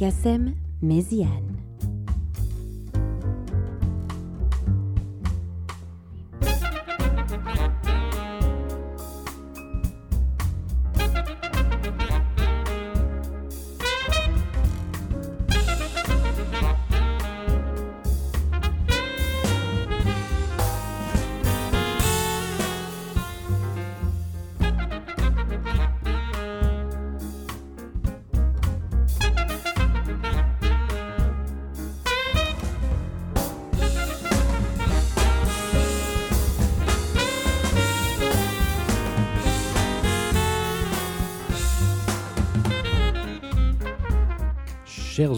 Belkacem 0.00 0.54
Méziane. 0.80 1.69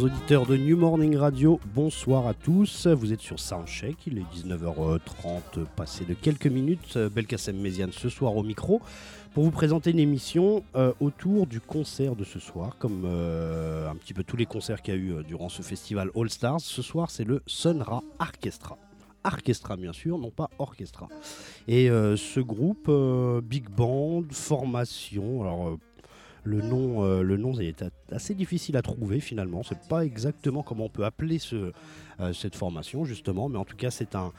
Auditeurs 0.03 0.47
de 0.47 0.57
New 0.57 0.77
Morning 0.77 1.15
Radio, 1.17 1.61
bonsoir 1.77 2.27
à 2.27 2.35
tous. 2.35 2.89
Vous 2.89 3.13
êtes 3.13 3.21
sur 3.21 3.39
Soundcheck, 3.39 3.97
il 4.09 4.19
est 4.19 4.25
19h30, 4.35 5.65
passé 5.77 6.05
de 6.05 6.15
quelques 6.15 6.49
minutes. 6.49 6.99
Belkacem 6.99 7.57
Méziane 7.57 7.93
ce 7.93 8.09
soir 8.09 8.35
au 8.35 8.43
micro 8.43 8.83
pour 9.33 9.45
vous 9.45 9.53
présenter 9.53 9.93
une 9.93 10.01
émission 10.01 10.65
euh, 10.75 10.93
autour 10.99 11.47
du 11.47 11.61
concert 11.61 12.17
de 12.17 12.25
ce 12.25 12.41
soir, 12.41 12.79
comme 12.81 13.05
euh, 13.05 13.89
un 13.89 13.95
petit 13.95 14.13
peu 14.13 14.25
tous 14.25 14.37
les 14.37 14.45
concerts 14.45 14.83
qu'il 14.83 14.93
y 14.93 14.97
a 14.97 15.01
eu 15.01 15.13
euh, 15.13 15.23
durant 15.23 15.49
ce 15.49 15.63
festival 15.63 16.11
All 16.17 16.29
Stars. 16.31 16.61
Ce 16.63 16.83
soir, 16.83 17.09
c'est 17.09 17.25
le 17.25 17.41
Sunra 17.47 18.03
Orchestra. 18.19 18.77
Orchestra 19.23 19.77
bien 19.77 19.93
sûr, 19.93 20.19
non 20.19 20.33
pas 20.33 20.51
orchestra. 20.59 21.07
Et 21.69 21.87
ce 21.87 22.41
groupe, 22.41 22.91
big 23.45 23.69
band, 23.69 24.25
formation, 24.33 25.43
alors 25.43 25.79
le 26.45 26.61
nom, 26.61 27.05
euh, 27.05 27.23
le 27.23 27.37
nom 27.37 27.59
est 27.61 27.85
assez 28.11 28.35
difficile 28.35 28.77
à 28.77 28.83
trouver 28.83 29.21
finalement. 29.21 29.63
C'est 29.63 29.89
pas 29.89 30.05
exactement 30.05 30.63
comment 30.63 30.87
on 30.87 30.89
peut 30.89 31.05
appeler 31.05 31.39
ce, 31.39 31.73
euh, 32.21 32.33
cette 32.33 32.57
formation 32.57 33.05
justement, 33.05 33.49
mais 33.49 33.59
en 33.59 33.65
tout 33.65 33.77
cas 33.77 33.91
c'est 33.91 34.15
un, 34.15 34.33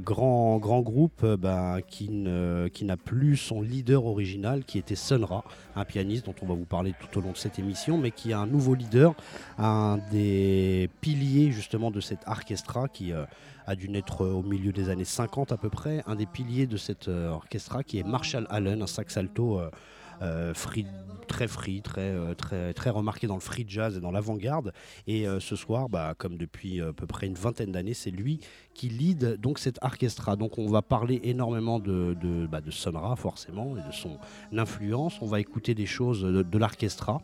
grand, 0.00 0.58
grand 0.58 0.80
groupe 0.80 1.22
euh, 1.24 1.36
bah, 1.36 1.78
qui, 1.86 2.08
n'a 2.10 2.96
plus 2.96 3.36
son 3.36 3.60
leader 3.60 4.06
original 4.06 4.64
qui 4.64 4.78
était 4.78 4.94
Sunra, 4.94 5.44
un 5.74 5.84
pianiste 5.84 6.26
dont 6.26 6.34
on 6.42 6.46
va 6.46 6.54
vous 6.54 6.64
parler 6.64 6.94
tout 7.00 7.18
au 7.18 7.22
long 7.22 7.32
de 7.32 7.36
cette 7.36 7.58
émission, 7.58 7.98
mais 7.98 8.10
qui 8.10 8.32
a 8.32 8.38
un 8.38 8.46
nouveau 8.46 8.74
leader, 8.74 9.14
un 9.58 9.98
des 10.12 10.88
piliers 11.00 11.50
justement 11.50 11.90
de 11.90 12.00
cet 12.00 12.20
orchestra 12.26 12.88
qui 12.88 13.12
a 13.12 13.76
dû 13.76 13.88
naître 13.88 14.24
au 14.24 14.42
milieu 14.42 14.72
des 14.72 14.88
années 14.88 15.04
50 15.04 15.52
à 15.52 15.56
peu 15.56 15.68
près, 15.68 16.02
un 16.06 16.16
des 16.16 16.26
piliers 16.26 16.66
de 16.66 16.76
cet 16.76 17.08
orchestra 17.08 17.82
qui 17.82 17.98
est 17.98 18.04
Marshall 18.04 18.46
Allen, 18.48 18.82
un 18.82 18.86
sax 18.86 19.16
alto 19.16 19.60
euh, 19.60 19.70
free, 20.54 20.86
très 21.28 21.46
free, 21.46 21.80
très, 21.82 22.00
euh, 22.00 22.34
très, 22.34 22.74
très 22.74 22.90
remarqué 22.90 23.28
dans 23.28 23.34
le 23.34 23.40
free 23.40 23.64
jazz 23.68 23.96
et 23.96 24.00
dans 24.00 24.10
l'avant-garde. 24.10 24.72
Et 25.06 25.28
euh, 25.28 25.38
ce 25.38 25.54
soir, 25.54 25.88
bah, 25.88 26.14
comme 26.18 26.36
depuis 26.36 26.80
à 26.80 26.92
peu 26.92 27.06
près 27.06 27.28
une 27.28 27.34
vingtaine 27.34 27.70
d'années, 27.70 27.94
c'est 27.94 28.10
lui 28.10 28.40
qui 28.74 28.88
lead 28.88 29.38
donc 29.40 29.60
cet 29.60 29.78
orchestra. 29.82 30.34
Donc 30.34 30.58
on 30.58 30.66
va 30.66 30.82
parler 30.82 31.20
énormément 31.22 31.78
de, 31.78 32.16
de, 32.20 32.46
bah, 32.46 32.60
Sonra 32.70 33.16
forcément 33.16 33.76
et 33.76 33.86
de 33.86 33.92
son 33.92 34.18
influence. 34.52 35.20
On 35.22 35.26
va 35.26 35.40
écouter 35.40 35.74
des 35.74 35.86
choses 35.86 36.22
de, 36.22 36.42
de 36.42 36.58
l'orchestra. 36.58 37.22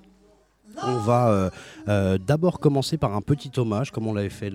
On 0.82 0.98
va 0.98 1.28
euh, 1.28 1.50
euh, 1.88 2.18
d'abord 2.18 2.58
commencer 2.58 2.96
par 2.96 3.14
un 3.14 3.20
petit 3.20 3.50
hommage, 3.56 3.90
comme 3.90 4.06
on 4.06 4.14
l'avait 4.14 4.28
fait 4.28 4.52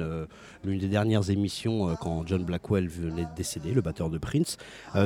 l'une 0.64 0.80
des 0.80 0.88
dernières 0.88 1.30
émissions 1.30 1.90
euh, 1.90 1.94
quand 2.00 2.24
John 2.28 2.44
Blackwell 2.44 2.88
venait 2.88 3.24
de 3.24 3.36
décéder, 3.36 3.72
le 3.72 3.82
batteur 3.82 4.10
de 4.10 4.18
Prince. 4.18 4.58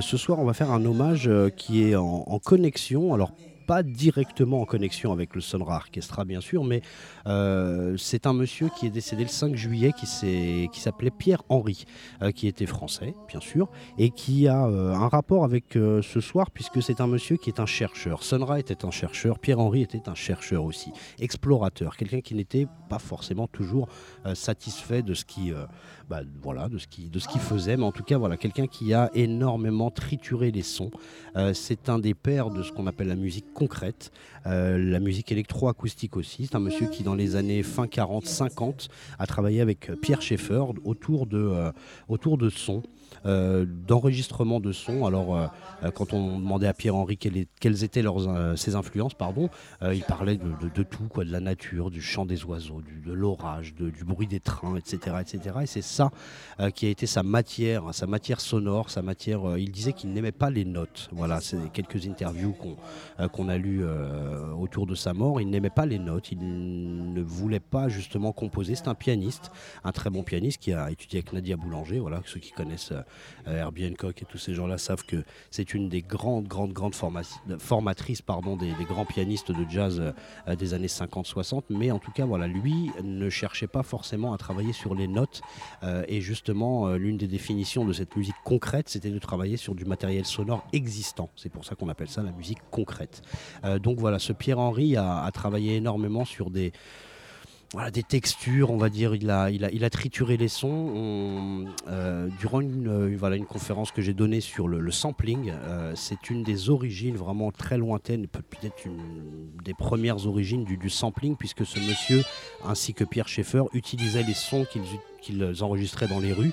ce 0.02 0.18
soir, 0.18 0.40
on 0.40 0.46
va 0.46 0.54
faire 0.54 0.72
un 0.72 0.84
hommage 0.86 1.30
qui 1.56 1.84
est 1.84 1.96
en, 1.96 2.40
connexion. 2.40 3.14
Alors, 3.14 3.32
pas 3.64 3.84
directement 3.84 4.62
en 4.62 4.66
connexion 4.66 5.12
avec 5.12 5.36
le 5.36 5.42
Sonra 5.42 5.78
Orchestra, 5.78 6.26
bien 6.26 6.42
sûr, 6.42 6.64
mais 6.64 6.82
euh, 7.28 7.96
c'est 7.98 8.28
un 8.28 8.34
monsieur 8.34 8.70
qui 8.78 8.88
est 8.88 8.90
décédé 8.90 9.24
le 9.24 9.30
5 9.30 9.56
juillet, 9.56 9.92
qui 9.94 10.06
s'appelait 10.06 11.12
Pierre 11.12 11.44
Henry, 11.50 11.86
euh, 12.22 12.32
qui 12.32 12.48
était 12.48 12.66
français, 12.66 13.14
bien 13.28 13.40
sûr, 13.40 13.70
et 13.98 14.10
qui 14.10 14.48
a 14.48 14.68
euh, 14.68 14.94
un 14.94 15.08
rapport 15.08 15.44
avec 15.44 15.74
ce 15.74 16.20
soir, 16.20 16.52
puisque 16.52 16.82
c'est 16.84 17.02
un 17.02 17.08
monsieur 17.08 17.38
qui 17.38 17.50
est 17.50 17.60
un 17.60 17.66
chercheur. 17.66 18.24
Sonra 18.24 18.60
était 18.60 18.86
un 18.86 18.92
chercheur, 18.92 19.40
Pierre 19.40 19.60
Henry 19.60 19.82
était 19.82 20.10
un 20.10 20.16
chercheur 20.16 20.64
aussi, 20.64 20.92
explorateur, 21.20 21.98
quelqu'un 21.98 22.22
qui 22.22 22.36
n'était 22.36 22.68
pas 22.90 23.00
forcément 23.00 23.48
toujours 23.48 23.88
satisfait 24.34 25.02
de 25.02 25.14
ce 25.14 25.26
qui 25.26 25.52
bah, 26.10 26.22
voilà, 26.42 26.70
de 26.70 26.78
ce 26.78 26.88
qu'il 26.88 27.42
faisait, 27.42 27.78
mais 27.78 27.84
en 27.84 27.92
tout 27.92 28.04
cas, 28.04 28.18
voilà, 28.18 28.38
quelqu'un 28.38 28.68
qui 28.68 28.94
a 28.94 29.10
énormément 29.14 29.90
trituré 29.90 30.52
les 30.52 30.62
sons. 30.62 30.92
Euh, 31.36 31.54
c'est 31.54 31.90
un 31.90 32.00
des 32.00 32.14
pères 32.14 32.50
de 32.50 32.64
ce 32.64 32.72
qu'on 32.72 32.88
appelle 32.88 33.08
la 33.08 33.16
musique 33.16 33.54
concrète, 33.54 34.12
euh, 34.46 34.78
la 34.78 35.00
musique 35.00 35.32
électroacoustique 35.32 36.18
aussi. 36.18 36.48
C'est 36.48 36.56
un 36.56 36.60
monsieur 36.60 36.88
qui, 36.88 37.04
dans 37.04 37.16
les 37.16 37.36
années 37.36 37.64
fin 37.64 37.86
40-50, 37.86 38.90
a 39.20 39.28
travaillé 39.28 39.62
avec 39.62 39.92
Pierre 40.02 40.22
Schaeffer 40.22 40.64
autour 40.84 41.26
de, 41.26 41.38
euh, 41.38 41.72
autour 42.10 42.38
de 42.38 42.50
sons. 42.50 42.84
D'enregistrement 43.26 44.60
de 44.60 44.74
son. 44.74 45.06
Alors, 45.06 45.50
quand 45.94 46.12
on 46.12 46.40
demandait 46.40 46.68
à 46.68 46.74
Pierre-Henri 46.74 47.16
quelles, 47.18 47.84
étaient 47.86 48.02
leurs, 48.02 48.58
ses 48.58 48.76
influences, 48.76 49.14
pardon, 49.14 49.50
il 49.82 50.02
parlait 50.02 50.36
de, 50.36 50.84
tout, 50.84 51.06
quoi, 51.06 51.24
de 51.24 51.32
la 51.32 51.40
nature, 51.40 51.90
du 51.90 52.02
chant 52.02 52.26
des 52.26 52.44
oiseaux, 52.44 52.82
de 53.06 53.14
l'orage, 53.14 53.76
du 53.76 54.04
bruit 54.04 54.28
des 54.28 54.42
trains, 54.42 54.76
etc. 54.76 55.18
etc. 55.22 55.60
Et 55.62 55.66
c'est 55.68 55.82
ça 55.94 56.12
qui 56.76 56.86
a 56.86 56.90
été 56.90 57.08
sa 57.08 57.24
matière, 57.24 57.94
sa 57.94 58.06
matière 58.06 58.40
sonore, 58.40 58.90
sa 58.90 59.02
matière. 59.02 59.58
il 59.58 59.72
disait 59.72 59.94
qu'il 59.94 60.12
n'aimait 60.12 60.32
pas 60.32 60.50
les 60.50 60.66
notes. 60.66 61.10
Voilà, 61.12 61.42
c'est 61.42 61.58
quelques 61.72 62.06
interviews 62.08 62.56
qu'on 63.32 63.50
a 63.50 63.58
lues 63.58 63.84
autour 64.60 64.86
de 64.86 64.96
sa 64.96 65.14
mort. 65.14 65.42
Il 65.42 65.50
n'aimait 65.50 65.70
pas 65.70 65.86
les 65.86 66.00
notes, 66.00 66.32
il 66.32 66.40
ne 67.14 67.22
voulait 67.22 67.60
pas 67.60 67.90
justement 67.90 68.32
composer. 68.32 68.76
C'est 68.76 68.88
un 68.88 68.96
pianiste, 68.96 69.52
un 69.84 69.92
très 69.92 70.10
bon 70.10 70.24
pianiste 70.24 70.60
qui 70.60 70.74
a 70.74 70.92
étudié 70.92 71.20
avec 71.20 71.34
Nadia 71.34 71.58
Boulanger. 71.58 72.00
Voilà, 72.00 72.22
ceux 72.26 72.40
qui 72.40 72.52
connaissent 72.52 72.94
euh, 73.48 73.58
Herbie 73.58 73.88
Hancock 73.88 74.22
et 74.22 74.26
tous 74.26 74.38
ces 74.38 74.54
gens-là 74.54 74.78
savent 74.78 75.06
que 75.06 75.24
c'est 75.52 75.74
une 75.74 75.90
des 75.90 76.02
grandes, 76.02 76.48
grandes, 76.48 76.74
grandes 76.74 76.96
formatrices 77.60 78.22
pardon, 78.22 78.56
des, 78.56 78.74
grands 78.88 79.06
pianistes 79.06 79.52
de 79.52 79.66
jazz 79.70 80.02
euh, 80.48 80.56
des 80.56 80.74
années 80.74 80.88
50-60. 80.88 81.64
Mais 81.70 81.92
en 81.92 82.00
tout 82.00 82.12
cas, 82.12 82.26
voilà, 82.26 82.48
lui 82.48 82.92
ne 83.04 83.30
cherchait 83.30 83.68
pas 83.68 83.84
forcément 83.84 84.34
à 84.34 84.38
travailler 84.38 84.74
sur 84.74 84.96
les 84.96 85.08
notes. 85.08 85.42
Euh, 85.84 86.04
et 86.08 86.22
justement, 86.22 86.94
l'une 86.94 87.18
des 87.18 87.28
définitions 87.28 87.86
de 87.86 87.94
cette 87.94 88.16
musique 88.16 88.36
concrète, 88.44 88.90
c'était 88.90 89.12
de 89.12 89.20
travailler 89.20 89.58
sur 89.58 89.76
du 89.76 89.86
matériel 89.86 90.26
sonore 90.26 90.66
existant. 90.74 91.30
C'est 91.36 91.52
pour 91.52 91.66
ça 91.66 91.76
qu'on 91.76 91.90
appelle 91.90 92.10
ça 92.10 92.24
la 92.24 92.32
musique 92.32 92.60
concrète. 92.72 93.22
donc 93.82 94.00
voilà, 94.00 94.20
ce 94.20 94.34
Pierre-Henri 94.34 94.96
a, 94.98 95.30
travaillé 95.34 95.76
énormément 95.76 96.26
sur 96.26 96.50
des 96.50 96.72
voilà, 97.74 97.90
des 97.90 98.04
textures, 98.04 98.70
on 98.70 98.78
va 98.78 98.90
dire. 98.90 99.16
Il 99.16 99.32
a, 99.32 99.50
il 99.50 99.66
a, 99.66 99.72
il 99.72 99.84
a 99.84 99.90
trituré 99.90 100.38
les 100.38 100.48
sons. 100.48 101.66
Euh, 101.88 102.28
durant 102.40 102.62
une, 102.62 102.88
euh, 102.88 103.16
voilà, 103.18 103.36
une 103.36 103.48
conférence 103.48 103.92
que 103.92 104.02
j'ai 104.02 104.14
donnée 104.14 104.42
sur 104.42 104.68
le, 104.68 104.92
sampling, 104.92 105.52
euh, 105.52 105.94
c'est 105.96 106.30
une 106.30 106.44
des 106.44 106.70
origines 106.70 107.16
vraiment 107.16 107.52
très 107.52 107.80
lointaines, 107.80 108.28
peut-être 108.28 108.86
une 108.86 109.50
des 109.64 109.74
premières 109.74 110.28
origines 110.28 110.64
du, 110.64 110.78
du, 110.78 110.92
sampling, 110.92 111.36
puisque 111.36 111.66
ce 111.66 111.80
monsieur, 111.80 112.24
ainsi 112.64 112.94
que 112.94 113.04
Pierre 113.04 113.28
Schaeffer, 113.28 113.64
utilisaient 113.74 114.24
les 114.24 114.36
sons 114.36 114.68
qu'ils 115.22 115.64
enregistraient 115.64 116.08
dans 116.08 116.20
les 116.20 116.32
rues 116.32 116.52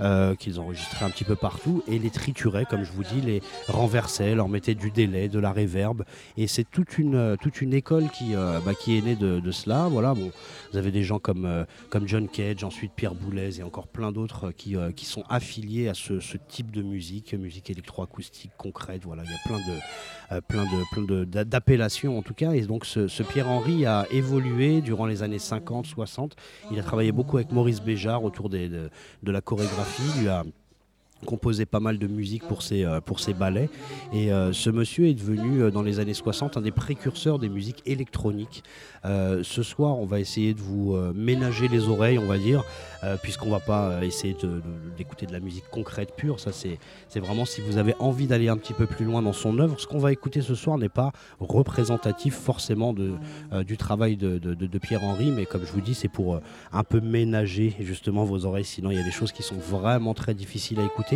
euh, 0.00 0.34
qu'ils 0.34 0.58
enregistraient 0.60 1.04
un 1.04 1.10
petit 1.10 1.24
peu 1.24 1.36
partout 1.36 1.82
et 1.86 1.98
les 1.98 2.10
trituraient, 2.10 2.64
comme 2.64 2.84
je 2.84 2.92
vous 2.92 3.04
dis, 3.04 3.20
les 3.20 3.42
renversaient, 3.68 4.34
leur 4.34 4.48
mettaient 4.48 4.74
du 4.74 4.90
délai, 4.90 5.28
de 5.28 5.38
la 5.38 5.52
réverb. 5.52 6.04
Et 6.36 6.46
c'est 6.46 6.64
toute 6.64 6.98
une, 6.98 7.14
euh, 7.14 7.36
toute 7.36 7.60
une 7.60 7.74
école 7.74 8.08
qui, 8.10 8.34
euh, 8.34 8.60
bah, 8.64 8.72
qui 8.74 8.96
est 8.96 9.02
née 9.02 9.16
de, 9.16 9.50
cela. 9.50 9.88
Voilà, 9.88 10.12
vous 10.12 10.30
avez 10.74 10.90
des 10.90 11.02
gens 11.02 11.18
comme, 11.18 11.66
comme 11.88 12.06
John 12.06 12.28
Cage, 12.28 12.62
ensuite 12.62 12.92
Pierre 12.94 13.14
Boulez 13.14 13.58
et 13.58 13.62
encore 13.62 13.88
plein 13.88 14.12
d'autres 14.12 14.52
qui, 14.52 14.76
qui 14.94 15.04
sont 15.04 15.24
affiliés 15.28 15.88
à 15.88 15.94
ce, 15.94 16.20
ce, 16.20 16.36
type 16.36 16.70
de 16.70 16.82
musique, 16.82 17.34
musique 17.34 17.68
électroacoustique 17.68 18.52
concrète. 18.56 19.02
Voilà, 19.04 19.24
il 19.24 19.30
y 19.30 19.34
a 19.34 19.38
plein 19.44 19.58
de, 19.58 19.78
plein 20.46 20.64
de, 20.64 21.24
plein 21.24 21.44
d'appellations 21.44 22.18
en 22.18 22.22
tout 22.22 22.34
cas. 22.34 22.52
Et 22.52 22.62
donc 22.62 22.84
ce, 22.84 23.08
ce 23.08 23.22
Pierre-Henri 23.22 23.86
a 23.86 24.06
évolué 24.10 24.80
durant 24.80 25.06
les 25.06 25.22
années 25.22 25.38
50, 25.38 25.86
60. 25.86 26.36
Il 26.70 26.78
a 26.78 26.82
travaillé 26.82 27.12
beaucoup 27.12 27.36
avec 27.36 27.50
Maurice 27.52 27.80
Béjart 27.82 28.22
autour 28.22 28.48
des, 28.48 28.68
de, 28.68 28.90
de 29.22 29.32
la 29.32 29.40
chorégraphie 29.40 30.28
composé 31.26 31.66
pas 31.66 31.80
mal 31.80 31.98
de 31.98 32.06
musique 32.06 32.46
pour 32.46 32.62
ses, 32.62 32.84
euh, 32.84 33.00
ballets. 33.38 33.68
Et 34.12 34.32
euh, 34.32 34.52
ce 34.52 34.70
monsieur 34.70 35.06
est 35.06 35.14
devenu, 35.14 35.62
euh, 35.62 35.70
dans 35.70 35.82
les 35.82 36.00
années 36.00 36.14
60, 36.14 36.56
un 36.56 36.60
des 36.60 36.70
précurseurs 36.70 37.38
des 37.38 37.48
musiques 37.48 37.82
électroniques. 37.86 38.62
ce 39.04 39.62
soir, 39.62 39.98
on 39.98 40.04
va 40.04 40.20
essayer 40.20 40.52
de 40.52 40.60
vous 40.60 40.94
ménager 41.14 41.68
les 41.68 41.88
oreilles, 41.88 42.18
on 42.18 42.26
va 42.26 42.36
dire, 42.36 42.62
puisqu'on 43.22 43.50
va 43.50 43.60
pas 43.60 44.04
essayer 44.04 44.36
d'écouter 44.98 45.24
de, 45.26 45.32
la 45.32 45.40
musique 45.40 45.64
concrète 45.70 46.12
pure. 46.16 46.38
Ça, 46.38 46.50
c'est 46.52 47.20
vraiment 47.20 47.46
si 47.46 47.62
vous 47.62 47.78
avez 47.78 47.94
envie 47.98 48.26
d'aller 48.26 48.48
un 48.48 48.58
petit 48.58 48.74
peu 48.74 48.86
plus 48.86 49.06
loin 49.06 49.22
dans 49.22 49.32
son 49.32 49.58
œuvre. 49.58 49.80
Ce 49.80 49.86
qu'on 49.86 49.98
va 49.98 50.12
écouter 50.12 50.42
ce 50.42 50.54
soir 50.54 50.76
n'est 50.76 50.90
pas 50.90 51.12
représentatif 51.38 52.34
forcément 52.34 52.92
du 52.92 53.76
travail 53.78 54.16
de, 54.16 54.38
de 54.38 54.78
Pierre-Henri, 54.78 55.30
mais 55.30 55.46
comme 55.46 55.64
je 55.64 55.72
vous 55.72 55.80
dis, 55.80 55.94
c'est 55.94 56.08
pour 56.08 56.40
un 56.72 56.84
peu 56.84 57.00
ménager 57.00 57.74
justement 57.80 58.24
vos 58.24 58.44
oreilles. 58.44 58.64
Sinon, 58.64 58.90
il 58.90 58.98
y 58.98 59.00
a 59.00 59.04
des 59.04 59.10
choses 59.10 59.32
qui 59.32 59.42
sont 59.42 59.56
vraiment 59.56 60.12
très 60.12 60.34
difficiles 60.34 60.78
à 60.78 60.84
écouter. 60.84 61.09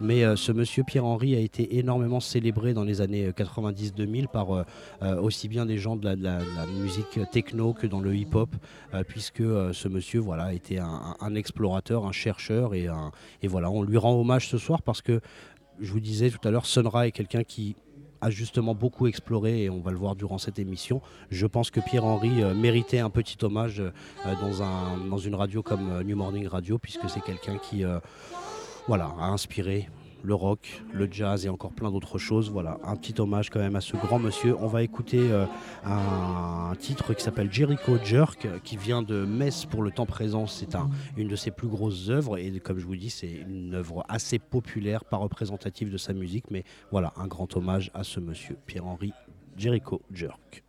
Mais 0.00 0.24
euh, 0.24 0.36
ce 0.36 0.52
monsieur 0.52 0.84
Pierre-Henri 0.84 1.34
a 1.34 1.40
été 1.40 1.78
énormément 1.78 2.20
célébré 2.20 2.74
dans 2.74 2.84
les 2.84 3.00
années 3.00 3.30
90-2000 3.30 4.24
euh, 4.24 4.26
par 4.26 4.52
euh, 4.52 4.64
aussi 5.20 5.48
bien 5.48 5.66
des 5.66 5.78
gens 5.78 5.96
de 5.96 6.08
la, 6.08 6.38
musique 6.80 7.18
techno 7.30 7.72
que 7.72 7.86
dans 7.86 8.00
le 8.00 8.14
hip-hop, 8.14 8.50
puisque 9.08 9.42
ce 9.42 9.88
monsieur 9.88 10.20
voilà, 10.20 10.52
était 10.52 10.78
un, 10.78 11.16
un, 11.20 11.34
explorateur, 11.34 12.06
un 12.06 12.12
chercheur. 12.12 12.74
Et, 12.74 12.88
voilà, 13.48 13.70
on 13.70 13.82
lui 13.82 13.96
rend 13.96 14.14
hommage 14.14 14.48
ce 14.48 14.58
soir 14.58 14.82
parce 14.82 15.02
que, 15.02 15.20
je 15.80 15.92
vous 15.92 16.00
disais 16.00 16.30
tout 16.30 16.46
à 16.46 16.50
l'heure, 16.50 16.66
Sonra 16.66 17.06
est 17.06 17.12
quelqu'un 17.12 17.44
qui 17.44 17.76
a 18.20 18.30
justement 18.30 18.74
beaucoup 18.74 19.06
exploré 19.06 19.62
et 19.64 19.70
on 19.70 19.80
va 19.80 19.92
le 19.92 19.96
voir 19.96 20.16
durant 20.16 20.38
cette 20.38 20.58
émission. 20.58 21.00
Je 21.30 21.46
pense 21.46 21.70
que 21.70 21.80
Pierre-Henri 21.80 22.42
méritait 22.54 22.98
un 22.98 23.10
petit 23.10 23.36
hommage 23.42 23.82
dans 24.24 25.18
une 25.18 25.34
radio 25.34 25.62
comme 25.62 26.02
New 26.02 26.16
Morning 26.16 26.46
Radio 26.48 26.78
puisque 26.78 27.08
c'est 27.08 27.22
quelqu'un 27.22 27.58
qui 27.58 27.84
voilà, 28.88 29.14
a 29.20 29.26
inspiré 29.26 29.90
le 30.22 30.34
rock, 30.34 30.82
le 30.94 31.06
jazz 31.10 31.44
et 31.44 31.50
encore 31.50 31.72
plein 31.72 31.90
d'autres 31.90 32.16
choses. 32.16 32.50
Voilà, 32.50 32.78
un 32.82 32.96
petit 32.96 33.20
hommage 33.20 33.50
quand 33.50 33.58
même 33.58 33.76
à 33.76 33.82
ce 33.82 33.96
grand 33.98 34.18
monsieur. 34.18 34.56
On 34.58 34.66
va 34.66 34.82
écouter 34.82 35.30
euh, 35.30 35.44
un, 35.84 36.72
titre 36.78 37.12
qui 37.12 37.22
s'appelle 37.22 37.52
Jericho 37.52 37.98
Jerk, 38.02 38.48
qui 38.64 38.78
vient 38.78 39.02
de 39.02 39.26
Metz 39.26 39.66
pour 39.66 39.82
le 39.82 39.90
temps 39.90 40.06
présent. 40.06 40.46
C'est 40.46 40.74
une 41.18 41.28
de 41.28 41.36
ses 41.36 41.50
plus 41.50 41.68
grosses 41.68 42.08
œuvres 42.08 42.38
et 42.38 42.60
comme 42.60 42.78
je 42.78 42.86
vous 42.86 42.96
dis, 42.96 43.10
c'est 43.10 43.30
une 43.30 43.74
œuvre 43.74 44.06
assez 44.08 44.38
populaire, 44.38 45.04
pas 45.04 45.18
représentative 45.18 45.92
de 45.92 45.98
sa 45.98 46.14
musique, 46.14 46.50
mais 46.50 46.64
voilà, 46.90 47.12
un 47.16 47.26
grand 47.26 47.54
hommage 47.56 47.90
à 47.92 48.04
ce 48.04 48.20
monsieur, 48.20 48.56
Pierre-Henri 48.66 49.12
Jericho 49.56 50.00
Jerk. 50.10 50.64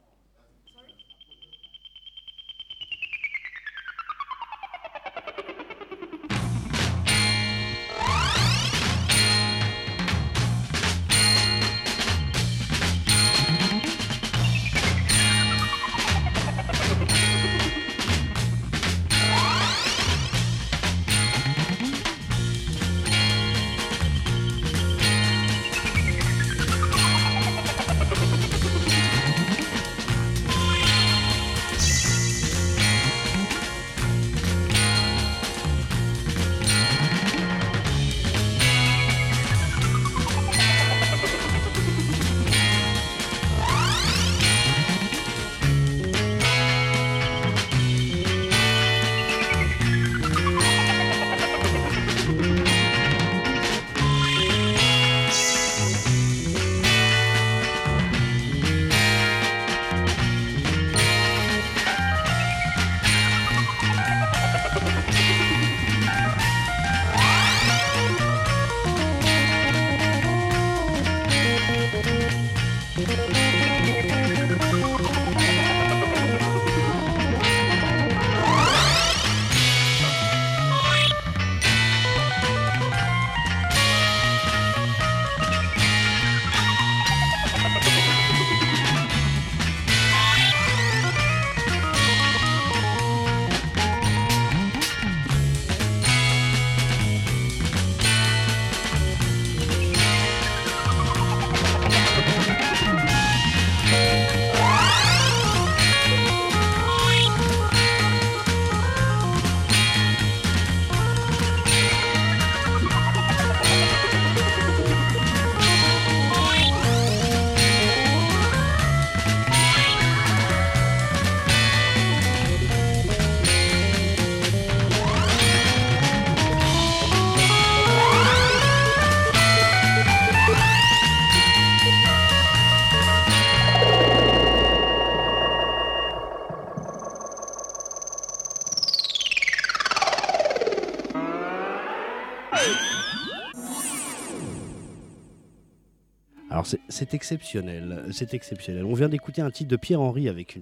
C'est 147.00 147.14
exceptionnel. 147.14 148.04
C'est 148.12 148.34
exceptionnel. 148.34 148.84
On 148.84 148.94
vient 148.94 149.08
d'écouter 149.08 149.42
un 149.42 149.52
titre 149.52 149.70
de 149.70 149.78
Pierre-Henri 149.78 150.28
avec 150.28 150.58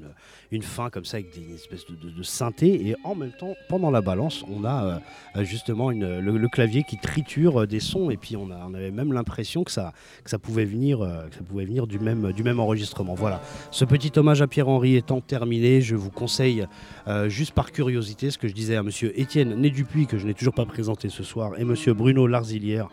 une, 0.52 0.62
fin 0.62 0.92
comme 0.92 1.04
ça, 1.04 1.18
avec 1.18 1.34
des 1.34 1.56
espèces 1.56 1.86
de, 1.88 2.24
synthé. 2.24 2.88
Et 2.88 2.96
en 3.04 3.16
même 3.16 3.32
temps, 3.32 3.56
pendant 3.70 3.90
la 3.90 4.02
balance, 4.02 4.44
on 4.48 4.64
a 4.64 5.02
euh, 5.36 5.44
justement 5.44 5.90
le, 5.90 6.48
clavier 6.48 6.84
qui 6.84 6.98
triture 6.98 7.66
des 7.66 7.80
sons. 7.80 8.12
Et 8.12 8.18
puis 8.18 8.36
on, 8.36 8.52
avait 8.52 8.92
même 8.92 9.14
l'impression 9.14 9.64
que 9.64 9.72
ça, 9.72 9.94
pouvait 10.40 10.66
venir, 10.66 11.02
euh, 11.02 11.24
du, 11.88 12.44
même, 12.44 12.60
enregistrement. 12.60 13.16
Voilà. 13.16 13.42
Ce 13.72 13.84
petit 13.84 14.12
hommage 14.16 14.44
à 14.44 14.48
Pierre-Henri 14.48 14.96
étant 14.96 15.22
terminé, 15.22 15.82
je 15.82 15.96
vous 15.96 16.12
conseille, 16.12 16.68
euh, 17.08 17.30
juste 17.30 17.54
par 17.54 17.72
curiosité, 17.72 18.30
ce 18.30 18.38
que 18.38 18.48
je 18.48 18.54
disais 18.54 18.76
à 18.76 18.84
monsieur 18.84 19.20
Étienne 19.20 19.56
Né 19.56 19.72
Dupuis, 19.72 20.06
que 20.06 20.20
je 20.20 20.28
n'ai 20.28 20.36
toujours 20.36 20.54
pas 20.54 20.66
présenté 20.66 21.10
ce 21.10 21.24
soir, 21.24 21.54
et 21.58 21.64
monsieur 21.64 21.96
Bruno 21.96 22.28
Larzilière, 22.28 22.90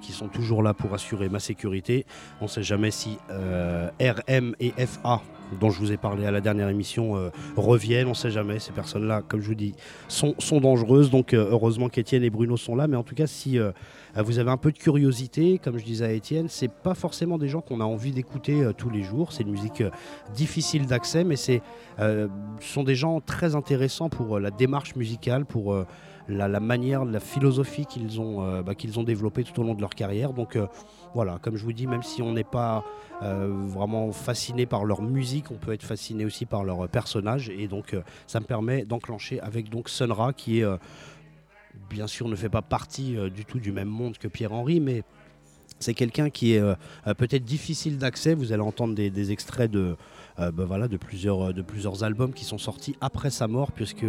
qui 0.00 0.12
sont 0.12 0.28
toujours 0.28 0.62
là 0.62 0.74
pour 0.74 0.94
assurer 0.94 1.28
ma 1.28 1.40
sécurité. 1.40 2.06
On 2.40 2.44
ne 2.44 2.50
sait 2.50 2.62
jamais 2.62 2.90
si 2.90 3.18
RM 3.30 4.54
et 4.60 4.72
FA 4.86 5.22
dont 5.58 5.70
je 5.70 5.78
vous 5.78 5.92
ai 5.92 5.96
parlé 5.96 6.26
à 6.26 6.30
la 6.30 6.40
dernière 6.40 6.68
émission 6.68 7.16
euh, 7.16 7.30
reviennent. 7.56 8.06
On 8.06 8.10
ne 8.10 8.14
sait 8.14 8.30
jamais. 8.30 8.58
Ces 8.58 8.72
personnes-là, 8.72 9.22
comme 9.26 9.40
je 9.40 9.48
vous 9.48 9.54
dis, 9.54 9.74
sont, 10.08 10.34
dangereuses. 10.60 11.10
Donc 11.10 11.34
euh, 11.34 11.48
heureusement 11.50 11.88
qu'Étienne 11.88 12.22
et 12.22 12.30
Bruno 12.30 12.56
sont 12.56 12.76
là. 12.76 12.86
Mais 12.86 12.96
en 12.96 13.02
tout 13.02 13.14
cas, 13.14 13.26
si 13.26 13.58
euh, 13.58 13.72
vous 14.16 14.38
avez 14.38 14.50
un 14.50 14.56
peu 14.56 14.72
de 14.72 14.78
curiosité, 14.78 15.58
comme 15.58 15.78
je 15.78 15.84
disais 15.84 16.04
à 16.04 16.12
Étienne, 16.12 16.46
c'est 16.48 16.70
pas 16.70 16.94
forcément 16.94 17.38
des 17.38 17.48
gens 17.48 17.60
qu'on 17.60 17.80
a 17.80 17.84
envie 17.84 18.12
d'écouter 18.12 18.70
tous 18.76 18.90
les 18.90 19.02
jours. 19.02 19.32
C'est 19.32 19.42
une 19.42 19.50
musique 19.50 19.82
difficile 20.34 20.86
d'accès, 20.86 21.24
mais 21.24 21.36
c'est 21.36 21.62
sont 22.60 22.82
des 22.82 22.94
gens 22.94 23.20
très 23.20 23.54
intéressants 23.54 24.08
pour 24.08 24.40
la 24.40 24.50
démarche 24.50 24.96
musicale, 24.96 25.44
pour 25.44 25.76
la, 26.28 26.60
manière, 26.60 27.04
la 27.04 27.20
philosophie 27.20 27.86
qu'ils 27.86 28.20
ont, 28.20 28.62
bah, 28.62 28.74
qu'ils 28.74 28.98
ont 28.98 29.02
développée 29.02 29.44
tout 29.44 29.60
au 29.60 29.64
long 29.64 29.74
de 29.74 29.80
leur 29.80 29.94
carrière. 29.94 30.32
Donc 30.32 30.56
voilà, 31.14 31.38
comme 31.42 31.56
je 31.56 31.64
vous 31.64 31.72
dis, 31.72 31.86
même 31.86 32.02
si 32.02 32.22
on 32.22 32.32
n'est 32.32 32.44
pas 32.44 32.84
euh, 33.22 33.48
vraiment 33.66 34.12
fasciné 34.12 34.64
par 34.64 34.84
leur 34.84 35.02
musique, 35.02 35.50
on 35.50 35.56
peut 35.56 35.72
être 35.72 35.82
fasciné 35.82 36.24
aussi 36.24 36.46
par 36.46 36.64
leur 36.64 36.88
personnage. 36.88 37.50
Et 37.50 37.66
donc, 37.66 37.94
euh, 37.94 38.02
ça 38.26 38.40
me 38.40 38.44
permet 38.44 38.84
d'enclencher 38.84 39.40
avec 39.40 39.68
donc 39.68 39.88
Sunra, 39.88 40.32
qui 40.32 40.60
est 40.60 40.64
euh, 40.64 40.76
bien 41.88 42.06
sûr 42.06 42.28
ne 42.28 42.36
fait 42.36 42.48
pas 42.48 42.62
partie 42.62 43.16
du 43.30 43.44
tout 43.44 43.58
du 43.58 43.72
même 43.72 43.88
monde 43.88 44.18
que 44.18 44.28
Pierre-Henri, 44.28 44.80
mais 44.80 45.02
c'est 45.80 45.94
quelqu'un 45.94 46.30
qui 46.30 46.52
est 46.52 46.62
peut-être 47.16 47.44
difficile 47.44 47.96
d'accès. 47.96 48.34
Vous 48.34 48.52
allez 48.52 48.62
entendre 48.62 48.94
des, 48.94 49.32
extraits 49.32 49.70
de, 49.70 49.96
ben 50.52 50.64
voilà, 50.64 50.88
de, 50.88 50.96
plusieurs, 50.96 51.52
de 51.52 51.62
plusieurs 51.62 52.02
albums 52.02 52.32
qui 52.32 52.44
sont 52.44 52.58
sortis 52.58 52.96
après 53.00 53.30
sa 53.30 53.46
mort, 53.46 53.72
puisque, 53.72 54.06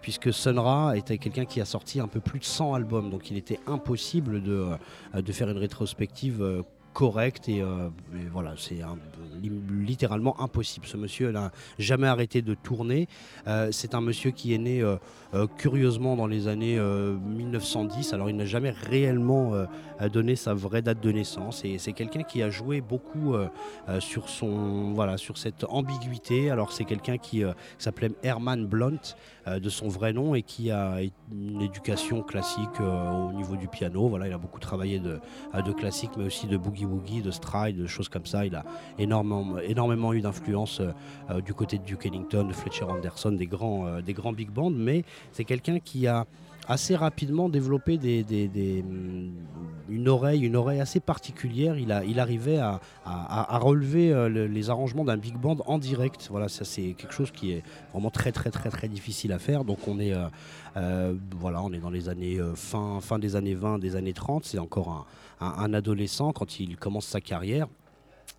puisque 0.00 0.32
Sun 0.32 0.58
Ra 0.58 0.96
était 0.96 1.18
quelqu'un 1.18 1.44
qui 1.44 1.60
a 1.60 1.64
sorti 1.64 2.00
un 2.00 2.08
peu 2.08 2.20
plus 2.20 2.38
de 2.38 2.44
100 2.44 2.74
albums. 2.74 3.10
Donc 3.10 3.30
il 3.30 3.36
était 3.36 3.60
impossible 3.66 4.42
de 4.42 5.32
faire 5.32 5.50
une 5.50 5.58
rétrospective 5.58 6.64
correct 6.96 7.50
euh, 7.50 7.90
et, 8.14 8.26
voilà, 8.32 8.54
c'est 8.56 8.78
littéralement 9.42 10.40
impossible. 10.40 10.86
Ce 10.86 10.96
monsieur 10.96 11.30
n'a 11.30 11.52
jamais 11.78 12.06
arrêté 12.06 12.40
de 12.40 12.54
tourner. 12.54 13.06
Euh, 13.46 13.68
c'est 13.70 13.94
un 13.94 14.00
monsieur 14.00 14.30
qui 14.30 14.54
est 14.54 14.58
né 14.58 14.80
euh, 14.80 14.96
curieusement 15.58 16.16
dans 16.16 16.26
les 16.26 16.48
années 16.48 16.80
1910. 16.80 18.14
Alors 18.14 18.30
il 18.30 18.36
n'a 18.36 18.46
jamais 18.46 18.70
réellement 18.70 19.52
donné 20.10 20.36
sa 20.36 20.54
vraie 20.54 20.80
date 20.80 21.00
de 21.00 21.12
naissance 21.12 21.66
et 21.66 21.76
c'est 21.76 21.92
quelqu'un 21.92 22.22
qui 22.22 22.42
a 22.42 22.48
joué 22.48 22.80
beaucoup 22.80 23.34
sur 23.98 24.28
sur 24.28 25.38
cette 25.38 25.64
ambiguïté. 25.68 26.50
Alors 26.50 26.72
c'est 26.72 26.84
quelqu'un 26.84 27.18
qui 27.18 27.42
s'appelait 27.76 28.12
Herman 28.22 28.64
Blunt 28.66 29.14
de 29.46 29.68
son 29.68 29.88
vrai 29.88 30.12
nom 30.12 30.34
et 30.34 30.42
qui 30.42 30.70
a 30.70 30.98
une 31.30 31.62
éducation 31.62 32.22
classique 32.22 32.80
au 32.80 33.32
niveau 33.32 33.56
du 33.56 33.68
piano. 33.68 34.08
Voilà, 34.08 34.26
il 34.26 34.32
a 34.32 34.38
beaucoup 34.38 34.60
travaillé 34.60 34.98
de, 34.98 35.20
de 35.54 35.72
classique 35.72 36.10
mais 36.16 36.24
aussi 36.24 36.46
de 36.46 36.56
boogie 36.56 36.86
de 37.22 37.30
stride, 37.30 37.76
de 37.76 37.86
choses 37.86 38.08
comme 38.08 38.26
ça. 38.26 38.46
Il 38.46 38.54
a 38.54 38.64
énormément, 38.98 39.58
énormément 39.58 40.12
eu 40.12 40.20
d'influence 40.20 40.80
euh, 40.80 40.92
euh, 41.30 41.40
du 41.40 41.54
côté 41.54 41.78
de 41.78 41.84
Duke 41.84 42.06
Ellington, 42.06 42.44
de 42.44 42.52
Fletcher 42.52 42.84
Anderson, 42.84 43.32
des 43.32 43.46
grands, 43.46 43.86
euh, 43.86 44.00
des 44.00 44.12
grands 44.12 44.32
big 44.32 44.50
bands, 44.50 44.70
mais 44.70 45.04
c'est 45.32 45.44
quelqu'un 45.44 45.78
qui 45.78 46.06
a 46.06 46.26
assez 46.68 46.96
rapidement 46.96 47.48
développé 47.48 47.98
mm, 47.98 49.30
une, 49.88 50.08
oreille, 50.08 50.80
assez 50.80 51.00
particulière. 51.00 51.78
Il, 51.78 52.20
arrivait 52.20 52.58
à, 52.58 52.80
relever 53.58 54.28
les 54.28 54.70
arrangements 54.70 55.04
d'un 55.04 55.16
big 55.16 55.36
band 55.36 55.58
en 55.66 55.78
direct. 55.78 56.28
Voilà, 56.30 56.48
c'est 56.48 56.92
quelque 56.92 57.12
chose 57.12 57.30
qui 57.30 57.52
est 57.52 57.62
vraiment 57.92 58.10
très 58.10 58.32
très 58.32 58.50
très 58.50 58.88
difficile 58.88 59.32
à 59.32 59.38
faire. 59.38 59.64
Donc 59.64 59.86
on 59.86 59.98
est, 59.98 60.14
on 60.74 61.72
est 61.72 61.80
dans 61.80 61.90
les 61.90 62.08
années 62.08 62.38
fin, 62.54 63.18
des 63.18 63.36
années 63.36 63.54
20, 63.54 63.78
des 63.78 63.96
années 63.96 64.12
30. 64.12 64.44
C'est 64.44 64.58
encore 64.58 65.06
un, 65.40 65.74
adolescent 65.74 66.32
quand 66.32 66.60
il 66.60 66.76
commence 66.76 67.06
sa 67.06 67.20
carrière 67.20 67.68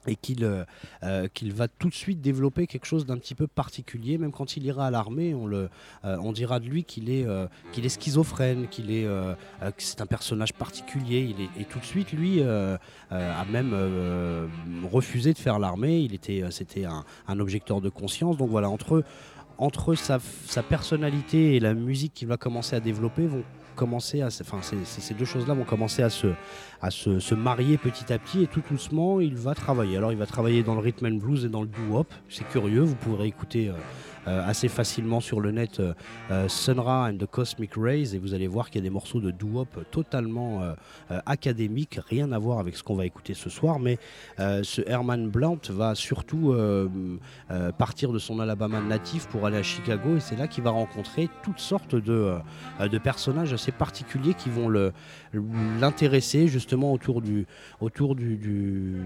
et 0.07 0.15
qu'il 0.15 0.43
euh, 0.43 0.63
euh, 1.03 1.27
qu'il 1.33 1.53
va 1.53 1.67
tout 1.67 1.89
de 1.89 1.93
suite 1.93 2.21
développer 2.21 2.67
quelque 2.67 2.85
chose 2.85 3.05
d'un 3.05 3.17
petit 3.17 3.35
peu 3.35 3.47
particulier. 3.47 4.17
Même 4.17 4.31
quand 4.31 4.57
il 4.57 4.65
ira 4.65 4.87
à 4.87 4.91
l'armée, 4.91 5.33
on, 5.33 5.51
euh, 5.51 5.67
on 6.03 6.31
dira 6.31 6.59
de 6.59 6.65
lui 6.65 6.83
qu'il 6.83 7.09
est, 7.09 7.27
qu'il 7.71 7.85
est 7.85 7.89
schizophrène, 7.89 8.67
qu'il 8.67 8.91
est, 8.91 9.03
que 9.03 9.73
c'est 9.77 10.01
un 10.01 10.05
personnage 10.05 10.53
particulier. 10.53 11.35
Il 11.35 11.41
est, 11.43 11.61
et 11.61 11.65
tout 11.65 11.79
de 11.79 11.85
suite, 11.85 12.11
lui 12.11 12.41
a 12.41 13.45
même 13.51 13.75
refusé 14.91 15.33
de 15.33 15.37
faire 15.37 15.59
l'armée. 15.59 15.99
Il 15.99 16.13
était, 16.13 16.43
c'était 16.51 16.85
un, 16.85 17.03
un, 17.27 17.39
objecteur 17.39 17.81
de 17.81 17.89
conscience. 17.89 18.37
Donc 18.37 18.49
voilà, 18.49 18.69
entre, 18.69 19.03
entre 19.57 19.95
sa, 19.95 20.19
sa 20.45 20.63
personnalité 20.63 21.55
et 21.55 21.59
la 21.59 21.73
musique 21.73 22.13
qu'il 22.13 22.27
va 22.27 22.37
commencer 22.37 22.75
à 22.75 22.79
développer 22.79 23.27
vont 23.27 23.43
commencer 23.77 24.21
à, 24.21 24.29
ces 24.29 25.13
deux 25.13 25.25
choses-là 25.25 25.53
vont 25.53 25.63
commencer 25.63 26.03
à 26.03 26.09
se, 26.09 26.27
à 26.81 26.91
se, 26.91 27.33
marier 27.35 27.77
petit 27.77 28.11
à 28.11 28.19
petit 28.19 28.43
et 28.43 28.47
tout 28.47 28.61
doucement, 28.69 29.21
il 29.21 29.35
va 29.35 29.55
travailler. 29.55 29.95
Alors, 29.95 30.11
il 30.11 30.17
va 30.17 30.25
travailler 30.25 30.63
dans 30.63 30.73
le 30.73 30.81
rhythm 30.81 31.05
and 31.05 31.17
blues 31.17 31.45
et 31.45 31.49
dans 31.49 31.61
le 31.61 31.67
doo-wop. 31.67 32.11
C'est 32.27 32.47
curieux, 32.49 32.81
vous 32.81 32.95
pourrez 32.95 33.27
écouter 33.27 33.69
euh, 33.69 33.73
assez 34.27 34.67
facilement 34.67 35.19
sur 35.19 35.39
le 35.39 35.51
net 35.51 35.79
euh, 35.79 35.93
euh, 36.31 36.47
Sunra 36.47 37.09
and 37.09 37.17
the 37.17 37.25
Cosmic 37.25 37.71
Rays. 37.75 38.15
Et 38.15 38.19
vous 38.19 38.33
allez 38.33 38.47
voir 38.47 38.69
qu'il 38.69 38.81
y 38.81 38.83
a 38.83 38.87
des 38.87 38.93
morceaux 38.93 39.19
de 39.19 39.31
doo-wop 39.31 39.85
totalement 39.91 40.61
académiques, 41.25 41.99
rien 42.09 42.31
à 42.31 42.39
voir 42.39 42.59
avec 42.59 42.75
ce 42.75 42.83
qu'on 42.83 42.95
va 42.95 43.05
écouter 43.05 43.33
ce 43.33 43.49
soir, 43.49 43.79
mais 43.79 43.97
ce 44.37 44.81
Herman 44.87 45.29
Blount 45.29 45.59
va 45.69 45.95
surtout 45.95 46.55
partir 47.77 48.11
de 48.11 48.19
son 48.19 48.39
Alabama 48.39 48.81
natif 48.81 49.27
pour 49.27 49.45
aller 49.45 49.57
à 49.57 49.63
Chicago. 49.63 50.17
Et 50.17 50.19
c'est 50.19 50.35
là 50.35 50.47
qu'il 50.47 50.63
va 50.63 50.71
rencontrer 50.71 51.29
toutes 51.43 51.59
sortes 51.59 51.95
de, 51.95 52.35
de 52.79 52.97
personnages 52.97 53.53
assez 53.53 53.71
particuliers 53.71 54.33
qui 54.33 54.49
vont 54.49 54.69
l'intéresser 55.79 56.47
justement 56.47 56.93
autour 56.93 57.21
du, 57.21 57.45
autour 57.81 58.15
du, 58.15 59.01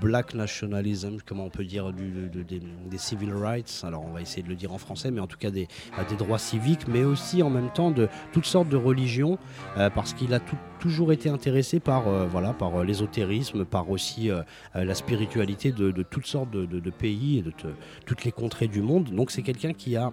black 0.00 0.34
nationalism, 0.34 1.18
comment 1.26 1.44
on 1.44 1.50
peut 1.50 1.64
dire, 1.64 1.92
des 1.92 2.98
civil 2.98 3.32
rights. 3.34 3.82
Alors 3.86 4.04
on 4.06 4.12
va 4.12 4.22
essayer 4.22 4.42
de 4.42 4.48
le 4.48 4.54
dire 4.54 4.72
en 4.72 4.78
français, 4.78 5.10
mais 5.10 5.20
en 5.20 5.26
tout 5.26 5.36
cas 5.36 5.50
des, 5.50 5.68
des 6.08 6.16
droits 6.16 6.38
civiques, 6.38 6.88
mais 6.88 7.04
aussi 7.04 7.42
en 7.42 7.50
même 7.50 7.70
temps 7.70 7.90
de 7.90 8.08
toutes 8.32 8.46
sortes 8.46 8.68
de 8.68 8.76
religions, 8.76 9.38
euh, 9.76 9.90
parce 9.90 10.14
qu'il 10.14 10.32
a 10.34 10.40
toujours 10.78 11.12
été 11.12 11.28
intéressé 11.28 11.80
par, 11.80 12.08
euh, 12.08 12.26
voilà, 12.26 12.52
par 12.52 12.76
euh, 12.76 12.84
l'ésotérisme, 12.84 13.64
par 13.64 13.90
aussi 13.90 14.30
la 14.74 14.94
spiritualité 14.94 15.72
de, 15.72 16.02
toutes 16.02 16.26
sortes 16.26 16.50
de, 16.50 16.90
pays 16.90 17.38
et 17.38 17.42
de 17.42 17.52
toutes 18.06 18.24
les 18.24 18.32
contrées 18.32 18.68
du 18.68 18.82
monde. 18.82 19.10
Donc 19.10 19.30
c'est 19.30 19.42
quelqu'un 19.42 19.72
qui 19.72 19.96
a 19.96 20.12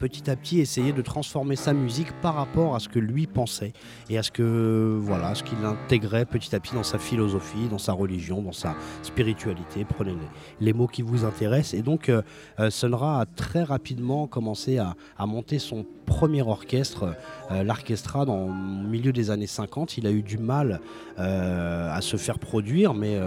petit 0.00 0.30
à 0.30 0.34
petit 0.34 0.60
essayer 0.60 0.92
de 0.92 1.02
transformer 1.02 1.56
sa 1.56 1.74
musique 1.74 2.10
par 2.22 2.34
rapport 2.34 2.74
à 2.74 2.80
ce 2.80 2.88
que 2.88 2.98
lui 2.98 3.26
pensait 3.26 3.74
et 4.08 4.16
à 4.16 4.22
ce 4.22 4.30
que 4.30 4.98
voilà 4.98 5.34
ce 5.34 5.44
qu'il 5.44 5.62
intégrait 5.64 6.24
petit 6.24 6.56
à 6.56 6.58
petit 6.58 6.74
dans 6.74 6.82
sa 6.82 6.98
philosophie, 6.98 7.68
dans 7.70 7.78
sa 7.78 7.92
religion, 7.92 8.40
dans 8.40 8.50
sa 8.52 8.74
spiritualité. 9.02 9.84
Prenez 9.84 10.14
les, 10.60 10.72
mots 10.72 10.86
qui 10.86 11.02
vous 11.02 11.24
intéressent. 11.24 11.74
Et 11.74 11.82
donc 11.82 12.08
euh, 12.08 12.22
euh 12.58 12.70
a 13.02 13.26
très 13.36 13.62
rapidement 13.62 14.26
commencé 14.26 14.78
à, 14.78 14.96
monter 15.26 15.58
son 15.58 15.84
premier 16.06 16.42
orchestre, 16.42 17.14
euh, 17.50 17.62
l'orchestra, 17.62 18.24
dans 18.24 18.46
le 18.46 18.88
milieu 18.88 19.12
des 19.12 19.30
années 19.30 19.46
50. 19.46 19.98
Il 19.98 20.06
a 20.06 20.10
eu 20.10 20.22
du 20.22 20.38
mal 20.38 20.80
euh, 21.18 21.94
à 21.94 22.00
se 22.00 22.16
faire 22.16 22.38
produire, 22.38 22.94
mais 22.94 23.20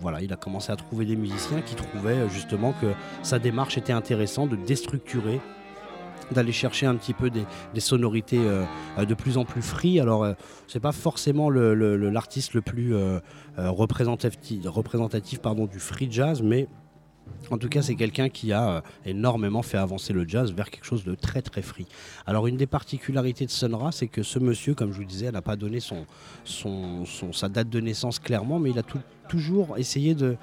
voilà, 0.00 0.22
il 0.22 0.32
a 0.32 0.36
commencé 0.36 0.70
à 0.70 0.76
trouver 0.76 1.04
des 1.04 1.16
musiciens 1.16 1.60
qui 1.60 1.74
trouvaient 1.74 2.28
justement 2.28 2.72
que 2.80 2.92
sa 3.22 3.38
démarche 3.38 3.76
était 3.76 3.92
intéressante 3.92 4.50
de 4.50 4.56
déstructurer 4.56 5.40
d'aller 6.30 6.52
chercher 6.52 6.86
un 6.86 6.94
petit 6.94 7.14
peu 7.14 7.30
des, 7.30 7.44
sonorités 7.80 8.38
euh, 8.38 8.64
euh, 8.98 9.04
de 9.04 9.14
plus 9.14 9.38
en 9.38 9.44
plus 9.44 9.62
free. 9.62 10.00
Alors, 10.00 10.24
euh, 10.24 10.34
c'est 10.66 10.80
pas 10.80 10.92
forcément 10.92 11.50
l'artiste 11.50 12.54
le, 12.54 12.62
plus 12.62 12.94
représentatif, 13.56 14.66
représentatif 14.66 15.40
du 15.70 15.78
free 15.78 16.08
jazz, 16.10 16.42
mais 16.42 16.68
en 17.50 17.58
tout 17.58 17.68
cas, 17.68 17.82
c'est 17.82 17.94
quelqu'un 17.94 18.28
qui 18.28 18.52
a 18.52 18.82
énormément 19.04 19.62
fait 19.62 19.78
avancer 19.78 20.12
le 20.12 20.26
jazz 20.26 20.52
vers 20.52 20.70
quelque 20.70 20.84
chose 20.84 21.04
de 21.04 21.14
très 21.14 21.42
très 21.42 21.62
free. 21.62 21.86
Alors, 22.26 22.46
une 22.46 22.56
des 22.56 22.66
particularités 22.66 23.46
de 23.46 23.50
Sun 23.50 23.74
Ra, 23.74 23.92
c'est 23.92 24.08
que 24.08 24.22
ce 24.22 24.38
monsieur, 24.38 24.74
comme 24.74 24.92
je 24.92 24.98
vous 24.98 25.04
disais, 25.04 25.30
n'a 25.30 25.42
pas 25.42 25.56
donné 25.56 25.80
son, 25.80 26.04
sa 27.32 27.48
date 27.48 27.68
de 27.68 27.80
naissance 27.80 28.18
clairement, 28.18 28.58
mais 28.58 28.70
il 28.70 28.78
a 28.78 28.82
toujours 29.28 29.78
essayé 29.78 30.14
de, 30.14 30.36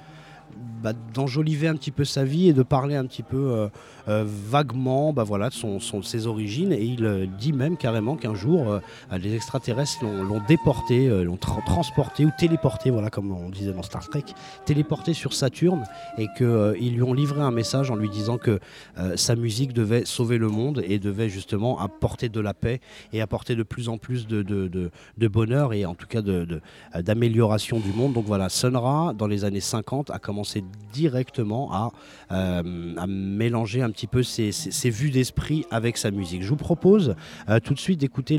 bah, 0.82 0.94
d'enjoliver 1.12 1.68
un 1.68 1.74
petit 1.74 1.90
peu 1.90 2.04
sa 2.04 2.24
vie 2.24 2.48
et 2.48 2.52
de 2.54 2.62
parler 2.62 2.94
un 2.94 3.04
petit 3.04 3.22
peu 3.22 3.36
euh, 3.36 3.68
euh, 4.08 4.24
vaguement 4.26 5.12
bah, 5.12 5.24
voilà, 5.24 5.50
de, 5.50 5.54
son, 5.54 5.78
ses 6.02 6.26
origines. 6.26 6.72
Et 6.72 6.82
il 6.82 7.04
euh, 7.04 7.26
dit 7.26 7.52
même 7.52 7.76
carrément 7.76 8.16
qu'un 8.16 8.34
jour, 8.34 8.80
les 9.12 9.34
extraterrestres 9.34 10.02
l'ont 10.02 10.40
déporté, 10.48 11.08
l'ont 11.24 11.36
transporté 11.36 12.24
ou 12.24 12.30
téléporté, 12.38 12.90
voilà, 12.90 13.10
comme 13.10 13.30
on 13.30 13.50
disait 13.50 13.72
dans 13.72 13.82
Star 13.82 14.08
Trek, 14.08 14.24
téléporté 14.64 15.12
sur 15.12 15.34
Saturne 15.34 15.84
et 16.16 16.28
qu'ils 16.36 16.94
lui 16.94 17.02
ont 17.02 17.12
livré 17.12 17.40
un 17.42 17.50
message 17.50 17.90
en 17.90 17.96
lui 17.96 18.08
disant 18.08 18.38
que 18.38 18.58
sa 19.16 19.36
musique 19.36 19.72
devait 19.72 20.04
sauver 20.04 20.38
le 20.38 20.48
monde 20.48 20.82
et 20.86 20.98
devait 20.98 21.28
justement 21.28 21.78
apporter 21.78 22.28
de 22.28 22.40
la 22.40 22.54
paix 22.54 22.80
et 23.12 23.20
apporter 23.20 23.54
de 23.56 23.62
plus 23.62 23.88
en 23.88 23.98
plus 23.98 24.26
de, 24.26 24.42
de, 24.42 25.28
bonheur 25.28 25.72
et 25.72 25.84
en 25.84 25.94
tout 25.94 26.06
cas 26.06 26.22
d'amélioration 26.22 27.80
du 27.80 27.92
monde. 27.92 28.12
Donc 28.12 28.24
voilà, 28.24 28.48
Sun 28.48 28.76
Ra, 28.76 29.12
dans 29.16 29.26
les 29.26 29.44
années 29.44 29.60
50, 29.60 30.10
a 30.10 30.18
commencé 30.18 30.39
directement 30.92 31.92
euh, 32.32 32.94
à, 32.96 33.06
mélanger 33.06 33.82
un 33.82 33.90
petit 33.90 34.06
peu 34.06 34.22
ses, 34.22 34.50
vues 34.90 35.10
d'esprit 35.10 35.64
avec 35.70 35.96
sa 35.96 36.10
musique. 36.10 36.42
Je 36.42 36.48
vous 36.48 36.56
propose 36.56 37.14
euh, 37.48 37.60
tout 37.60 37.74
de 37.74 37.78
suite 37.78 38.00
d'écouter 38.00 38.38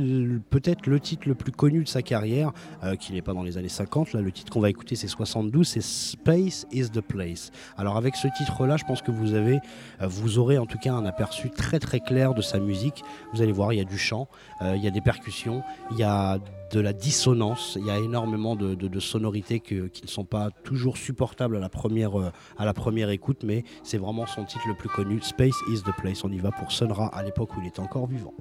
peut-être 0.49 0.87
le 0.87 0.99
titre 0.99 1.27
le 1.27 1.35
plus 1.35 1.51
connu 1.51 1.83
de 1.83 1.87
sa 1.87 2.01
carrière, 2.01 2.51
euh, 2.83 2.95
qui 2.95 3.13
n'est 3.13 3.21
pas 3.21 3.33
dans 3.33 3.43
les 3.43 3.57
années 3.57 3.69
50. 3.69 4.13
Là, 4.13 4.21
le 4.21 4.31
titre 4.31 4.51
qu'on 4.51 4.59
va 4.59 4.69
écouter, 4.69 4.95
c'est 4.95 5.07
72, 5.07 5.67
c'est 5.67 5.81
Space 5.81 6.67
is 6.71 6.89
the 6.89 7.01
Place. 7.01 7.51
Alors 7.77 7.97
avec 7.97 8.15
ce 8.15 8.27
titre-là, 8.27 8.77
je 8.77 8.85
pense 8.85 9.01
que 9.01 9.11
vous 9.11 9.33
avez, 9.33 9.59
vous 10.01 10.37
aurez 10.37 10.57
en 10.57 10.65
tout 10.65 10.77
cas 10.77 10.93
un 10.93 11.05
aperçu 11.05 11.49
très 11.49 11.79
très 11.79 11.99
clair 11.99 12.33
de 12.33 12.41
sa 12.41 12.59
musique. 12.59 13.03
Vous 13.33 13.41
allez 13.41 13.51
voir, 13.51 13.73
il 13.73 13.77
y 13.77 13.81
a 13.81 13.85
du 13.85 13.97
chant, 13.97 14.27
il 14.61 14.83
y 14.83 14.87
a 14.87 14.91
des 14.91 15.01
percussions, 15.01 15.63
il 15.91 15.97
y 15.97 16.03
a 16.03 16.37
de 16.71 16.79
la 16.79 16.93
dissonance. 16.93 17.77
Il 17.79 17.85
y 17.85 17.91
a 17.91 17.97
énormément 17.97 18.55
de, 18.55 18.99
sonorités 18.99 19.59
qui 19.59 19.75
ne 19.75 20.07
sont 20.07 20.25
pas 20.25 20.49
toujours 20.63 20.97
supportables 20.97 21.57
à 21.57 21.59
la 21.59 21.69
première, 21.69 22.19
euh, 22.19 22.31
à 22.57 22.65
la 22.65 22.73
première 22.73 23.09
écoute, 23.09 23.43
mais 23.43 23.63
c'est 23.83 23.97
vraiment 23.97 24.25
son 24.25 24.45
titre 24.45 24.67
le 24.67 24.75
plus 24.75 24.89
connu, 24.89 25.19
Space 25.21 25.55
is 25.69 25.81
the 25.81 25.95
Place. 25.97 26.23
On 26.23 26.31
y 26.31 26.39
va 26.39 26.51
pour 26.51 26.71
Sun 26.71 26.91
Ra 26.91 27.07
à 27.07 27.23
l'époque 27.23 27.55
où 27.57 27.61
il 27.61 27.67
était 27.67 27.79
encore 27.79 28.07
vivant. 28.07 28.33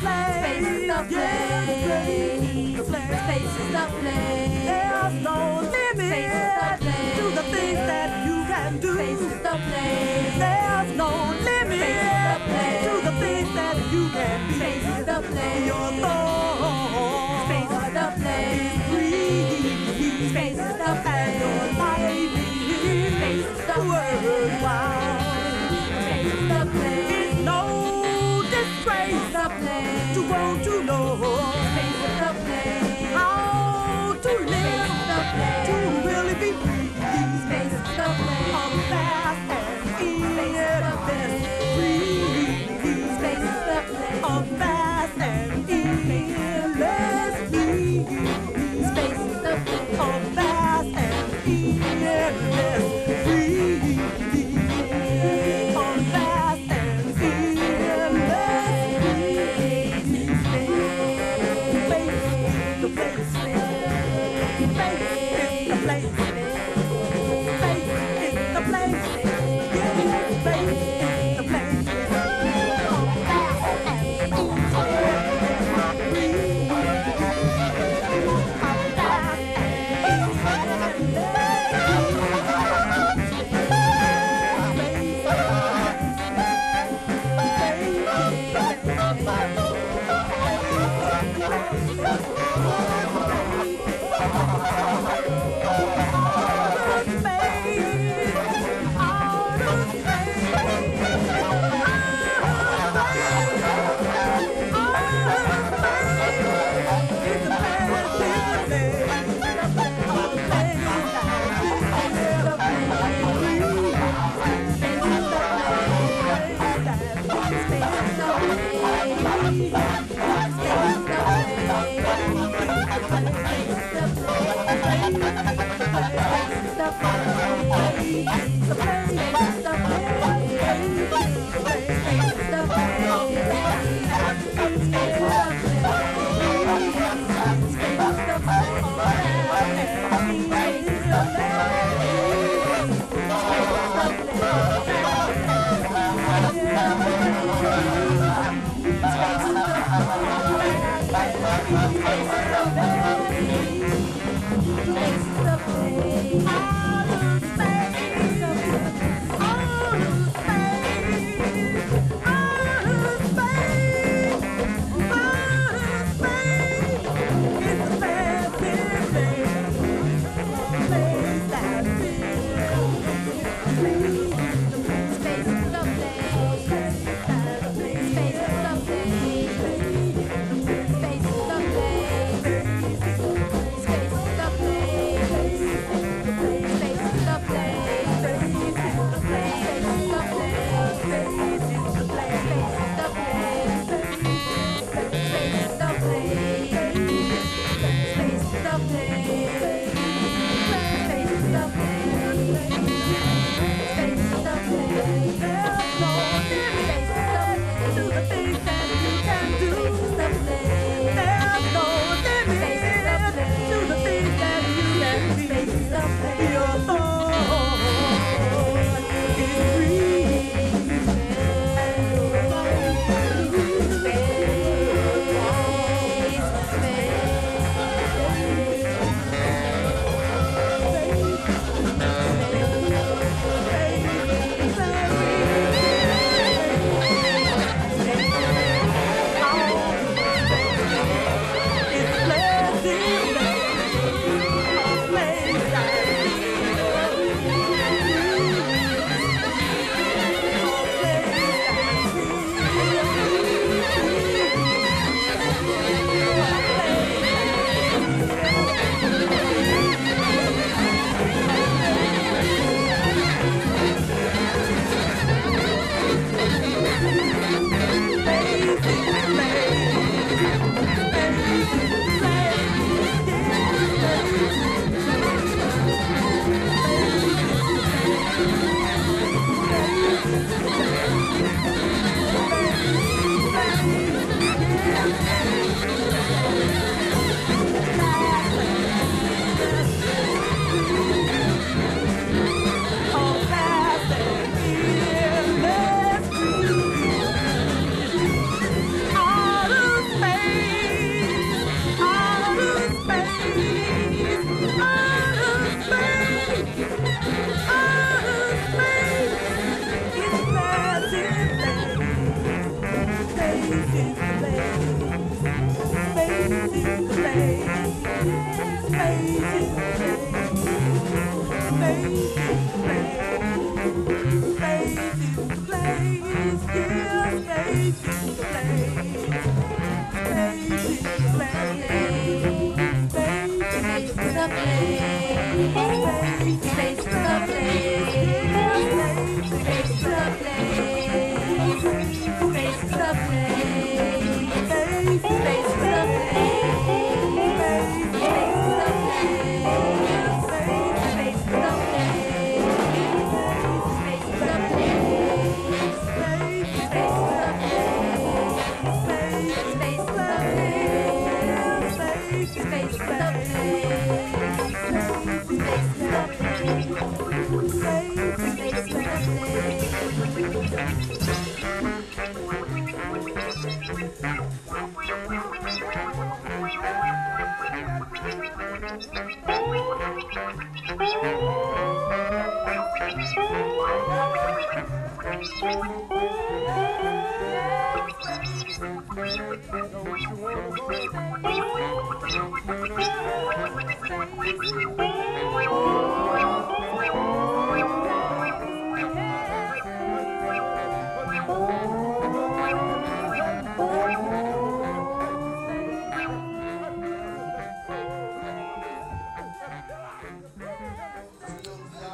play. 0.00 0.32
Space 0.40 0.66
is 0.66 0.86
the 0.86 1.00
place. 1.08 2.38
Space 2.86 3.54
is 3.62 3.70
the 3.72 3.84
place. 4.00 4.64
There's 4.68 5.14
no 5.22 5.38
limit 5.60 6.80
to 7.16 7.24
the 7.38 7.44
things 7.52 7.80
that 7.90 8.10
you 8.26 8.36
can 8.46 8.72
do. 8.80 9.27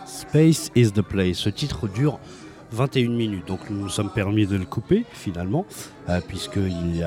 Space 0.07 0.71
is 0.75 0.93
the 0.93 1.01
place. 1.01 1.39
Ce 1.39 1.49
titre 1.49 1.89
dure 1.89 2.19
21 2.73 3.11
minutes, 3.11 3.47
donc 3.47 3.71
nous 3.71 3.79
nous 3.79 3.89
sommes 3.89 4.11
permis 4.11 4.47
de 4.47 4.57
le 4.57 4.65
couper 4.65 5.05
finalement, 5.13 5.65
euh, 6.09 6.21
puisqu'il 6.27 6.97
y 6.97 7.05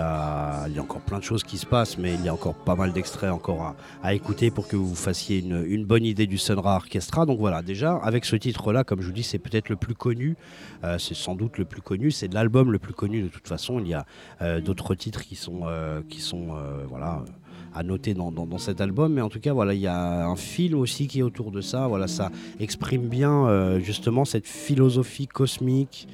il 0.68 0.76
y 0.76 0.80
a 0.80 0.82
encore 0.82 1.02
plein 1.02 1.20
de 1.20 1.24
choses 1.24 1.44
qui 1.44 1.58
se 1.58 1.66
passent, 1.66 1.98
mais 1.98 2.14
il 2.14 2.26
y 2.26 2.30
a 2.30 2.34
encore 2.34 2.56
pas 2.56 2.76
mal 2.76 2.94
d'extraits 2.94 3.32
encore 3.32 3.76
à, 4.04 4.14
écouter 4.14 4.52
pour 4.52 4.68
que 4.68 4.76
vous 4.76 4.96
fassiez 4.96 5.40
une, 5.40 5.86
bonne 5.86 6.06
idée 6.06 6.28
du 6.28 6.38
Sunra 6.38 6.76
Orchestra. 6.76 7.26
Donc 7.26 7.40
voilà, 7.40 7.62
déjà 7.62 7.96
avec 7.96 8.26
ce 8.26 8.36
titre-là, 8.36 8.84
comme 8.84 9.02
je 9.02 9.08
vous 9.08 9.14
dis, 9.14 9.24
c'est 9.24 9.40
peut-être 9.40 9.70
le 9.70 9.76
plus 9.76 9.96
connu, 9.96 10.36
euh, 10.84 10.98
c'est 10.98 11.16
sans 11.16 11.36
doute 11.36 11.58
le 11.58 11.66
plus 11.66 11.82
connu, 11.82 12.12
c'est 12.12 12.34
l'album 12.34 12.72
le 12.72 12.80
plus 12.80 12.94
connu 12.94 13.22
de 13.22 13.28
toute 13.28 13.48
façon. 13.48 13.80
Il 13.80 13.88
y 13.88 13.94
a 13.94 14.06
euh, 14.42 14.62
d'autres 14.62 14.96
titres 14.96 15.24
qui 15.24 15.36
sont, 15.36 15.62
euh, 15.64 16.02
qui 16.10 16.22
sont 16.22 16.48
voilà 16.90 17.24
à 17.74 17.84
noter 17.84 18.14
dans, 18.14 18.58
cet 18.58 18.82
album. 18.82 19.14
Mais 19.14 19.22
en 19.22 19.30
tout 19.30 19.40
cas, 19.40 19.54
voilà, 19.54 19.74
il 19.74 19.82
y 19.82 19.88
a 19.88 20.28
un 20.28 20.36
film 20.36 20.80
aussi 20.80 21.08
qui 21.08 21.20
est 21.20 21.24
autour 21.24 21.52
de 21.52 21.62
ça. 21.62 21.88
Voilà, 21.88 22.08
ça 22.08 22.32
exprime 22.60 23.08
bien 23.08 23.80
justement 23.80 24.26
cette 24.26 24.48
philosophie 24.48 25.28
cosmique. 25.28 26.08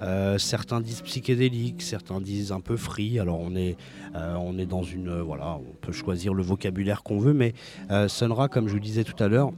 Euh, 0.00 0.38
certains 0.38 0.80
disent 0.80 1.02
psychédélique, 1.02 1.82
certains 1.82 2.20
disent 2.20 2.52
un 2.52 2.60
peu 2.60 2.76
free. 2.76 3.18
Alors 3.18 3.40
on 3.40 3.54
est, 3.56 3.76
euh, 4.14 4.34
on 4.36 4.58
est 4.58 4.66
dans 4.66 4.82
une, 4.82 5.08
euh, 5.08 5.22
voilà, 5.22 5.56
on 5.56 5.74
peut 5.80 5.92
choisir 5.92 6.34
le 6.34 6.42
vocabulaire 6.42 7.02
qu'on 7.02 7.18
veut, 7.18 7.34
mais 7.34 7.54
euh, 7.90 8.08
Sun 8.08 8.32
Ra, 8.32 8.48
comme 8.48 8.68
je 8.68 8.74
vous 8.74 8.80
disais 8.80 9.04
tout 9.04 9.22
à 9.22 9.28
l'heure, 9.28 9.52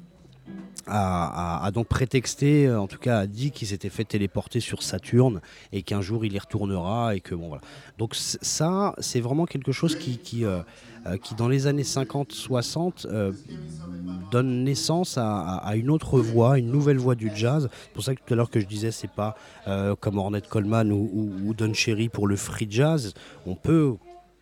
a, 0.87 1.70
donc 1.72 1.87
prétexté, 1.87 2.68
en 2.68 2.88
tout 2.88 2.98
cas 2.98 3.20
a 3.20 3.26
dit 3.29 3.53
qu'il 3.53 3.68
s'était 3.68 3.90
fait 3.90 4.05
téléporter 4.05 4.59
sur 4.59 4.83
Saturne 4.83 5.40
et 5.72 5.83
qu'un 5.83 6.00
jour 6.00 6.24
il 6.24 6.33
y 6.33 6.38
retournera 6.38 7.14
et 7.14 7.20
que 7.20 7.35
bon 7.37 7.46
voilà. 7.46 7.62
Donc 7.98 8.16
ça, 8.16 8.94
c'est 8.98 9.20
vraiment 9.20 9.46
quelque 9.46 9.70
chose 9.70 9.94
qui, 9.94 10.18
qui, 10.18 10.44
qui 11.22 11.34
dans 11.34 11.48
les 11.48 11.66
années 11.66 11.82
50-60 11.82 13.06
euh, 13.06 13.32
donne 14.30 14.64
naissance 14.64 15.18
à, 15.18 15.72
une 15.76 15.90
autre 15.90 16.20
voix, 16.20 16.58
une 16.58 16.70
nouvelle 16.70 16.98
voix 16.98 17.14
du 17.14 17.30
jazz. 17.34 17.68
C'est 17.84 17.92
pour 17.92 18.02
ça 18.04 18.14
que 18.14 18.20
tout 18.24 18.32
à 18.32 18.36
l'heure 18.36 18.50
que 18.50 18.60
je 18.60 18.66
disais, 18.66 18.90
c'est 18.90 19.10
pas 19.10 19.34
euh, 19.66 19.96
comme 19.98 20.18
Ornette 20.18 20.48
Coleman 20.48 20.92
ou, 20.92 21.10
ou- 21.12 21.32
ou 21.48 21.54
Don 21.54 21.72
Cherry 21.74 22.08
pour 22.08 22.26
le 22.28 22.36
free 22.36 22.66
jazz. 22.70 23.12
On 23.46 23.54
peut 23.54 23.94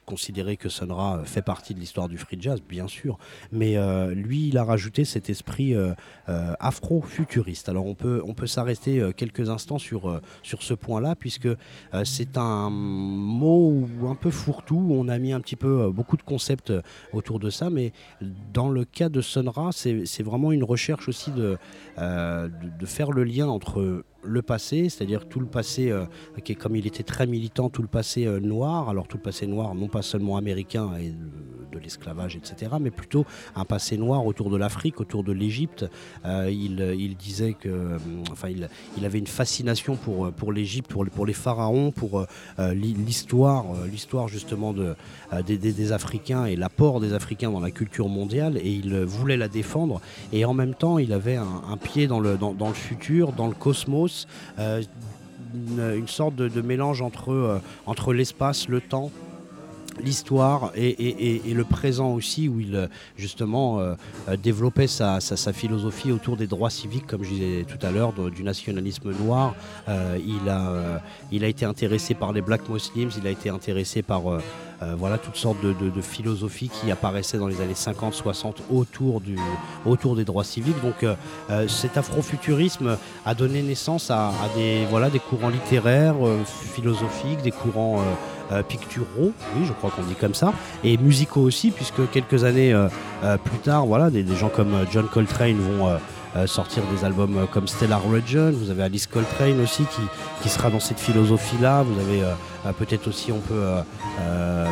considérer 0.09 0.57
que 0.57 0.71
Sun 0.71 0.91
Ra 0.91 1.21
fait 1.27 1.43
partie 1.43 1.75
de 1.75 1.81
l'histoire 1.81 2.09
du 2.09 2.17
free 2.17 2.39
jazz, 2.41 2.63
bien 2.67 2.89
sûr, 2.89 3.19
mais 3.53 3.77
euh, 3.77 4.15
lui, 4.15 4.49
il 4.49 4.57
a 4.57 4.65
rajouté 4.65 5.05
cet 5.05 5.29
esprit 5.29 5.75
euh, 5.75 5.93
euh, 6.31 6.55
afro-futuriste. 6.61 7.69
Alors 7.69 7.85
on 7.85 7.95
peut, 7.95 8.23
s'arrêter 8.47 9.01
euh, 9.01 9.13
quelques 9.13 9.51
instants 9.51 9.77
sur, 9.79 10.09
euh, 10.09 10.23
sur 10.43 10.63
ce 10.63 10.73
point-là, 10.73 11.15
puisque 11.15 11.47
euh, 11.47 11.57
c'est 12.05 12.39
un 12.39 12.71
mot 12.71 13.87
un 14.07 14.15
peu 14.15 14.31
fourre-tout. 14.31 14.89
On 14.91 15.09
a 15.09 15.19
mis 15.19 15.33
un 15.33 15.41
petit 15.41 15.57
peu 15.57 15.83
euh, 15.83 15.91
beaucoup 15.91 16.17
de 16.17 16.23
concepts 16.23 16.71
euh, 16.71 16.81
autour 17.13 17.39
de 17.39 17.51
ça, 17.51 17.69
mais 17.69 17.93
dans 18.55 18.71
le 18.71 18.87
cas 18.87 19.11
de 19.11 19.21
Sun 19.21 19.49
Ra, 19.49 19.71
c'est 19.73 20.23
vraiment 20.23 20.53
une 20.53 20.65
recherche 20.65 21.09
aussi 21.09 21.33
euh, 21.37 22.49
de 22.81 22.87
faire 22.87 23.13
le 23.13 23.25
lien 23.25 23.49
entre 23.49 24.05
le 24.29 24.43
passé, 24.43 24.89
c'est-à-dire 24.89 25.27
tout 25.27 25.41
le 25.41 25.47
passé, 25.47 25.91
euh, 25.91 26.05
comme 26.59 26.77
il 26.77 26.87
était 26.87 27.03
très 27.03 27.27
militant, 27.27 27.71
tout 27.71 27.83
le 27.83 27.89
passé 27.89 28.27
euh, 28.27 28.41
noir, 28.41 28.89
alors 28.89 29.09
tout 29.09 29.17
le 29.17 29.23
passé 29.23 29.47
noir, 29.47 29.75
non 29.75 29.89
pas 29.89 30.03
seulement 30.03 30.37
américain 30.37 30.91
et 31.01 31.11
de, 31.11 31.79
l'esclavage, 31.81 32.35
etc., 32.35 32.73
mais 32.81 32.91
plutôt 32.91 33.25
un 33.55 33.65
passé 33.65 33.97
noir 33.97 34.27
autour 34.27 34.51
de 34.51 34.57
l'Afrique, 34.57 35.01
autour 35.01 35.23
de 35.23 35.31
l'Égypte. 35.31 35.87
Euh, 36.25 36.51
il, 36.51 37.15
disait 37.17 37.53
que, 37.53 37.99
il, 38.97 39.05
avait 39.05 39.19
une 39.21 39.29
fascination 39.29 39.95
pour, 39.95 40.33
pour 40.33 40.51
l'Égypte, 40.51 40.91
pour, 40.91 41.25
les 41.25 41.33
pharaons, 41.33 41.93
pour 41.93 42.27
l'hi- 42.59 42.95
l'histoire, 42.95 43.67
l'histoire 43.89 44.27
justement 44.27 44.73
de, 44.73 44.97
des, 45.47 45.93
Africains 45.93 46.47
et 46.47 46.57
l'apport 46.57 46.99
des 46.99 47.13
Africains 47.13 47.53
dans 47.53 47.61
la 47.61 47.71
culture 47.71 48.09
mondiale, 48.09 48.57
et 48.57 48.73
il 48.73 49.05
voulait 49.05 49.37
la 49.37 49.49
défendre. 49.49 50.01
Et 50.33 50.45
en 50.45 50.55
même 50.55 50.75
temps, 50.75 50.99
il 50.99 51.13
avait 51.13 51.37
un, 51.37 51.77
pied 51.77 52.09
dans 52.09 52.19
le 52.19 52.39
futur, 52.75 53.33
dans 53.33 53.47
le 53.47 53.55
cosmos, 53.55 54.18
euh, 54.59 54.83
une, 55.55 56.09
sorte 56.09 56.35
de, 56.35 56.49
de 56.49 56.61
mélange 56.61 57.03
entre, 57.03 57.33
euh, 57.33 57.61
entre 57.87 58.13
l'espace, 58.13 58.69
le 58.69 58.81
temps 58.81 59.11
l'histoire 60.03 60.73
et, 60.75 61.43
le 61.55 61.65
présent 61.65 62.13
aussi, 62.13 62.49
où 62.49 62.61
il 62.61 62.89
justement 63.17 63.81
euh, 63.81 63.95
euh, 64.29 64.37
développait 64.37 64.87
sa, 64.87 65.21
philosophie 65.53 66.13
autour 66.13 66.37
des 66.37 66.47
droits 66.47 66.71
civiques, 66.71 67.07
comme 67.07 67.25
je 67.25 67.31
disais 67.31 67.67
tout 67.67 67.85
à 67.85 67.91
l'heure, 67.91 68.13
du 68.13 68.43
nationalisme 68.43 69.13
noir. 69.13 69.55
Euh, 69.89 70.19
il, 71.31 71.45
a, 71.45 71.49
été 71.49 71.65
intéressé 71.65 72.15
par 72.15 72.33
les 72.33 72.43
Black 72.43 72.69
Muslims, 72.69 73.11
il 73.17 73.27
a 73.27 73.31
été 73.31 73.51
intéressé 73.51 74.03
par 74.03 74.23
voilà, 74.97 75.19
toutes 75.19 75.37
sortes 75.37 75.59
de, 75.63 76.01
philosophies 76.01 76.69
qui 76.69 76.91
apparaissaient 76.91 77.39
dans 77.39 77.49
les 77.49 77.61
années 77.61 77.73
50-60 77.73 78.55
autour, 78.71 79.21
des 80.15 80.25
droits 80.25 80.45
civiques. 80.45 80.81
Donc 80.83 81.05
cet 81.69 81.97
afrofuturisme 81.97 82.97
a 83.25 83.35
donné 83.35 83.63
naissance 83.63 84.11
à, 84.11 84.29
à 84.29 84.49
des, 84.55 84.85
voilà, 84.91 85.11
des 85.11 85.19
courants 85.19 85.49
littéraires, 85.49 86.17
philosophiques, 86.47 87.43
des 87.43 87.53
courants... 87.53 88.03
euh, 88.53 88.63
picturaux, 88.63 89.33
oui, 89.57 89.65
je 89.67 89.73
crois 89.73 89.91
qu'on 89.91 90.03
dit 90.03 90.15
comme 90.15 90.35
ça, 90.35 90.53
et 90.85 90.97
musicaux 90.97 91.43
aussi, 91.43 91.71
puisque 91.71 92.11
quelques 92.11 92.45
années 92.45 92.73
euh, 92.73 92.89
euh, 93.25 93.37
plus 93.37 93.59
tard, 93.59 93.87
voilà, 93.87 94.11
des, 94.11 94.25
gens 94.37 94.49
comme 94.49 94.73
John 94.93 95.07
Coltrane 95.09 95.57
vont 95.57 95.99
sortir 96.47 96.85
des 96.95 97.05
albums 97.05 97.49
comme 97.51 97.67
Stellar 97.67 98.03
Region. 98.05 98.53
Vous 98.53 98.71
avez 98.71 98.85
Alice 98.85 99.07
Coltrane 99.09 99.61
aussi 99.61 99.85
qui, 100.43 100.49
sera 100.49 100.71
dans 100.71 100.79
cette 100.79 101.01
philosophie-là. 101.01 101.83
Vous 101.83 102.01
avez 102.01 102.23
peut-être 102.73 103.09
aussi, 103.09 103.33
on 103.33 103.41
peut 103.41 103.55
euh, 103.55 103.81
euh, 104.21 104.67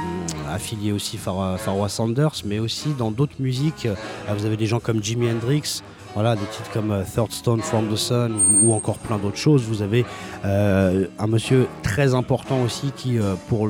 affilier 0.50 0.92
aussi 0.92 1.18
Pharaoh 1.18 1.88
Sanders, 1.88 2.42
mais 2.44 2.58
aussi 2.58 2.94
dans 2.98 3.10
d'autres 3.10 3.36
musiques, 3.38 3.88
vous 4.28 4.46
avez 4.46 4.56
des 4.56 4.66
gens 4.66 4.80
comme 4.80 5.02
Jimi 5.02 5.30
Hendrix. 5.30 5.82
Voilà, 6.16 6.34
des 6.34 6.46
titres 6.46 6.70
comme 6.72 6.92
euh, 6.92 7.02
Third 7.04 7.30
Stone 7.30 7.60
from 7.60 7.92
the 7.92 7.96
Sun 7.96 8.34
ou, 8.62 8.72
encore 8.72 8.96
plein 8.96 9.18
d'autres 9.18 9.36
choses. 9.36 9.64
Vous 9.64 9.82
avez 9.82 10.06
euh, 10.46 11.08
un 11.18 11.26
monsieur 11.26 11.68
très 11.82 12.14
important 12.14 12.62
aussi 12.62 12.90
qui, 12.96 13.18
euh, 13.18 13.34
pour, 13.50 13.68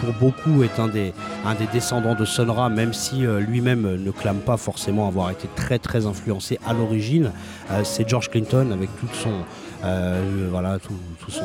pour 0.00 0.14
beaucoup, 0.18 0.62
est 0.62 0.80
un 0.80 0.88
des, 0.88 1.12
un 1.44 1.54
des 1.54 1.66
descendants 1.66 2.14
de 2.14 2.24
Sun 2.24 2.48
Ra, 2.48 2.70
même 2.70 2.94
si 2.94 3.26
lui-même 3.46 4.02
ne 4.02 4.10
clame 4.10 4.38
pas 4.38 4.56
forcément 4.56 5.06
avoir 5.08 5.30
été 5.30 5.46
très 5.56 5.78
très 5.78 6.06
influencé 6.06 6.58
à 6.66 6.72
l'origine. 6.72 7.32
C'est 7.84 8.08
George 8.08 8.30
Clinton 8.30 8.70
avec 8.72 8.88
tout 8.98 9.08
son, 9.12 9.42
voilà, 10.50 10.78
tout, 10.78 10.96
tout 11.20 11.30
son, 11.30 11.44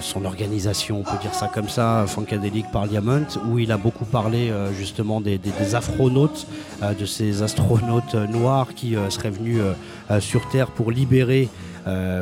son 0.00 0.24
organisation, 0.24 1.00
on 1.00 1.02
peut 1.02 1.18
dire 1.20 1.34
ça 1.34 1.48
comme 1.52 1.68
ça, 1.68 2.04
Funkadelic 2.06 2.70
Parliament, 2.70 3.26
où 3.48 3.58
il 3.58 3.72
a 3.72 3.76
beaucoup 3.76 4.04
parlé 4.04 4.50
euh, 4.50 4.72
justement 4.72 5.20
des, 5.20 5.38
des, 5.38 5.74
afronautes, 5.74 6.46
euh, 6.82 6.94
de 6.94 7.04
ces 7.04 7.42
astronautes 7.42 8.14
euh, 8.14 8.26
noirs 8.26 8.74
qui 8.74 8.96
seraient 9.10 9.30
venus 9.30 9.60
sur 10.20 10.48
Terre 10.48 10.70
pour 10.70 10.90
libérer 10.90 11.48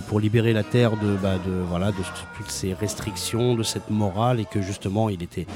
pour 0.09 0.21
libérer 0.21 0.53
la 0.53 0.63
terre 0.63 0.91
de, 0.99 1.17
bah, 1.17 1.37
de, 1.39 1.51
voilà, 1.51 1.91
de 1.91 1.97
toutes 2.37 2.51
ces 2.51 2.75
restrictions, 2.75 3.55
de 3.55 3.63
cette 3.63 3.89
morale, 3.89 4.39
et 4.39 4.45
que 4.45 4.61
justement, 4.61 5.09
il 5.09 5.23
était, 5.23 5.47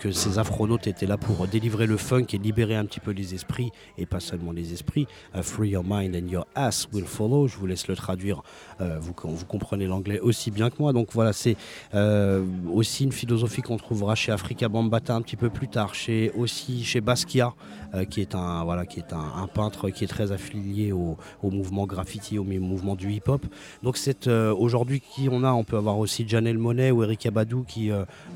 que, 0.00 0.12
ces 0.12 0.38
afronautes 0.38 0.86
étaient 0.86 1.04
là 1.04 1.18
pour 1.18 1.46
délivrer 1.46 1.86
le 1.86 1.98
funk 1.98 2.24
et 2.32 2.38
libérer 2.38 2.74
un 2.74 2.86
petit 2.86 3.00
peu 3.00 3.10
les 3.10 3.34
esprits, 3.34 3.70
et 3.98 4.06
pas 4.06 4.18
seulement 4.18 4.50
les 4.50 4.72
esprits. 4.72 5.06
Free 5.42 5.68
your 5.68 5.84
mind 5.84 6.16
and 6.16 6.28
your 6.28 6.46
ass 6.54 6.88
will 6.90 7.04
follow. 7.04 7.46
Je 7.48 7.58
vous 7.58 7.66
laisse 7.66 7.86
le 7.86 7.96
traduire. 7.96 8.42
Euh, 8.82 8.98
vous, 9.00 9.14
vous 9.24 9.46
comprenez 9.46 9.86
l'anglais 9.86 10.20
aussi 10.20 10.50
bien 10.50 10.70
que 10.70 10.76
moi. 10.78 10.92
Donc 10.92 11.08
voilà, 11.12 11.32
c'est 11.32 11.56
euh, 11.94 12.44
aussi 12.72 13.04
une 13.04 13.12
philosophie 13.12 13.62
qu'on 13.62 13.76
trouvera 13.76 14.14
chez 14.14 14.32
Africa 14.32 14.68
Bambata 14.68 15.14
un 15.14 15.22
petit 15.22 15.36
peu 15.36 15.50
plus 15.50 15.68
tard, 15.68 15.94
chez, 15.94 16.30
aussi 16.32 16.84
chez 16.84 17.00
Basquiat, 17.00 17.54
euh, 17.94 18.04
qui 18.04 18.20
est, 18.20 18.34
un, 18.34 18.64
voilà, 18.64 18.86
qui 18.86 19.00
est 19.00 19.12
un, 19.12 19.46
peintre 19.46 19.90
qui 19.90 20.04
est 20.04 20.08
très 20.08 20.32
affilié 20.32 20.92
au, 20.92 21.16
mouvement 21.42 21.86
graffiti, 21.86 22.38
au 22.38 22.44
mouvement 22.44 22.96
du 22.96 23.12
hip-hop. 23.12 23.44
Donc 23.82 23.96
c'est 23.96 24.28
aujourd'hui 24.28 25.00
qui 25.00 25.28
on 25.30 25.44
a, 25.44 25.52
on 25.52 25.64
peut 25.64 25.76
avoir 25.76 25.98
aussi 25.98 26.26
Janelle 26.26 26.58
Monet 26.58 26.90
ou 26.90 27.02
Eric 27.02 27.26
Abadou 27.26 27.64
qui 27.64 27.90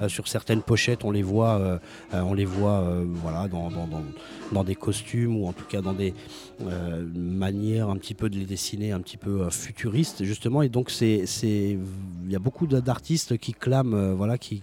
sur 0.09 0.28
certaines 0.28 0.62
pochettes 0.62 1.04
on 1.04 1.11
les 1.11 1.22
voit, 1.22 1.80
on 2.12 2.35
les 2.35 2.44
voit 2.44 2.85
voilà 3.22 3.48
dans, 3.48 3.70
dans, 3.70 3.88
dans, 4.52 4.64
des 4.64 4.74
costumes 4.74 5.37
ou 5.37 5.46
en 5.46 5.52
tout 5.52 5.64
cas 5.64 5.80
dans 5.80 5.92
des 5.92 6.12
manières 7.14 7.88
un 7.88 7.96
petit 7.96 8.14
peu 8.14 8.28
de 8.28 8.38
les 8.38 8.44
dessiner 8.44 8.92
un 8.92 9.00
petit 9.00 9.16
peu 9.16 9.42
euh, 9.42 9.50
futuristes 9.50 10.24
justement 10.37 10.61
et 10.61 10.68
donc 10.68 10.92
il 11.01 11.79
y 12.29 12.37
a 12.37 12.38
beaucoup 12.38 12.66
d'artistes 12.66 13.38
qui 13.38 13.55
clament 13.55 13.94
euh, 13.94 14.12
voilà 14.14 14.37
qui, 14.37 14.61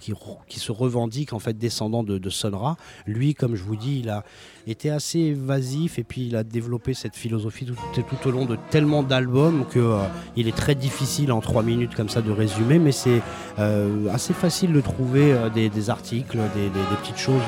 se 0.49 0.71
revendiquent 0.71 1.33
en 1.33 1.39
fait 1.39 1.57
descendants 1.57 2.03
de, 2.03 2.19
de 2.19 2.29
Sun 2.29 2.53
Ra. 2.53 2.77
Lui 3.07 3.33
comme 3.33 3.55
je 3.55 3.63
vous 3.63 3.75
dis 3.75 4.01
il 4.03 4.09
a 4.11 4.23
été 4.67 4.91
assez 4.91 5.19
évasif 5.19 5.97
et 5.97 6.03
puis 6.03 6.27
il 6.27 6.35
a 6.35 6.43
développé 6.43 6.93
cette 6.93 7.15
philosophie 7.15 7.65
tout, 7.65 8.27
au 8.27 8.31
long 8.31 8.45
de 8.45 8.55
tellement 8.69 9.01
d'albums 9.01 9.65
que 9.67 9.79
euh, 9.79 10.03
il 10.35 10.47
est 10.47 10.55
très 10.55 10.75
difficile 10.75 11.31
en 11.31 11.41
trois 11.41 11.63
minutes 11.63 11.95
comme 11.95 12.09
ça 12.09 12.21
de 12.21 12.31
résumer 12.31 12.77
mais 12.77 12.91
c'est 12.91 13.23
euh, 13.57 14.13
assez 14.13 14.33
facile 14.33 14.73
de 14.73 14.81
trouver 14.81 15.35
des, 15.55 15.89
articles 15.89 16.37
des, 16.53 16.69
petites 17.01 17.17
choses 17.17 17.41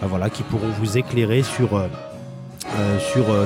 voilà 0.00 0.30
qui 0.30 0.42
pourront 0.42 0.70
vous 0.80 0.96
éclairer 0.96 1.42
sur 1.42 1.68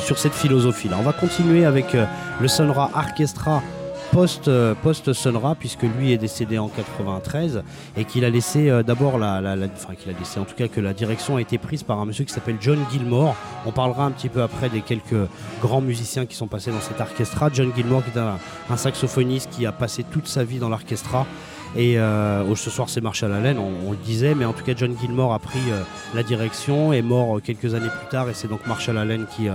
sur, 0.01 0.19
cette 0.19 0.35
philosophie 0.35 0.89
là 0.89 0.97
on 1.01 1.03
va 1.03 1.13
continuer 1.13 1.65
avec 1.65 1.97
le 2.41 2.49
Sonra 2.49 2.91
Orchestra 2.95 3.63
post, 4.13 4.47
euh, 4.47 4.75
post 4.75 5.13
Sonra 5.15 5.57
puisque 5.59 5.83
lui 5.83 6.13
est 6.13 6.19
décédé 6.19 6.59
en 6.59 6.69
93 6.69 7.65
et 7.97 8.05
qu'il 8.05 8.25
a 8.25 8.31
laissé 8.31 8.69
euh, 8.69 8.83
d'abord 8.83 9.19
la, 9.19 9.41
enfin 9.75 9.95
qu'il 9.95 10.15
a 10.15 10.19
laissé 10.19 10.39
en 10.39 10.45
tout 10.45 10.55
cas 10.55 10.69
que 10.69 10.81
la 10.81 10.93
direction 10.93 11.37
a 11.37 11.41
été 11.41 11.59
prise 11.59 11.83
par 11.83 11.99
un 11.99 12.05
monsieur 12.05 12.25
qui 12.25 12.33
s'appelle 12.33 12.59
John 12.61 12.79
Gilmore. 12.93 13.35
On 13.67 13.73
parlera 13.73 14.05
un 14.05 14.11
petit 14.11 14.29
peu 14.29 14.43
après 14.43 14.69
des 14.69 14.83
quelques 14.83 15.29
grands 15.61 15.81
musiciens 15.81 16.27
qui 16.27 16.37
sont 16.37 16.47
passés 16.47 16.71
dans 16.71 16.81
cet 16.81 17.01
orchestra. 17.01 17.49
John 17.53 17.73
Gilmore 17.75 18.05
qui 18.05 18.11
est 18.17 18.21
un, 18.21 18.39
un 18.71 18.77
saxophoniste 18.77 19.51
qui 19.51 19.67
a 19.67 19.73
passé 19.73 20.05
toute 20.05 20.29
sa 20.29 20.45
vie 20.45 20.59
dans 20.59 20.69
l'orchestra 20.69 21.27
et 21.75 21.95
euh, 21.97 22.45
oh, 22.49 22.55
ce 22.55 22.69
soir 22.69 22.91
c'est 22.91 23.01
Marshall 23.01 23.33
Allen, 23.33 23.59
on, 23.59 23.89
on 23.89 23.93
le 23.93 23.97
disait, 23.97 24.35
mais 24.35 24.45
en 24.45 24.53
tout 24.53 24.63
cas 24.63 24.75
John 24.77 24.95
Gilmore 25.01 25.33
a 25.33 25.39
pris 25.39 25.61
euh, 25.71 25.83
la 26.15 26.23
direction, 26.23 26.93
est 26.93 27.01
mort 27.01 27.39
euh, 27.39 27.41
quelques 27.41 27.75
années 27.75 27.89
plus 27.89 28.09
tard 28.11 28.29
et 28.29 28.35
c'est 28.35 28.49
donc 28.49 28.67
Marshall 28.67 28.99
Allen 28.99 29.27
qui, 29.35 29.49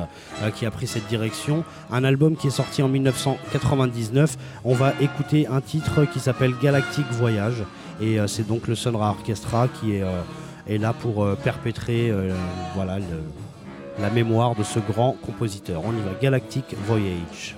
qui 0.56 0.66
a 0.66 0.72
pris 0.72 0.88
cette 0.88 1.08
direction. 1.08 1.64
Un 1.92 2.04
album 2.04 2.36
qui 2.36 2.48
est 2.48 2.52
sorti 2.52 2.82
en 2.82 2.88
1999. 2.88 4.38
On 4.66 4.74
va 4.74 4.94
écouter 5.00 5.48
un 5.48 5.62
titre 5.62 6.06
qui 6.06 6.20
s'appelle 6.20 6.54
Galactic 6.62 7.06
Voyage 7.12 7.64
et 8.02 8.18
c'est 8.28 8.48
donc 8.48 8.68
le 8.68 8.76
Sonra 8.76 9.10
Orchestra 9.10 9.68
qui 9.68 9.96
est, 9.96 10.78
là 10.78 10.94
pour 10.94 11.28
perpétrer 11.38 12.12
la 14.00 14.10
mémoire 14.10 14.56
de 14.56 14.64
ce 14.64 14.80
grand 14.80 15.16
compositeur. 15.26 15.82
On 15.86 15.92
y 15.92 16.02
va, 16.02 16.20
Galactic 16.20 16.76
Voyage. 16.86 17.56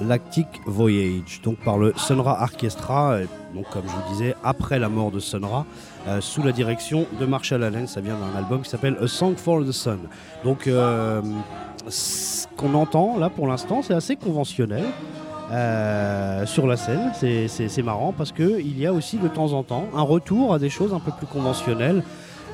Intergalactic 0.00 0.46
Voyage, 0.66 1.40
donc 1.44 1.56
par 1.58 1.76
le 1.76 1.92
Sunra 1.96 2.42
Orchestra, 2.42 3.12
euh, 3.12 3.26
donc 3.54 3.68
comme 3.70 3.82
je 3.86 3.92
vous 3.92 4.12
disais, 4.12 4.34
après 4.42 4.78
la 4.78 4.88
mort 4.88 5.10
de 5.10 5.20
Sunra, 5.20 5.66
euh, 6.08 6.20
sous 6.22 6.42
la 6.42 6.52
direction 6.52 7.06
de 7.20 7.26
Marshall 7.26 7.62
Allen. 7.62 7.86
Ça 7.86 8.00
vient 8.00 8.14
d'un 8.16 8.38
album 8.38 8.62
qui 8.62 8.70
s'appelle 8.70 8.96
A 9.02 9.06
Song 9.06 9.34
for 9.36 9.62
the 9.62 9.72
Sun. 9.72 9.98
Donc, 10.42 10.66
euh, 10.66 11.20
ce 11.88 12.46
qu'on 12.56 12.72
entend 12.74 13.18
là 13.18 13.28
pour 13.28 13.46
l'instant, 13.46 13.82
c'est 13.82 13.94
assez 13.94 14.16
conventionnel. 14.16 14.84
sur 16.46 16.68
la 16.68 16.76
scène, 16.76 17.10
c'est- 17.12 17.82
marrant 17.82 18.14
parce 18.16 18.30
qu'il 18.30 18.78
y 18.78 18.86
a 18.86 18.92
aussi 18.92 19.16
de 19.16 19.26
temps 19.26 19.52
en 19.52 19.64
temps 19.64 19.86
un 19.96 20.02
retour 20.02 20.54
à 20.54 20.60
des 20.60 20.70
choses 20.70 20.94
un 20.94 21.00
peu 21.00 21.10
plus 21.10 21.26
conventionnelles. 21.26 22.04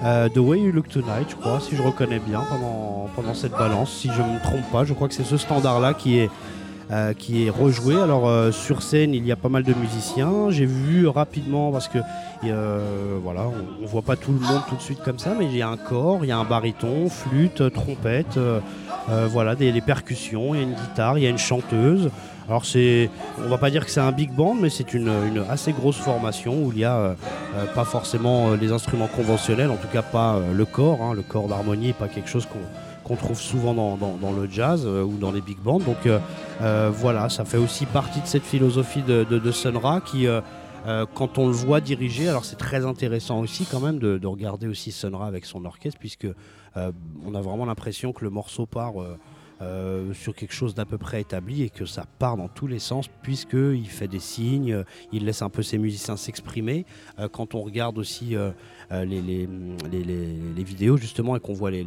The 0.03 0.39
Way 0.39 0.61
You 0.61 0.73
Look 0.73 0.89
Tonight, 0.89 1.29
je 1.29 1.37
crois, 1.37 1.61
si 1.61 1.77
je 1.77 1.83
reconnais 1.83 2.19
bien 2.21 2.41
pendant, 2.49 3.09
pendant 3.15 3.35
cette 3.35 3.53
balance. 3.53 3.91
Si 3.93 4.09
je 4.11 4.23
ne 4.23 4.29
me 4.29 4.43
trompe 4.43 4.65
pas, 4.73 4.85
je 4.85 4.95
crois 4.95 5.09
que 5.09 5.15
c'est 5.15 5.25
ce 5.25 5.37
standard-là 5.37 5.93
qui 5.93 6.21
est, 6.21 6.31
euh, 6.93 7.15
qui 7.15 7.47
est 7.47 7.51
rejoué. 7.51 8.01
Alors 8.01 8.29
euh, 8.29 8.53
sur 8.53 8.81
scène, 8.81 9.13
il 9.13 9.27
y 9.27 9.33
a 9.33 9.37
pas 9.37 9.49
mal 9.49 9.65
de 9.65 9.75
musiciens. 9.75 10.51
J'ai 10.51 10.67
vu 10.67 11.09
rapidement 11.09 11.73
parce 11.73 11.89
que 11.89 11.99
euh, 12.45 13.19
voilà, 13.25 13.49
on, 13.83 13.87
voit 13.87 14.03
pas 14.03 14.15
tout 14.15 14.31
le 14.31 14.39
monde 14.39 14.61
tout 14.69 14.77
de 14.77 14.81
suite 14.81 15.01
comme 15.03 15.19
ça, 15.19 15.35
mais 15.37 15.47
il 15.47 15.57
y 15.57 15.63
a 15.63 15.69
un 15.69 15.77
corps, 15.77 16.21
il 16.23 16.29
y 16.29 16.31
a 16.31 16.39
un 16.39 16.45
baryton, 16.45 17.09
flûte, 17.09 17.73
trompette, 17.73 18.39
voilà, 19.09 19.57
des, 19.57 19.81
percussions, 19.81 20.55
il 20.55 20.59
y 20.59 20.61
a 20.61 20.67
une 20.67 20.75
guitare, 20.75 21.19
il 21.19 21.25
y 21.25 21.27
a 21.27 21.31
une 21.31 21.39
chanteuse. 21.39 22.09
Alors 22.49 22.65
c'est, 22.65 23.11
on 23.45 23.49
va 23.49 23.59
pas 23.59 23.71
dire 23.71 23.85
que 23.85 23.91
c'est 23.91 23.99
un 23.99 24.13
big 24.13 24.31
band, 24.31 24.55
mais 24.55 24.71
c'est 24.71 24.95
une, 24.95 25.11
assez 25.51 25.73
grosse 25.73 25.97
formation 25.97 26.67
où 26.67 26.71
il 26.73 26.79
y 26.79 26.85
a 26.85 27.17
pas 27.75 27.85
forcément 27.85 28.53
les 28.53 28.71
instruments 28.71 29.09
conventionnels, 29.09 29.71
en 29.71 29.77
tout 29.77 29.89
cas 29.93 30.03
pas 30.03 30.39
le 30.55 30.65
corps. 30.65 31.03
hein. 31.03 31.15
le 31.15 31.23
corps 31.23 31.49
d'harmonie 31.49 31.95
pas 31.95 32.07
quelque 32.07 32.29
chose 32.29 32.47
qu'on 32.47 32.61
qu'on 33.07 33.17
trouve 33.17 33.41
souvent 33.41 33.73
dans, 33.73 34.33
le 34.33 34.51
jazz 34.51 34.83
euh, 34.85 35.05
ou 35.05 35.17
dans 35.17 35.31
les 35.31 35.41
big 35.41 35.59
bands. 35.59 35.79
Donc 35.79 36.07
euh, 36.07 36.19
euh, 36.61 36.91
voilà, 36.93 37.29
ça 37.29 37.45
fait 37.45 37.57
aussi 37.57 37.87
partie 37.87 38.21
de 38.21 38.27
cette 38.27 38.43
philosophie 38.43 39.03
de, 39.03 39.23
de, 39.23 39.51
Sun 39.53 39.77
Ra 39.77 40.01
qui, 40.01 40.27
quand 41.15 41.39
on 41.39 41.47
le 41.47 41.53
voit 41.53 41.81
diriger, 41.81 42.29
alors 42.29 42.45
c'est 42.45 42.57
très 42.57 42.85
intéressant 42.85 43.41
aussi 43.41 43.65
quand 43.65 43.81
même 43.81 43.99
de, 43.99 44.19
de 44.19 44.27
regarder 44.27 44.67
aussi 44.67 44.91
Sun 44.91 45.15
Ra 45.15 45.27
avec 45.27 45.45
son 45.45 45.65
orchestre, 45.65 45.99
puisque 45.99 46.27
on 46.75 47.35
a 47.35 47.41
vraiment 47.41 47.65
l'impression 47.65 48.13
que 48.13 48.25
le 48.25 48.31
morceau 48.31 48.67
part 48.67 48.95
sur 50.13 50.35
quelque 50.35 50.53
chose 50.53 50.75
d'à 50.75 50.85
peu 50.85 50.99
près 50.99 51.21
établi 51.21 51.63
et 51.63 51.71
que 51.71 51.87
ça 51.87 52.05
part 52.19 52.37
dans 52.37 52.49
tous 52.49 52.67
les 52.67 52.79
sens, 52.79 53.07
puisqu'il 53.23 53.89
fait 53.89 54.09
des 54.09 54.21
signes, 54.21 54.85
il 55.13 55.25
laisse 55.25 55.43
un 55.43 55.49
peu 55.49 55.63
ses 55.63 55.79
musiciens 55.79 56.17
s'exprimer. 56.17 56.85
Quand 57.33 57.55
on 57.55 57.63
regarde 57.63 57.99
aussi 57.99 58.37
les, 58.91 59.21
les, 59.21 59.47
les- 59.91 60.65
vidéos 60.65 60.97
justement 60.97 61.37
et 61.37 61.41
qu'on 61.41 61.53
voit 61.55 61.71
les, 61.71 61.85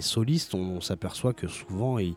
solistes, 0.00 0.54
on, 0.54 0.80
s'aperçoit 0.80 1.32
que 1.32 1.48
souvent 1.48 1.98
ils, 1.98 2.14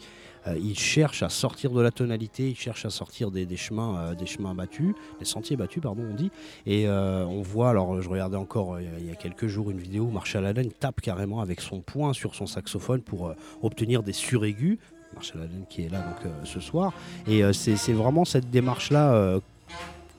euh, 0.47 0.57
ils 0.57 0.77
cherchent 0.77 1.23
à 1.23 1.29
sortir 1.29 1.71
de 1.71 1.81
la 1.81 1.91
tonalité, 1.91 2.49
ils 2.49 2.55
cherchent 2.55 2.85
à 2.85 2.89
sortir 2.89 3.31
des, 3.31 3.47
chemins, 3.57 3.97
euh, 3.97 4.15
des 4.15 4.25
chemins 4.25 4.53
battus, 4.53 4.93
des 5.19 5.25
sentiers 5.25 5.55
battus, 5.55 5.81
pardon, 5.81 6.03
on 6.09 6.13
dit. 6.13 6.31
Et 6.65 6.87
euh, 6.87 7.25
on 7.25 7.41
voit, 7.41 7.69
alors 7.69 8.01
je 8.01 8.09
regardais 8.09 8.37
encore 8.37 8.75
euh, 8.75 8.81
il 8.99 9.07
y 9.07 9.11
a- 9.11 9.15
quelques 9.15 9.47
jours 9.47 9.71
une 9.71 9.79
vidéo 9.79 10.03
où 10.03 10.11
Marshall 10.11 10.45
Allen 10.45 10.71
tape 10.71 11.01
carrément 11.01 11.39
avec 11.41 11.61
son 11.61 11.79
poing 11.81 12.13
sur 12.13 12.35
son 12.35 12.45
saxophone 12.45 13.01
pour 13.01 13.27
euh, 13.27 13.33
obtenir 13.61 14.03
des 14.03 14.13
suraigus. 14.13 14.77
Marshall 15.13 15.41
Allen 15.43 15.65
qui 15.69 15.83
est 15.83 15.89
là 15.89 15.99
donc 15.99 16.25
euh, 16.25 16.29
ce 16.43 16.59
soir. 16.59 16.91
Et 17.27 17.43
euh, 17.43 17.53
c'est 17.53 17.93
vraiment 17.93 18.25
cette 18.25 18.49
démarche-là 18.49 19.13
euh, 19.13 19.39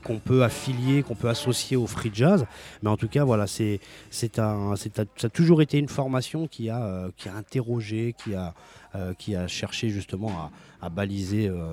qu'on 0.04 0.18
peut 0.18 0.44
affilier, 0.44 1.02
qu'on 1.02 1.14
peut 1.16 1.28
associer 1.28 1.76
au 1.76 1.86
free 1.86 2.10
jazz. 2.14 2.44
Mais 2.82 2.90
en 2.90 2.96
tout 2.96 3.08
cas, 3.08 3.24
voilà, 3.24 3.46
c'est 3.46 3.80
c'est 4.10 4.38
un, 4.38 4.76
c'est 4.76 4.94
ça 4.96 5.26
a 5.26 5.28
toujours 5.30 5.62
été 5.62 5.78
une 5.78 5.88
formation 5.88 6.46
qui 6.46 6.70
a, 6.70 6.82
euh, 6.84 7.08
interrogé, 7.36 8.14
qui 8.16 8.34
a, 8.34 8.54
euh, 8.94 9.14
qui 9.14 9.34
a 9.34 9.48
cherché 9.48 9.88
justement 9.88 10.50
à, 10.80 10.88
baliser. 10.90 11.48
euh, 11.48 11.72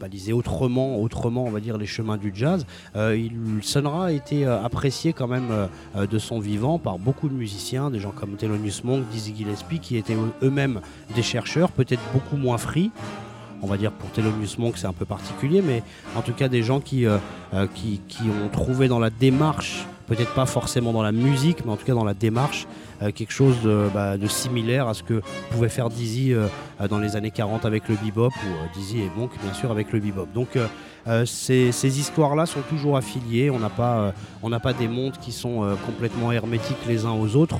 baliser 0.00 0.32
autrement, 0.32 0.98
autrement, 1.02 1.44
on 1.44 1.50
va 1.50 1.60
dire, 1.60 1.76
les 1.76 1.84
chemins 1.86 2.16
du 2.16 2.32
jazz. 2.34 2.64
Il, 2.94 3.58
Sun-Ra 3.60 4.06
a 4.06 4.12
été 4.12 4.46
apprécié 4.46 5.12
quand 5.12 5.28
même 5.28 5.68
de 5.94 6.18
son 6.18 6.38
vivant 6.40 6.78
par 6.78 6.98
beaucoup 6.98 7.28
de 7.28 7.34
musiciens, 7.34 7.90
des 7.90 8.00
gens 8.00 8.10
comme 8.10 8.36
Thelonious 8.36 8.80
Monk, 8.84 9.06
Dizzy 9.10 9.34
Gillespie, 9.36 9.78
qui 9.78 9.98
étaient 9.98 10.14
eux- 10.14 10.32
eux-mêmes 10.42 10.80
des 11.14 11.22
chercheurs, 11.22 11.70
peut-être 11.72 12.00
beaucoup 12.14 12.36
moins 12.38 12.56
free. 12.56 12.90
On 13.62 13.66
va 13.66 13.76
dire 13.76 13.92
pour 13.92 14.10
Thelonious 14.10 14.58
Monk 14.58 14.76
c'est 14.76 14.86
un 14.86 14.92
peu 14.92 15.04
particulier, 15.04 15.62
mais 15.62 15.82
en 16.14 16.22
tout 16.22 16.32
cas 16.32 16.48
des 16.48 16.62
gens 16.62 16.80
qui, 16.80 17.06
euh, 17.06 17.18
euh, 17.54 17.66
qui, 17.74 18.00
ont 18.22 18.48
trouvé 18.48 18.88
dans 18.88 18.98
la 18.98 19.10
démarche, 19.10 19.86
peut-être 20.06 20.34
pas 20.34 20.46
forcément 20.46 20.92
dans 20.92 21.02
la 21.02 21.12
musique, 21.12 21.64
mais 21.64 21.72
en 21.72 21.76
tout 21.76 21.86
cas 21.86 21.94
dans 21.94 22.04
la 22.04 22.14
démarche, 22.14 22.66
euh, 23.02 23.10
quelque 23.12 23.32
chose 23.32 23.60
de, 23.62 23.88
bah, 23.92 24.18
de 24.18 24.26
similaire 24.26 24.88
à 24.88 24.94
ce 24.94 25.02
que 25.02 25.22
pouvait 25.50 25.68
faire 25.68 25.88
Dizzy 25.88 26.34
dans 26.88 26.98
les 26.98 27.16
années 27.16 27.30
40 27.30 27.64
avec 27.64 27.88
le 27.88 27.96
bebop, 27.96 28.28
ou 28.28 28.78
Dizzy 28.78 29.00
et 29.00 29.10
Monk 29.16 29.30
bien 29.42 29.54
sûr 29.54 29.70
avec 29.70 29.92
le 29.92 30.00
bebop. 30.00 30.28
Donc 30.34 30.58
ces, 31.24 31.98
histoires-là 32.00 32.46
sont 32.46 32.62
toujours 32.68 32.96
affiliées, 32.96 33.50
on 33.50 33.58
n'a 33.58 33.70
pas, 33.70 34.72
des 34.78 34.88
mondes 34.88 35.16
qui 35.20 35.32
sont 35.32 35.76
complètement 35.86 36.32
hermétiques 36.32 36.84
les 36.86 37.06
uns 37.06 37.12
aux 37.12 37.36
autres. 37.36 37.58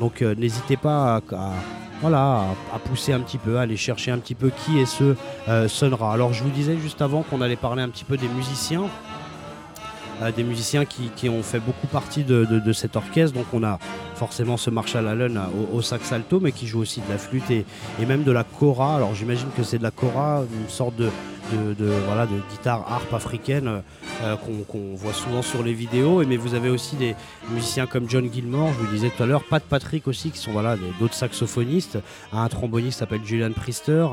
Donc, 0.00 0.22
euh, 0.22 0.34
n'hésitez 0.36 0.76
pas 0.76 1.16
à, 1.16 1.52
voilà, 2.00 2.44
à, 2.74 2.78
pousser 2.78 3.12
un 3.12 3.20
petit 3.20 3.38
peu, 3.38 3.58
à 3.58 3.62
aller 3.62 3.76
chercher 3.76 4.10
un 4.10 4.18
petit 4.18 4.34
peu 4.34 4.50
qui 4.50 4.78
est 4.78 4.86
ce 4.86 5.14
euh, 5.48 5.66
Sun 5.68 5.94
Ra. 5.94 6.12
Alors 6.12 6.32
je 6.32 6.42
vous 6.44 6.50
disais 6.50 6.76
juste 6.78 7.02
avant 7.02 7.22
qu'on 7.22 7.40
allait 7.40 7.56
parler 7.56 7.82
un 7.82 7.88
petit 7.88 8.04
peu 8.04 8.16
des 8.16 8.28
musiciens, 8.28 8.84
euh, 10.22 10.30
des 10.30 10.44
musiciens 10.44 10.84
qui, 10.84 11.10
qui 11.16 11.28
ont 11.28 11.42
fait 11.42 11.58
beaucoup 11.60 11.86
partie 11.88 12.22
de, 12.24 12.44
de- 12.44 12.72
cet 12.72 12.94
orchestre. 12.96 13.36
Donc 13.36 13.46
on 13.52 13.64
a 13.64 13.78
forcément 14.14 14.56
ce 14.56 14.70
Marshall 14.70 15.08
Allen 15.08 15.36
euh, 15.36 15.74
au, 15.74 15.78
au 15.78 15.82
sax 15.82 16.12
alto, 16.12 16.38
mais 16.40 16.52
qui 16.52 16.66
joue 16.68 16.80
aussi 16.80 17.00
de 17.00 17.10
la 17.10 17.18
flûte 17.18 17.50
et, 17.50 17.64
et 18.00 18.06
même 18.06 18.22
de 18.22 18.32
la 18.32 18.44
kora. 18.44 18.96
Alors 18.96 19.14
j'imagine 19.14 19.48
que 19.56 19.64
c'est 19.64 19.78
de 19.78 19.82
la 19.82 19.90
kora, 19.90 20.42
une 20.62 20.68
sorte 20.68 20.94
de, 20.96 21.10
de, 21.52 21.84
voilà, 22.06 22.26
de 22.26 22.36
guitare 22.50 22.90
harpe 22.90 23.12
africaine 23.12 23.68
euh, 23.68 23.80
euh, 24.22 24.36
qu'on 24.36 24.94
voit 24.94 25.12
souvent 25.12 25.42
sur 25.42 25.62
les 25.62 25.72
vidéos. 25.72 26.24
Mais 26.26 26.36
vous 26.36 26.54
avez 26.54 26.68
aussi 26.68 26.96
des 26.96 27.14
musiciens 27.50 27.86
comme 27.86 28.08
John 28.08 28.30
Gilmore, 28.32 28.72
je 28.72 28.78
vous 28.78 28.86
le 28.86 28.92
disais 28.92 29.10
tout 29.10 29.22
à 29.22 29.26
l'heure, 29.26 29.44
Pat 29.44 29.62
Patrick 29.62 30.08
aussi, 30.08 30.30
qui 30.30 30.38
sont 30.38 30.52
voilà, 30.52 30.76
d'autres 30.98 31.14
saxophonistes, 31.14 31.98
un 32.32 32.48
tromboniste 32.48 32.98
s'appelle 32.98 33.24
Julian 33.24 33.52
Priester, 33.52 34.06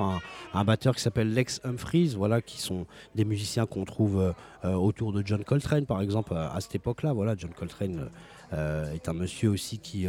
un, 0.54 0.64
batteur 0.64 0.96
qui 0.96 1.02
s'appelle 1.02 1.34
Lex 1.34 1.62
Humphries, 1.64 2.14
voilà, 2.16 2.42
qui 2.42 2.62
sont 2.62 2.86
des 3.16 3.26
musiciens 3.26 3.66
qu'on 3.66 3.86
trouve 3.86 4.34
euh, 4.64 4.74
autour 4.74 5.12
de 5.12 5.22
John 5.26 5.44
Coltrane, 5.44 5.86
par 5.86 6.02
exemple, 6.02 6.34
à, 6.34 6.60
cette 6.60 6.76
époque-là. 6.76 7.14
Voilà, 7.14 7.36
John 7.38 7.52
Coltrane 7.52 8.10
est 8.54 9.10
un 9.10 9.14
monsieur 9.14 9.50
aussi 9.50 9.80
qui, 9.80 10.08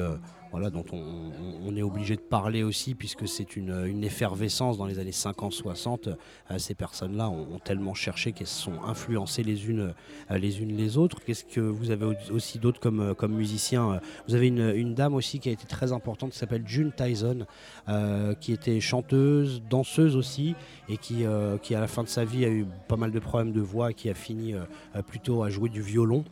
voilà, 0.51 0.71
dont 0.71 0.85
on, 0.93 1.77
est 1.77 1.83
obligé 1.83 2.17
de 2.17 2.21
parler 2.21 2.63
aussi, 2.63 2.95
puisque 2.95 3.29
c'est 3.29 3.57
une, 3.57 4.03
effervescence 4.05 4.79
dans 4.79 4.87
les 4.87 4.99
années 4.99 5.11
50-60. 5.11 6.09
Euh, 6.51 6.59
ces 6.59 6.75
personnes-là 6.75 7.29
ont, 7.29 7.59
tellement 7.59 7.95
cherché 7.95 8.33
qu'elles 8.33 8.47
se 8.47 8.63
sont 8.63 8.83
influencées 8.85 9.43
les 9.43 9.69
unes, 9.69 9.93
euh, 10.31 10.39
les, 10.39 10.61
unes 10.61 10.77
les 10.77 10.97
autres. 10.97 11.19
Qu'est-ce 11.25 11.45
que 11.45 11.61
vous 11.61 11.91
avez 11.91 12.07
au- 12.07 12.33
aussi 12.35 12.59
d'autres 12.59 12.81
comme, 12.81 13.01
euh, 13.01 13.15
comme 13.15 13.35
musiciens 13.35 14.01
Vous 14.29 14.35
avez 14.35 14.47
une, 14.49 14.95
dame 14.95 15.15
aussi 15.15 15.41
qui 15.41 15.49
a 15.49 15.53
été 15.53 15.67
très 15.67 15.93
importante, 15.93 16.31
qui 16.31 16.39
s'appelle 16.39 16.63
June 16.67 16.93
Tyson, 16.97 17.47
qui 18.41 18.53
était 18.53 18.81
chanteuse, 18.81 19.63
danseuse 19.69 20.17
aussi, 20.17 20.55
et 20.89 20.97
qui, 20.97 21.25
qui 21.63 21.75
à 21.75 21.81
la 21.81 21.89
fin 21.89 22.03
de 22.03 22.09
sa 22.09 22.25
vie 22.25 22.45
a 22.45 22.49
eu 22.49 22.67
pas 22.89 22.97
mal 22.97 23.11
de 23.11 23.19
problèmes 23.19 23.53
de 23.53 23.61
voix, 23.61 23.93
qui 23.93 24.09
a 24.09 24.15
fini 24.15 24.55
plutôt 25.07 25.43
à 25.43 25.51
jouer 25.51 25.69
du 25.69 25.83
violon. 25.83 26.25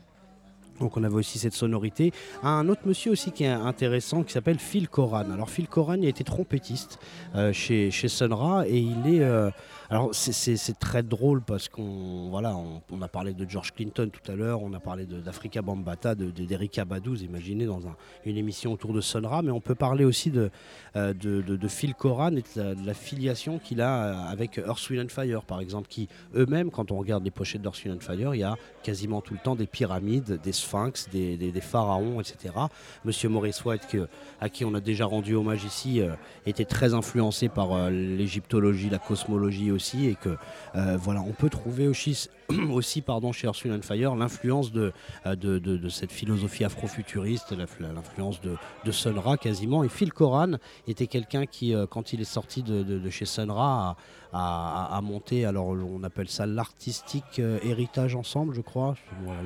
Donc 0.81 0.97
on 0.97 1.05
avait 1.05 1.15
aussi 1.15 1.39
cette 1.39 1.55
sonorité. 1.55 2.13
Un 2.43 2.69
autre 2.69 2.83
monsieur 2.87 3.13
aussi 3.13 3.31
qui 3.31 3.45
est 3.45 3.49
intéressant 3.49 4.23
qui 4.23 4.33
s'appelle 4.33 4.59
Phil 4.59 4.89
Coran. 4.89 5.31
Alors 5.33 5.51
Phil 5.51 5.69
Coran 5.69 5.95
il 5.95 6.07
a 6.07 6.09
été 6.09 6.25
trompettiste 6.25 6.99
euh, 7.35 7.53
chez, 7.53 7.91
chez 7.91 8.09
Sun 8.09 8.33
Ra 8.33 8.67
et 8.67 8.79
il 8.79 9.15
est... 9.15 9.23
euh, 9.23 9.51
alors 9.91 10.15
c'est- 10.15 10.79
très 10.79 11.03
drôle 11.03 11.41
parce 11.43 11.69
qu'on 11.69 12.29
voilà, 12.31 12.57
on, 12.91 13.03
a 13.03 13.09
parlé 13.09 13.33
de 13.35 13.49
George 13.49 13.73
Clinton 13.75 14.11
tout 14.13 14.31
à 14.31 14.35
l'heure, 14.35 14.63
on 14.63 14.73
a 14.73 14.81
parlé 14.81 15.07
d'Africa 15.07 15.63
Bambata, 15.63 16.15
de- 16.15 16.31
de- 16.31 16.45
d'Erika 16.45 16.85
Badu, 16.85 17.11
vous 17.11 17.23
imaginez 17.23 17.67
dans 17.67 17.87
un- 17.87 17.97
une 18.25 18.37
émission 18.37 18.73
autour 18.73 18.93
de 18.93 19.01
Sun 19.01 19.25
Ra, 19.27 19.43
mais 19.43 19.51
on 19.51 19.61
peut 19.61 19.75
parler 19.75 20.05
aussi 20.05 20.31
de, 20.31 20.51
euh, 20.97 21.13
Phil 21.69 21.95
Coran 21.95 22.31
et 22.37 22.43
de 22.57 22.87
la, 22.87 22.95
filiation 22.95 23.59
qu'il 23.59 23.81
a 23.81 24.05
euh, 24.05 24.33
avec 24.33 24.59
Earth, 24.59 24.91
and 24.93 25.09
Fire 25.09 25.43
par 25.43 25.61
exemple, 25.61 25.89
qui 25.89 26.09
eux-mêmes, 26.35 26.71
quand 26.71 26.91
on 26.91 26.99
regarde 26.99 27.25
les 27.25 27.31
pochettes 27.31 27.63
d'Earth, 27.63 27.85
Wind 27.85 27.97
and 27.97 28.01
Fire, 28.01 28.35
il 28.35 28.39
y 28.41 28.45
a 28.45 28.57
quasiment 28.83 29.21
tout 29.21 29.35
le 29.35 29.41
temps 29.41 29.57
des 29.57 29.67
pyramides, 29.67 30.41
des 30.43 30.53
sphinx, 30.53 31.09
des, 31.11 31.61
pharaons, 31.61 32.21
etc. 32.21 32.55
Monsieur 33.05 33.29
Maurice 33.29 33.65
White, 33.65 33.83
à 34.41 34.49
qui 34.49 34.65
on 34.65 34.75
a 34.75 34.81
déjà 34.81 35.07
rendu 35.07 35.35
hommage 35.35 35.65
ici, 35.65 36.01
euh, 36.01 36.15
était 36.47 36.65
très 36.65 36.95
influencé 36.95 37.49
par 37.49 37.73
euh, 37.73 37.91
l'égyptologie, 37.91 38.91
la 38.91 38.99
cosmologie 38.99 39.71
aussi, 39.75 40.07
et 40.07 40.15
que 40.15 40.37
euh, 40.77 40.97
voilà, 40.99 41.21
on 41.21 41.33
peut 41.33 41.51
trouver 41.51 41.89
aussi, 41.89 42.29
aussi 42.71 43.03
pardon, 43.03 43.33
chez 43.33 43.47
Earth, 43.47 43.65
Wind 43.65 43.85
Fire 43.85 44.15
l'influence 44.17 44.73
de, 44.73 44.93
euh, 45.27 45.37
de, 45.37 45.89
cette 45.89 46.13
philosophie 46.13 46.65
afrofuturiste, 46.65 47.53
l'influence 47.53 48.41
de, 48.41 48.57
de 48.85 48.93
Sun 48.93 49.19
Ra 49.19 49.37
quasiment. 49.37 49.85
Et 49.85 49.89
Phil 49.89 50.13
Coran 50.13 50.53
était 50.89 51.07
quelqu'un 51.07 51.47
qui, 51.47 51.75
euh, 51.75 51.87
quand 51.87 52.13
il 52.13 52.21
est 52.21 52.25
sorti 52.25 52.63
de, 52.63 53.11
chez 53.11 53.27
Sun 53.27 53.51
Ra, 53.51 53.97
a, 54.33 55.01
monté, 55.01 55.45
alors 55.45 55.69
on 55.69 56.03
appelle 56.03 56.29
ça 56.29 56.45
l'artistique 56.45 57.41
héritage 57.63 58.17
ensemble, 58.17 58.53
je 58.53 58.63
crois. 58.63 58.97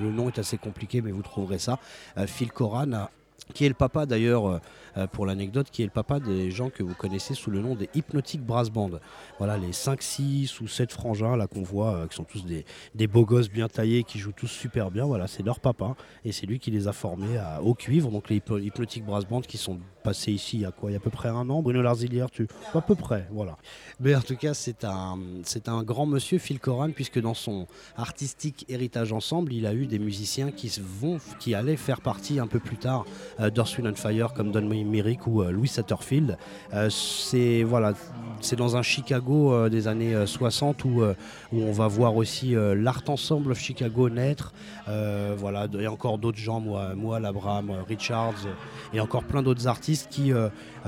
Le 0.00 0.10
nom 0.10 0.28
est 0.28 0.38
assez 0.38 0.56
compliqué, 0.56 1.02
mais 1.02 1.10
vous 1.10 1.20
trouverez 1.20 1.58
ça. 1.58 1.78
Phil 2.26 2.50
Coran 2.50 3.08
qui 3.54 3.64
est 3.64 3.68
le 3.68 3.74
papa 3.74 4.06
d'ailleurs, 4.06 4.60
pour 5.06 5.26
l'anecdote, 5.26 5.68
qui 5.70 5.82
est 5.82 5.86
le 5.86 5.90
papa 5.90 6.20
des 6.20 6.50
gens 6.50 6.70
que 6.70 6.82
vous 6.82 6.94
connaissez 6.94 7.34
sous 7.34 7.50
le 7.50 7.60
nom 7.60 7.74
des 7.74 7.88
Hypnotic 7.94 8.42
Brass 8.42 8.70
Band. 8.70 8.90
Voilà, 9.38 9.56
les 9.56 9.72
5, 9.72 10.02
6 10.02 10.60
ou 10.60 10.68
7 10.68 10.92
frangins 10.92 11.36
là 11.36 11.46
qu'on 11.46 11.62
voit, 11.62 11.94
euh, 11.94 12.06
qui 12.06 12.16
sont 12.16 12.24
tous 12.24 12.44
des, 12.44 12.64
des 12.94 13.06
beaux 13.06 13.24
gosses 13.24 13.50
bien 13.50 13.68
taillés, 13.68 14.04
qui 14.04 14.18
jouent 14.18 14.32
tous 14.32 14.48
super 14.48 14.90
bien. 14.90 15.04
Voilà, 15.04 15.26
c'est 15.26 15.42
leur 15.42 15.60
papa 15.60 15.94
et 16.24 16.32
c'est 16.32 16.46
lui 16.46 16.58
qui 16.58 16.70
les 16.70 16.88
a 16.88 16.92
formés 16.92 17.40
au 17.62 17.74
cuivre. 17.74 18.10
Donc 18.10 18.28
les 18.28 18.36
Hypnotic 18.36 19.04
Brass 19.04 19.26
Band 19.26 19.42
qui 19.42 19.58
sont 19.58 19.78
passés 20.02 20.32
ici 20.32 20.56
il 20.56 20.62
y 20.62 20.64
a 20.64 20.70
quoi? 20.70 20.90
Il 20.90 20.94
y 20.94 20.96
a 20.96 20.98
à 20.98 21.00
peu 21.00 21.10
près 21.10 21.28
un 21.28 21.48
an? 21.50 21.62
Bruno 21.62 21.82
Larzilière, 21.82 22.30
tu 22.30 22.46
à 22.74 22.80
peu 22.80 22.94
près, 22.94 23.26
voilà. 23.30 23.56
Mais 24.00 24.14
en 24.14 24.20
tout 24.20 24.36
cas, 24.36 24.54
c'est 24.54 24.84
un, 24.84 25.18
c'est 25.44 25.68
un 25.68 25.82
grand 25.82 26.06
monsieur 26.06 26.38
Phil 26.38 26.58
Coran 26.58 26.90
puisque 26.90 27.20
dans 27.20 27.34
son 27.34 27.66
artistique 27.96 28.64
héritage 28.68 29.12
ensemble, 29.12 29.52
il 29.52 29.66
a 29.66 29.74
eu 29.74 29.86
des 29.86 29.98
musiciens 29.98 30.50
qui 30.50 30.72
vont, 30.80 31.18
qui 31.38 31.54
allaient 31.54 31.76
faire 31.76 32.00
partie 32.00 32.38
un 32.38 32.46
peu 32.46 32.58
plus 32.58 32.76
tard 32.76 33.04
euh, 33.40 33.50
and 33.58 33.94
Fire 33.96 34.32
comme 34.32 34.50
Don 34.50 34.62
Ou 35.26 35.42
euh, 35.42 35.50
Louis 35.50 35.68
Satterfield. 35.68 36.36
Euh, 36.72 36.88
c'est 36.90 37.62
voilà, 37.62 37.92
c'est 38.40 38.56
dans 38.56 38.76
un 38.76 38.82
Chicago 38.82 39.52
euh, 39.52 39.68
des 39.68 39.86
années 39.86 40.14
euh, 40.14 40.26
60 40.26 40.84
où, 40.84 41.02
on 41.52 41.72
va 41.72 41.86
voir 41.86 42.16
aussi 42.16 42.54
l'Art 42.54 43.02
Ensemble 43.08 43.54
Chicago 43.54 44.08
naître. 44.10 44.52
Voilà, 45.36 45.66
et 45.78 45.86
encore 45.86 46.18
d'autres 46.18 46.38
gens, 46.38 46.60
moi, 46.60 46.94
moi 46.94 47.20
Labram, 47.20 47.70
Richards 47.86 48.46
et 48.92 49.00
encore 49.00 49.24
plein 49.24 49.42
d'autres 49.42 49.66
artistes 49.66 50.08
qui, 50.10 50.32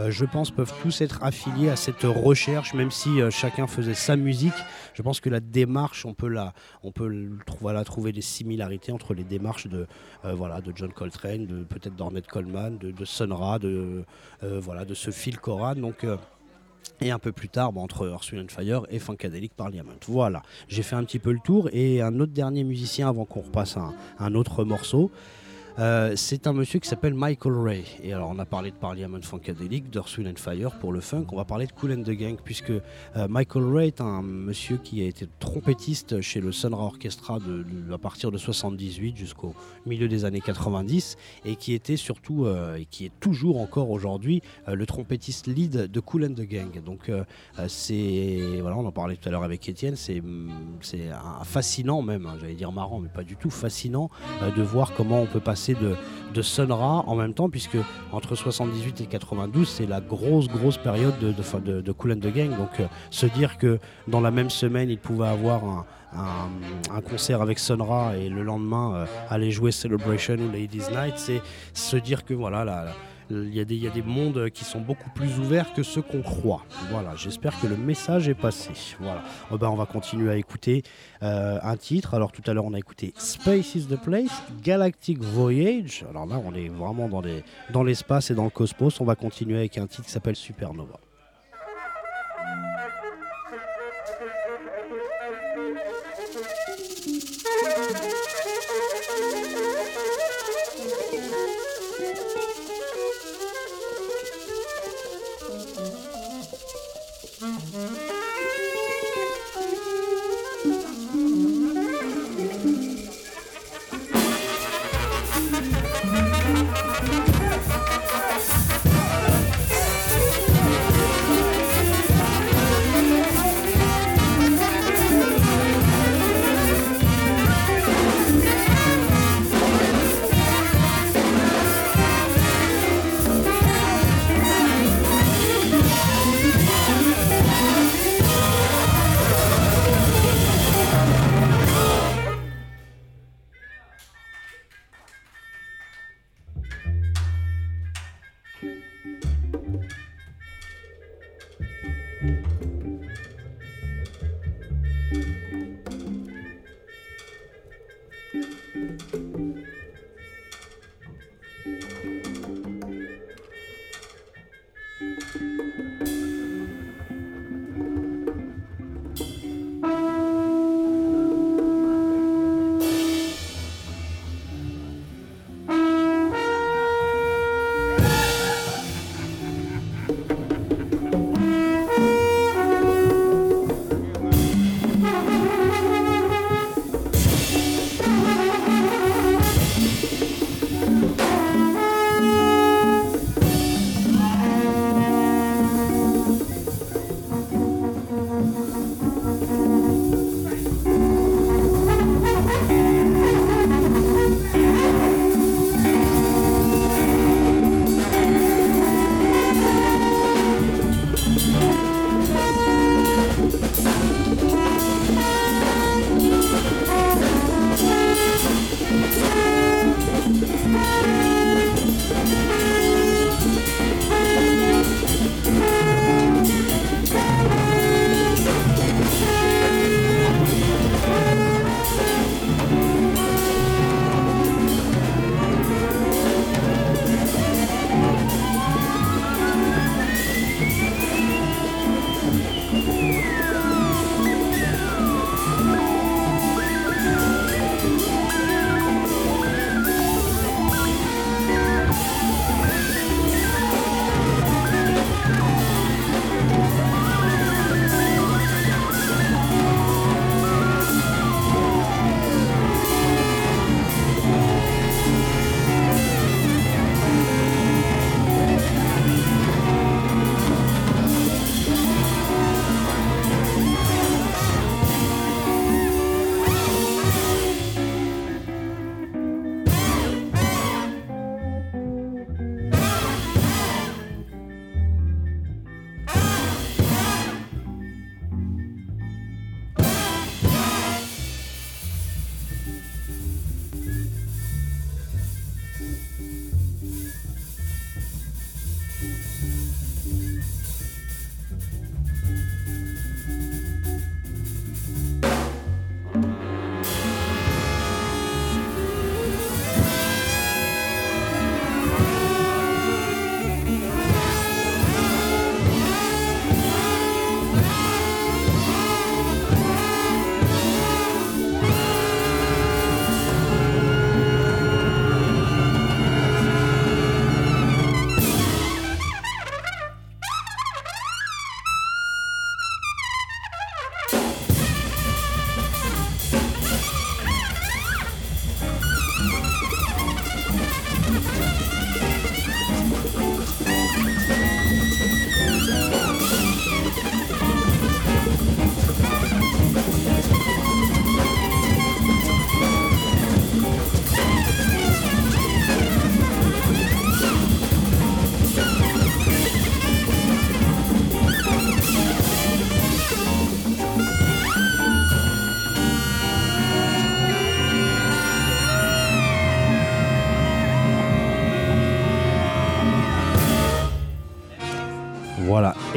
je 0.09 0.25
pense, 0.25 0.51
peuvent 0.51 0.73
tous 0.83 1.01
être 1.01 1.23
affiliés 1.23 1.69
à 1.69 1.77
cette 1.77 2.03
recherche, 2.03 2.75
même 2.75 2.91
si 2.91 3.21
euh, 3.21 3.31
chacun 3.31 3.67
faisait 3.67 3.95
sa 3.95 4.17
musique. 4.17 4.55
Je 4.95 5.03
pense 5.03 5.21
que 5.21 5.31
la 5.31 5.41
démarche, 5.41 6.05
on 6.07 6.15
peut 6.15 6.29
la, 6.29 6.53
on 6.83 6.93
peut 6.93 7.29
trouver 7.47 8.13
des 8.13 8.23
similarités 8.23 8.93
entre 8.93 9.15
les 9.15 9.25
démarches 9.25 9.67
de, 9.67 9.87
euh, 10.25 10.35
voilà, 10.35 10.61
de 10.61 10.73
John 10.75 10.93
Coltrane, 10.93 11.47
de 11.47 11.65
peut-être 11.65 11.97
d'Ornette 11.97 12.27
Coleman, 12.27 12.79
de, 12.79 12.91
de 12.91 13.05
Sun 13.05 13.33
Ra, 13.33 13.59
de, 13.59 14.05
euh, 14.43 14.61
voilà, 14.61 14.85
de 14.85 14.95
ce 14.95 15.11
Phil 15.11 15.39
Coran. 15.39 15.75
Donc, 15.75 16.05
euh, 16.05 16.17
et 17.01 17.11
un 17.11 17.19
peu 17.19 17.33
plus 17.33 17.49
tard, 17.49 17.77
entre 17.77 18.09
Earth, 18.09 18.31
Wind 18.33 18.45
and 18.45 18.55
Fire 18.55 18.83
et 18.91 18.99
Funkadelic 18.99 19.55
Parliament. 19.55 19.93
Voilà, 20.07 20.43
j'ai 20.69 20.83
fait 20.83 20.97
un 20.97 21.05
petit 21.05 21.19
peu 21.19 21.33
le 21.33 21.39
tour. 21.43 21.69
Et 21.73 22.03
un 22.03 22.21
autre 22.21 22.33
dernier 22.33 22.65
musicien 22.65 23.09
avant 23.09 23.25
qu'on 23.25 23.41
repasse 23.41 23.77
à 23.77 23.93
un 24.19 24.35
autre 24.35 24.65
morceau. 24.65 25.11
Euh, 25.79 26.15
c'est 26.17 26.47
un 26.47 26.53
monsieur 26.53 26.79
qui 26.79 26.89
s'appelle 26.89 27.15
Michael 27.15 27.57
Ray. 27.57 27.85
Et 28.03 28.13
alors, 28.13 28.31
on 28.31 28.39
a 28.39 28.45
parlé 28.45 28.71
de 28.71 28.77
Parliament 28.77 29.21
Funkadelic, 29.23 29.85
Wind 29.95 30.29
and 30.29 30.39
Fire 30.39 30.73
pour 30.79 30.93
le 30.93 31.01
funk. 31.01 31.27
On 31.33 31.37
va 31.37 31.45
parler 31.45 31.67
de 31.67 31.73
Cool 31.73 31.93
and 31.93 32.03
the 32.03 32.11
Gang, 32.11 32.37
puisque 32.43 32.71
euh, 32.71 32.81
Michael 33.29 33.65
Ray 33.65 33.87
est 33.89 34.01
un 34.01 34.23
monsieur 34.23 34.79
qui 34.79 35.03
a 35.03 35.07
été 35.07 35.29
trompettiste 35.39 36.21
chez 36.21 36.41
le 36.41 36.53
Sun 36.53 36.75
Ra 36.75 36.85
Orchestra 36.85 37.39
à 37.93 37.99
partir 37.99 38.31
de 38.31 38.39
78 38.39 39.17
jusqu'au 39.17 39.55
milieu 39.87 40.09
des 40.09 40.25
années 40.25 40.41
90 40.41 41.17
et 41.45 41.57
qui 41.57 41.75
était 41.75 41.97
surtout 41.97 42.47
euh, 42.47 42.77
et 42.77 42.85
qui 42.85 43.07
est 43.07 43.13
toujours 43.21 43.61
encore 43.61 43.91
aujourd'hui 43.91 44.43
le 44.67 44.87
trompettiste 44.87 45.47
lead 45.47 45.91
de 45.91 46.01
Cool 46.01 46.25
and 46.25 46.35
the 46.35 46.43
Gang. 46.43 46.83
Donc 46.85 47.11
c'est 47.69 48.39
voilà, 48.61 48.77
on 48.77 48.87
en 48.87 48.93
parlait 48.93 49.17
tout 49.17 49.29
à 49.29 49.33
l'heure 49.33 49.43
avec 49.43 49.69
Étienne, 49.69 49.97
c'est 49.97 50.23
fascinant 51.45 52.03
même, 52.03 52.27
hein, 52.27 52.37
j'allais 52.41 52.55
dire 52.55 52.73
marrant, 52.73 52.99
mais 53.01 53.09
pas 53.09 53.23
du 53.23 53.37
tout 53.37 53.51
fascinant 53.51 54.11
de 54.57 54.63
voir 54.63 54.93
comment 54.95 55.21
on 55.21 55.27
peut 55.27 55.41
passer 55.41 55.60
de 55.69 55.95
de 56.35 56.43
Sun 56.43 56.71
Ra 56.71 57.03
en 57.09 57.17
même 57.17 57.35
temps, 57.35 57.51
puisque 57.51 57.77
entre 58.13 58.37
78 58.37 59.01
et 59.01 59.07
92, 59.07 59.69
c'est 59.69 59.87
la 59.87 60.01
grosse 60.01 60.47
grosse 60.47 60.77
période 60.79 61.19
de, 61.19 61.33
de, 61.33 61.43
de- 61.65 61.81
de 61.81 61.93
Cool 61.93 62.13
and 62.13 62.21
the 62.21 62.33
Gang. 62.33 62.51
Donc 62.57 62.79
euh, 62.79 62.87
se 63.11 63.27
dire 63.27 63.59
que 63.59 63.81
dans 64.07 64.21
la 64.21 64.31
même 64.31 64.49
semaine, 64.49 64.91
il 64.91 64.99
pouvait 64.99 65.27
avoir 65.27 65.65
un, 65.65 65.85
un- 66.17 67.01
concert 67.01 67.43
avec 67.43 67.59
Sun 67.59 67.83
Ra 67.83 68.17
et 68.17 68.29
le 68.29 68.45
lendemain 68.45 68.95
euh, 68.95 69.07
aller 69.29 69.51
jouer 69.51 69.73
Celebration 69.73 70.35
ou 70.37 70.53
Ladies 70.53 70.85
Night, 70.93 71.15
c'est 71.17 71.43
se 71.75 71.97
dire 71.97 72.25
que 72.25 72.33
voilà, 72.35 72.65
la- 72.65 72.87
il 73.31 73.55
y, 73.55 73.61
a 73.61 73.91
des, 73.91 74.03
mondes 74.03 74.51
qui 74.51 74.65
sont 74.65 74.81
beaucoup 74.81 75.11
plus 75.11 75.39
ouverts 75.39 75.73
que 75.73 75.83
ceux 75.83 76.03
qu'on 76.03 76.23
croit. 76.23 76.65
Voilà, 76.91 77.15
j'espère 77.17 77.59
que 77.61 77.67
le 77.67 77.77
message 77.77 78.29
est 78.29 78.35
passé. 78.35 78.73
Voilà, 78.99 79.23
Oh 79.51 79.59
ben, 79.59 79.69
on 79.69 79.77
va 79.77 79.87
continuer 79.87 80.31
à 80.31 80.37
écouter 80.37 80.83
euh, 81.23 81.59
un 81.63 81.77
titre. 81.77 82.15
Alors 82.15 82.33
tout 82.33 82.43
à 82.47 82.55
l'heure, 82.55 82.65
on 82.65 82.75
a 82.75 82.79
écouté 82.79 83.13
Space 83.17 83.75
is 83.75 83.87
the 83.87 84.01
Place, 84.01 84.43
Galactic 84.63 85.21
Voyage. 85.21 86.05
Alors 86.11 86.27
là, 86.27 86.41
on 86.45 86.55
est 86.55 86.69
vraiment 86.69 87.09
dans 87.09 87.23
dans 87.71 87.83
l'espace 87.83 88.31
et 88.31 88.35
dans 88.35 88.45
le 88.45 88.51
cosmos. 88.51 89.01
On 89.01 89.05
va 89.05 89.15
continuer 89.15 89.59
avec 89.59 89.79
un 89.79 89.87
titre 89.87 90.05
qui 90.05 90.11
s'appelle 90.11 90.37
Supernova. 90.37 90.99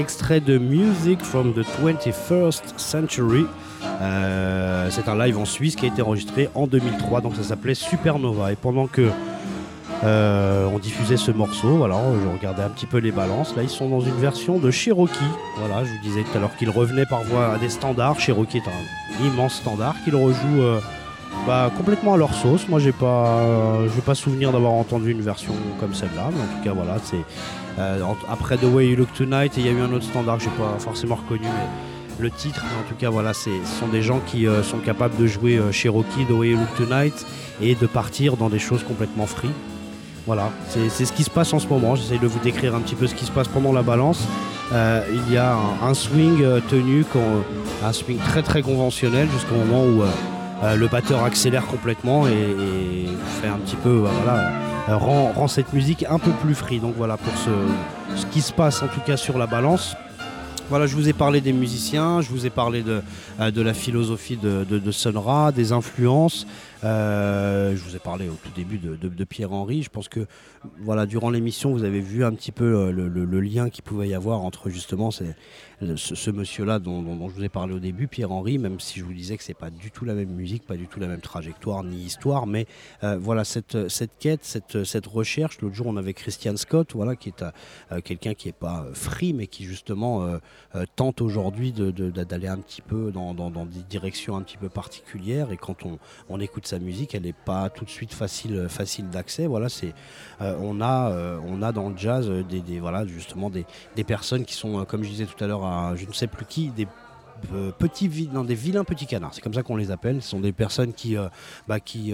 Extrait 0.04 0.42
de 0.42 0.58
Music 0.58 1.24
from 1.24 1.54
the 1.54 1.64
21st 1.82 2.74
Century. 2.76 3.46
Euh, 4.02 4.90
c'est 4.92 5.08
un 5.08 5.18
live 5.18 5.38
en 5.38 5.46
Suisse 5.46 5.78
qui 5.78 5.86
a 5.86 5.88
été 5.88 6.02
enregistré 6.02 6.50
en 6.56 6.68
2003, 6.68 7.22
donc 7.22 7.38
ça 7.38 7.44
s'appelait 7.44 7.74
Supernova. 7.74 8.52
Et 8.52 8.58
pendant 8.58 8.88
que 8.88 9.08
euh, 10.04 10.68
on 10.74 10.78
diffusait 10.78 11.16
ce 11.16 11.32
morceau, 11.32 11.78
voilà, 11.78 11.96
je 12.22 12.28
regardais 12.28 12.64
un 12.64 12.70
petit 12.70 12.86
peu 12.86 12.98
les 12.98 13.14
balances. 13.14 13.56
Là, 13.56 13.64
ils 13.64 13.70
sont 13.70 13.88
dans 13.88 14.02
une 14.02 14.18
version 14.18 14.60
de 14.60 14.72
Cherokee. 14.72 15.20
Voilà, 15.58 15.86
je 15.86 15.90
vous 15.90 16.04
disais 16.04 16.24
tout 16.24 16.38
à 16.38 16.42
l'heure 16.42 16.56
qu'ils 16.58 16.70
revenaient 16.70 17.06
par 17.06 17.24
voie 17.24 17.54
à 17.54 17.58
des 17.58 17.70
standards. 17.70 18.20
Cherokee 18.20 18.58
est 18.58 18.68
un 18.68 19.26
immense 19.26 19.54
standard 19.54 19.96
qu'ils 20.04 20.18
rejouent 20.18 20.62
euh, 20.64 20.82
bah, 21.48 21.72
complètement 21.78 22.16
à 22.16 22.18
leur 22.18 22.34
sauce. 22.34 22.68
Moi, 22.68 22.80
j'ai 22.80 22.92
pas, 22.92 23.38
euh, 23.38 23.88
j'ai 23.96 24.02
pas 24.02 24.16
souvenir 24.16 24.52
d'avoir 24.52 24.74
entendu 24.74 25.12
une 25.12 25.22
version 25.22 25.54
comme 25.80 25.94
celle-là, 25.94 26.30
mais 26.30 26.42
en 26.42 26.58
tout 26.58 26.64
cas, 26.66 26.74
voilà, 26.74 26.98
c'est 27.02 27.24
euh, 27.80 28.04
après 28.30 28.58
The 28.58 28.66
Way 28.66 28.90
You 28.90 28.98
Look 28.98 29.14
Tonight, 29.14 29.54
il 29.58 29.66
y 29.66 29.70
a 29.70 29.72
eu 29.72 29.82
un 29.82 29.92
autre 29.92 30.06
standard 30.06 30.38
que 30.38 30.44
j'ai 30.44 30.50
pas 30.52 30.78
forcément 30.80 31.16
reconnu, 31.16 31.48
le 32.20 32.30
titre, 32.30 32.64
en 32.64 32.88
tout 32.88 32.96
cas, 32.96 33.10
voilà, 33.10 33.34
ce 33.34 33.50
sont 33.80 33.88
des 33.88 34.02
gens 34.02 34.20
qui 34.26 34.48
euh, 34.48 34.64
sont 34.64 34.78
capables 34.78 35.16
de 35.18 35.28
jouer 35.28 35.58
euh, 35.58 35.72
Cherokee, 35.72 36.26
The 36.28 36.32
Way 36.32 36.50
You 36.50 36.58
Look 36.58 36.76
Tonight, 36.78 37.26
et 37.62 37.76
de 37.76 37.86
partir 37.86 38.38
dans 38.38 38.50
des 38.50 38.60
choses 38.60 38.84
complètement 38.84 39.26
free. 39.26 39.52
Voilà, 40.26 40.52
c'est, 40.70 41.06
ce 41.06 41.12
qui 41.12 41.24
se 41.24 41.30
passe 41.30 41.54
en 41.54 41.60
ce 41.60 41.68
moment. 41.68 41.96
J'essaie 41.96 42.18
de 42.18 42.28
vous 42.28 42.40
décrire 42.40 42.76
un 42.76 42.80
petit 42.80 42.96
peu 42.96 43.08
ce 43.08 43.16
qui 43.16 43.26
se 43.26 43.32
passe 43.32 43.50
pendant 43.50 43.74
la 43.74 43.82
balance. 43.82 44.26
Euh, 44.72 45.04
il 45.12 45.34
y 45.34 45.38
a 45.38 45.58
un, 45.82 45.94
swing 45.94 46.42
tenu, 46.70 47.04
un 47.84 47.92
swing 47.92 48.20
très 48.20 48.42
très 48.42 48.62
conventionnel 48.62 49.28
jusqu'au 49.30 49.56
moment 49.56 49.84
où 49.84 50.04
le 50.78 50.88
batteur 50.88 51.26
accélère 51.26 51.66
complètement 51.66 52.26
et, 52.26 52.32
et 52.32 53.08
fait 53.42 53.50
un 53.50 53.58
petit 53.58 53.76
peu, 53.76 53.90
voilà, 53.96 54.50
rend, 54.88 55.32
rend 55.32 55.48
cette 55.48 55.74
musique 55.74 56.06
un 56.10 56.20
peu 56.20 56.32
plus 56.32 56.56
free. 56.56 56.80
Donc 56.80 56.96
voilà 56.98 57.18
pour 57.18 57.34
ce, 57.38 58.26
qui 58.28 58.42
se 58.42 58.54
passe 58.54 58.82
en 58.82 58.88
tout 58.88 59.02
cas 59.02 59.18
sur 59.18 59.38
la 59.38 59.48
balance. 59.48 59.96
Voilà, 60.70 60.88
je 60.88 60.96
vous 60.96 61.10
ai 61.10 61.14
parlé 61.14 61.42
des 61.42 61.54
musiciens, 61.54 62.22
je 62.22 62.30
vous 62.30 62.46
ai 62.46 62.50
parlé 62.50 62.84
de, 62.84 63.02
euh, 63.40 63.52
de 63.52 63.62
la 63.62 63.74
philosophie 63.74 64.38
de, 64.38 64.66
de, 64.68 64.80
de 64.80 64.92
Sun 64.92 65.18
Ra, 65.18 65.52
des 65.52 65.72
influences. 65.72 66.48
Euh, 66.84 67.76
je 67.76 67.84
vous 67.84 67.96
ai 67.96 68.00
parlé 68.00 68.28
au 68.28 68.34
tout 68.34 68.52
début 68.56 68.78
de, 68.78 69.24
Pierre-Henri. 69.24 69.84
Je 69.84 69.90
pense 69.90 70.10
que 70.10 70.28
voilà, 70.80 71.06
durant 71.06 71.30
l'émission, 71.30 71.72
vous 71.72 71.84
avez 71.84 72.02
vu 72.02 72.26
un 72.26 72.34
petit 72.34 72.52
peu 72.52 72.66
euh, 72.66 72.92
le, 72.92 73.40
lien 73.42 73.70
qu'il 73.70 73.84
pouvait 73.84 74.10
y 74.10 74.14
avoir 74.14 74.42
entre 74.42 74.70
justement 74.70 75.12
ce, 75.12 76.30
monsieur-là 76.30 76.80
dont, 76.80 77.30
je 77.30 77.34
vous 77.34 77.44
ai 77.44 77.50
parlé 77.50 77.74
au 77.74 77.80
début, 77.80 78.08
Pierre-Henri, 78.08 78.58
même 78.58 78.80
si 78.80 79.00
je 79.00 79.06
vous 79.06 79.14
disais 79.14 79.38
que 79.38 79.44
c'est 79.44 79.54
pas 79.54 79.70
du 79.70 79.92
tout 79.92 80.06
la 80.06 80.14
même 80.14 80.30
musique, 80.30 80.66
pas 80.66 80.76
du 80.76 80.88
tout 80.88 81.00
la 81.00 81.08
même 81.08 81.22
trajectoire 81.22 81.84
ni 81.84 82.04
histoire, 82.04 82.48
mais 82.48 82.66
euh, 83.04 83.18
voilà 83.18 83.44
cette, 83.44 83.88
cette 83.90 84.18
quête, 84.20 84.44
cette, 84.44 84.84
cette 84.84 85.08
recherche. 85.08 85.62
L'autre 85.62 85.76
jour, 85.76 85.88
on 85.88 85.98
avait 85.98 86.14
Christian 86.14 86.58
Scott, 86.58 86.92
voilà, 86.94 87.16
qui 87.16 87.30
est 87.30 87.44
euh, 87.92 88.02
quelqu'un 88.02 88.34
qui 88.34 88.50
est 88.50 88.54
pas 88.54 88.86
free, 88.94 89.34
mais 89.34 89.48
qui 89.48 89.64
justement 89.66 90.28
tente 90.96 91.22
aujourd'hui 91.22 91.72
d'aller 91.72 92.48
un 92.48 92.58
petit 92.58 92.82
peu 92.82 93.12
dans, 93.12 93.34
dans- 93.34 93.66
des 93.66 93.84
directions 93.84 94.36
un 94.36 94.42
petit 94.42 94.58
peu 94.58 94.70
particulières. 94.70 95.52
Et 95.52 95.58
quand 95.58 95.86
on, 95.86 96.00
on 96.30 96.40
écoute 96.40 96.68
musique, 96.80 97.16
elle 97.16 97.24
n'est 97.24 97.34
pas 97.34 97.70
tout 97.70 97.86
de 97.86 97.90
suite 97.90 98.14
facile, 98.14 98.68
facile 98.70 99.10
d'accès. 99.10 99.48
Voilà, 99.48 99.70
c'est 99.70 99.94
euh, 100.42 100.56
on 100.60 100.82
a 100.82 101.10
euh, 101.12 101.40
on 101.48 101.62
a 101.62 101.72
dans 101.72 101.90
le 101.90 101.98
jazz 101.98 102.28
euh, 102.30 102.44
des, 102.44 102.80
voilà 102.80 103.06
justement 103.06 103.50
des, 103.50 103.66
personnes 104.04 104.46
qui 104.46 104.54
sont 104.54 104.86
comme 104.86 105.04
je 105.04 105.10
disais 105.10 105.26
tout 105.26 105.42
à 105.44 105.48
l'heure 105.48 105.66
à 105.66 105.96
je 105.96 106.06
ne 106.06 106.14
sais 106.14 106.28
plus 106.28 106.46
qui 106.46 106.70
des 106.70 106.88
petits 107.80 108.30
non, 108.32 108.44
des 108.44 108.56
vilains 108.56 108.84
petits 108.84 109.06
canards 109.06 109.34
c'est 109.34 109.42
comme 109.42 109.54
ça 109.54 109.64
qu'on 109.64 109.76
les 109.76 109.92
appelle 109.92 110.22
ce 110.22 110.30
sont 110.30 110.40
des 110.40 110.52
personnes 110.52 110.94
qui 110.94 111.16
bah, 111.68 111.80
qui 111.80 112.14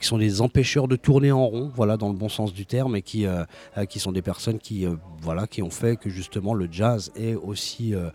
qui 0.00 0.06
sont 0.06 0.18
des 0.18 0.40
empêcheurs 0.40 0.88
de 0.88 0.96
tourner 0.96 1.32
en 1.32 1.46
rond, 1.46 1.70
voilà, 1.74 1.96
dans 1.96 2.08
le 2.08 2.14
bon 2.14 2.28
sens 2.28 2.52
du 2.52 2.66
terme, 2.66 2.96
et 2.96 3.02
qui, 3.02 3.26
euh, 3.26 3.44
euh, 3.76 3.84
sont 3.96 4.12
des 4.12 4.22
personnes 4.22 4.58
qui, 4.58 4.86
euh, 4.86 4.96
voilà, 5.20 5.46
qui 5.46 5.62
ont 5.62 5.70
fait 5.70 5.96
que 5.96 6.10
justement 6.10 6.54
le 6.54 6.68
jazz 6.70 7.12
est 7.16 7.34
aussi, 7.34 7.94
euh, 7.94 8.10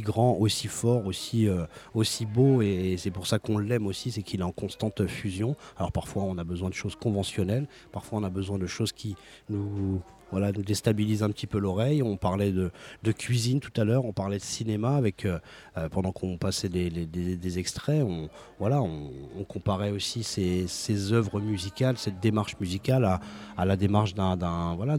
grand, 0.00 0.36
aussi 0.38 0.68
fort, 0.68 1.02
euh, 1.34 1.66
aussi 1.94 2.26
beau, 2.26 2.62
et, 2.62 2.96
c'est 2.96 3.10
pour 3.10 3.26
ça 3.26 3.38
qu'on 3.38 3.58
l'aime 3.58 3.86
aussi, 3.86 4.10
c'est 4.12 4.22
qu'il 4.22 4.40
est 4.40 4.44
en 4.44 4.52
constante 4.52 5.06
fusion. 5.06 5.56
Alors 5.76 5.92
parfois 5.92 6.22
on 6.22 6.38
a 6.38 6.44
besoin 6.44 6.68
de 6.68 6.74
choses 6.74 6.96
conventionnelles, 6.96 7.66
parfois 7.90 8.20
on 8.20 8.24
a 8.24 8.30
besoin 8.30 8.58
de 8.58 8.66
choses 8.66 8.92
qui 8.92 9.16
nous, 9.48 10.00
voilà, 10.32 10.50
nous 10.50 10.62
déstabilisent 10.62 11.22
un 11.22 11.30
petit 11.30 11.46
peu 11.46 11.58
l'oreille. 11.58 12.02
On 12.02 12.16
parlait 12.16 12.50
de, 12.50 12.72
cuisine 13.12 13.60
tout 13.60 13.72
à 13.80 13.84
l'heure, 13.84 14.04
on 14.04 14.12
parlait 14.12 14.38
de 14.38 14.42
cinéma 14.42 14.96
avec, 14.96 15.26
euh, 15.26 15.38
euh, 15.76 15.88
pendant 15.88 16.10
qu'on 16.10 16.38
passait 16.38 16.70
des, 16.70 16.90
des- 16.90 17.58
extraits, 17.58 18.02
on, 18.02 18.30
voilà, 18.58 18.80
on, 18.80 19.10
comparait 19.46 19.90
aussi 19.90 20.22
ces, 20.22 20.66
ces 20.66 21.12
œuvres 21.12 21.38
musicales, 21.40 21.98
cette 21.98 22.18
démarche 22.20 22.56
musicale 22.58 23.04
à, 23.58 23.64
la 23.66 23.76
démarche 23.76 24.14
d'un 24.14 24.74
voilà, 24.74 24.96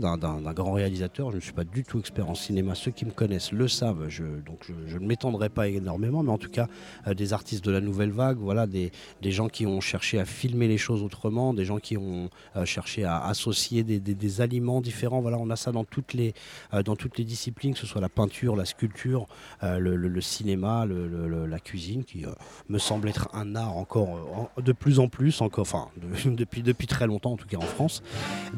grand 0.54 0.74
réalisateur. 0.74 1.32
Je 1.32 1.38
ne 1.38 1.42
suis 1.42 1.52
pas 1.52 1.64
du 1.64 1.84
tout 1.84 1.98
expert 2.00 2.30
en 2.30 2.36
cinéma. 2.36 2.76
Ceux 2.76 2.92
qui 2.92 3.06
me 3.06 3.12
connaissent 3.12 3.52
le 3.52 3.68
savent. 3.68 4.06
Je, 4.10 4.24
donc 4.46 4.72
je, 4.86 4.98
ne 5.00 5.06
m'étendrai 5.08 5.50
pas 5.50 5.68
énormément, 5.68 6.22
mais 6.22 6.32
en 6.32 6.38
tout 6.38 6.52
cas, 6.52 6.68
euh, 7.08 7.16
des 7.16 7.34
artistes 7.34 7.66
de 7.66 7.72
la 7.72 7.82
nouvelle 7.82 8.12
vague, 8.12 8.38
voilà, 8.38 8.68
des, 8.68 8.92
des 9.24 9.32
gens 9.32 9.48
qui 9.50 9.66
ont 9.66 9.82
cherché 9.82 10.20
à 10.20 10.26
filmer 10.26 10.68
les 10.68 10.78
choses 10.78 11.02
autrement, 11.02 11.56
des 11.56 11.66
gens 11.66 11.80
qui 11.80 11.98
ont 11.98 12.30
cherché 12.66 13.04
à 13.04 13.26
associer 13.26 13.84
des- 13.84 14.00
des 14.00 14.42
aliments 14.42 14.80
différents. 14.80 15.23
Voilà, 15.24 15.38
on 15.40 15.50
a 15.50 15.56
ça 15.56 15.72
dans 15.72 15.84
toutes 15.86 16.14
les, 16.14 16.34
euh, 16.74 16.84
dans 16.84 16.96
toutes 16.96 17.18
les 17.18 17.24
disciplines, 17.24 17.74
que 17.74 17.80
ce 17.80 17.88
soit 17.88 18.02
la 18.02 18.10
peinture, 18.10 18.56
la 18.56 18.66
sculpture, 18.66 19.26
euh, 19.64 19.80
le, 19.80 20.22
cinéma, 20.22 20.86
la 20.86 21.60
cuisine, 21.60 22.04
qui 22.04 22.26
euh, 22.26 22.30
me 22.70 22.78
semble 22.78 23.10
être 23.10 23.30
un 23.34 23.56
art 23.56 23.76
encore 23.78 24.10
en- 24.56 24.62
de 24.62 24.72
plus 24.74 25.00
en 25.00 25.08
plus, 25.08 25.42
encore, 25.42 25.62
enfin 25.64 25.88
de- 25.98 26.30
depuis, 26.36 26.62
depuis 26.62 26.86
très 26.88 27.08
longtemps 27.08 27.32
en 27.32 27.38
tout 27.38 27.48
cas 27.48 27.58
en 27.58 27.62
France. 27.62 28.04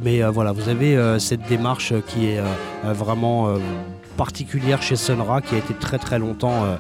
Mais 0.04 0.22
voilà, 0.24 0.52
vous 0.52 0.68
avez 0.68 0.98
cette 1.20 1.44
démarche 1.48 1.94
qui 2.08 2.26
est 2.28 2.42
vraiment 2.84 3.58
particulière 4.18 4.82
chez 4.82 4.96
Sonra, 4.96 5.42
qui 5.42 5.56
a 5.56 5.58
été 5.58 5.74
très 5.74 5.98
très 6.00 6.20
longtemps 6.20 6.78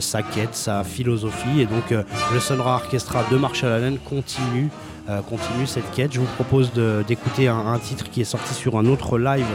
sa 0.00 0.22
quête, 0.22 0.54
sa 0.54 0.84
philosophie. 0.84 1.60
Et 1.60 1.66
donc 1.66 1.90
le 1.90 2.40
Sonra 2.40 2.74
Orchestra 2.76 3.24
de 3.30 3.36
Marshall 3.36 3.72
Allen 3.72 3.98
continue. 3.98 4.68
Euh, 5.08 5.20
continue 5.22 5.66
cette 5.66 5.90
quête. 5.92 6.12
Je 6.12 6.20
vous 6.20 6.26
propose 6.26 6.70
d'écouter 7.06 7.48
un, 7.48 7.78
titre 7.78 8.10
qui 8.10 8.20
est 8.20 8.24
sorti 8.24 8.52
sur 8.54 8.78
un 8.78 8.86
autre 8.86 9.18
live 9.18 9.46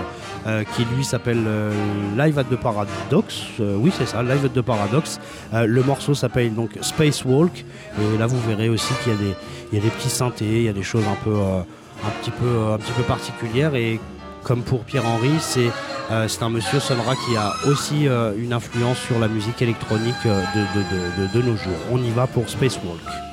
euh, 0.48 0.64
qui 0.76 0.86
lui 0.86 1.04
s'appelle 1.04 1.44
euh, 1.46 1.72
Live 2.18 2.40
at 2.40 2.46
the 2.46 2.56
Paradox. 2.56 3.42
Oui, 3.60 3.92
c'est 3.98 4.08
ça, 4.08 4.24
Live 4.24 4.46
at 4.46 4.50
the 4.50 4.62
Paradox. 4.62 5.20
Le 5.54 5.84
morceau 5.84 6.14
s'appelle 6.14 6.54
donc 6.54 6.72
Spacewalk. 6.82 7.66
Et 8.00 8.18
là, 8.18 8.26
vous 8.28 8.40
verrez 8.48 8.70
aussi 8.70 8.94
qu'il 9.04 9.14
y 9.14 9.76
y 9.76 9.80
a 9.80 9.82
des 9.82 9.90
petits 9.90 10.10
synthés, 10.10 10.46
il 10.46 10.64
y 10.64 10.70
a 10.70 10.74
des 10.74 10.84
choses 10.84 11.06
un 11.08 11.24
peu, 11.24 11.36
un 11.36 12.10
petit 12.22 12.32
peu, 12.32 12.72
un 12.74 12.78
petit 12.78 12.92
peu 12.94 13.04
particulières. 13.04 13.76
Et 13.76 14.00
comme 14.44 14.62
pour 14.62 14.84
Pierre-Henri, 14.84 15.32
c'est 15.40 15.70
euh, 16.12 16.28
un 16.42 16.50
monsieur 16.50 16.80
Sonra 16.80 17.14
qui 17.28 17.38
a 17.38 17.54
aussi 17.68 18.08
une 18.38 18.54
influence 18.54 18.98
sur 19.00 19.20
la 19.20 19.28
musique 19.28 19.62
électronique 19.62 20.16
de, 20.26 21.34
de- 21.34 21.42
nos 21.42 21.56
jours. 21.56 21.78
On 21.92 21.98
y 21.98 22.10
va 22.12 22.28
pour 22.28 22.50
Spacewalk. 22.50 23.00
Spacewalk, 23.00 23.33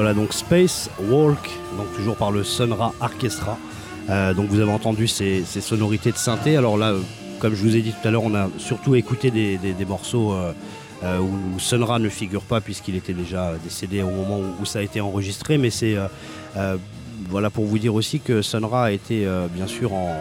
voilà 0.00 0.14
donc 0.14 0.32
Space 0.32 0.88
Walk, 1.10 1.50
donc 1.76 1.94
toujours 1.94 2.16
par 2.16 2.30
le 2.30 2.42
Sonra 2.42 2.94
Orchestra. 3.02 3.58
Euh, 4.08 4.32
donc 4.32 4.48
vous 4.48 4.58
avez 4.58 4.72
entendu 4.72 5.06
ces, 5.06 5.44
sonorités 5.44 6.10
de 6.10 6.16
synthé. 6.16 6.56
Alors 6.56 6.78
là, 6.78 6.92
euh, 6.92 7.00
comme 7.38 7.54
je 7.54 7.62
vous 7.62 7.76
ai 7.76 7.82
dit 7.82 7.92
tout 7.92 8.08
à 8.08 8.10
l'heure, 8.10 8.22
on 8.22 8.34
a 8.34 8.48
surtout 8.56 8.94
écouté 8.94 9.30
des, 9.30 9.84
morceaux 9.86 10.32
euh, 10.32 11.18
où, 11.18 11.54
où 11.54 11.58
Sun 11.58 11.82
Ra 11.82 11.98
ne 11.98 12.08
figure 12.08 12.44
pas 12.44 12.62
puisqu'il 12.62 12.96
était 12.96 13.12
déjà 13.12 13.52
décédé 13.62 14.00
au 14.00 14.08
moment 14.08 14.38
où, 14.38 14.62
où 14.62 14.64
ça 14.64 14.78
a 14.78 14.82
été 14.82 15.02
enregistré. 15.02 15.58
Mais 15.58 15.68
c'est 15.68 15.96
voilà 17.28 17.50
pour 17.50 17.66
vous 17.66 17.78
dire 17.78 17.94
aussi 17.94 18.20
que 18.20 18.40
Sun 18.40 18.64
Ra 18.64 18.86
a 18.86 18.92
été 18.92 19.28
bien 19.54 19.66
sûr 19.66 19.92
en, 19.92 20.16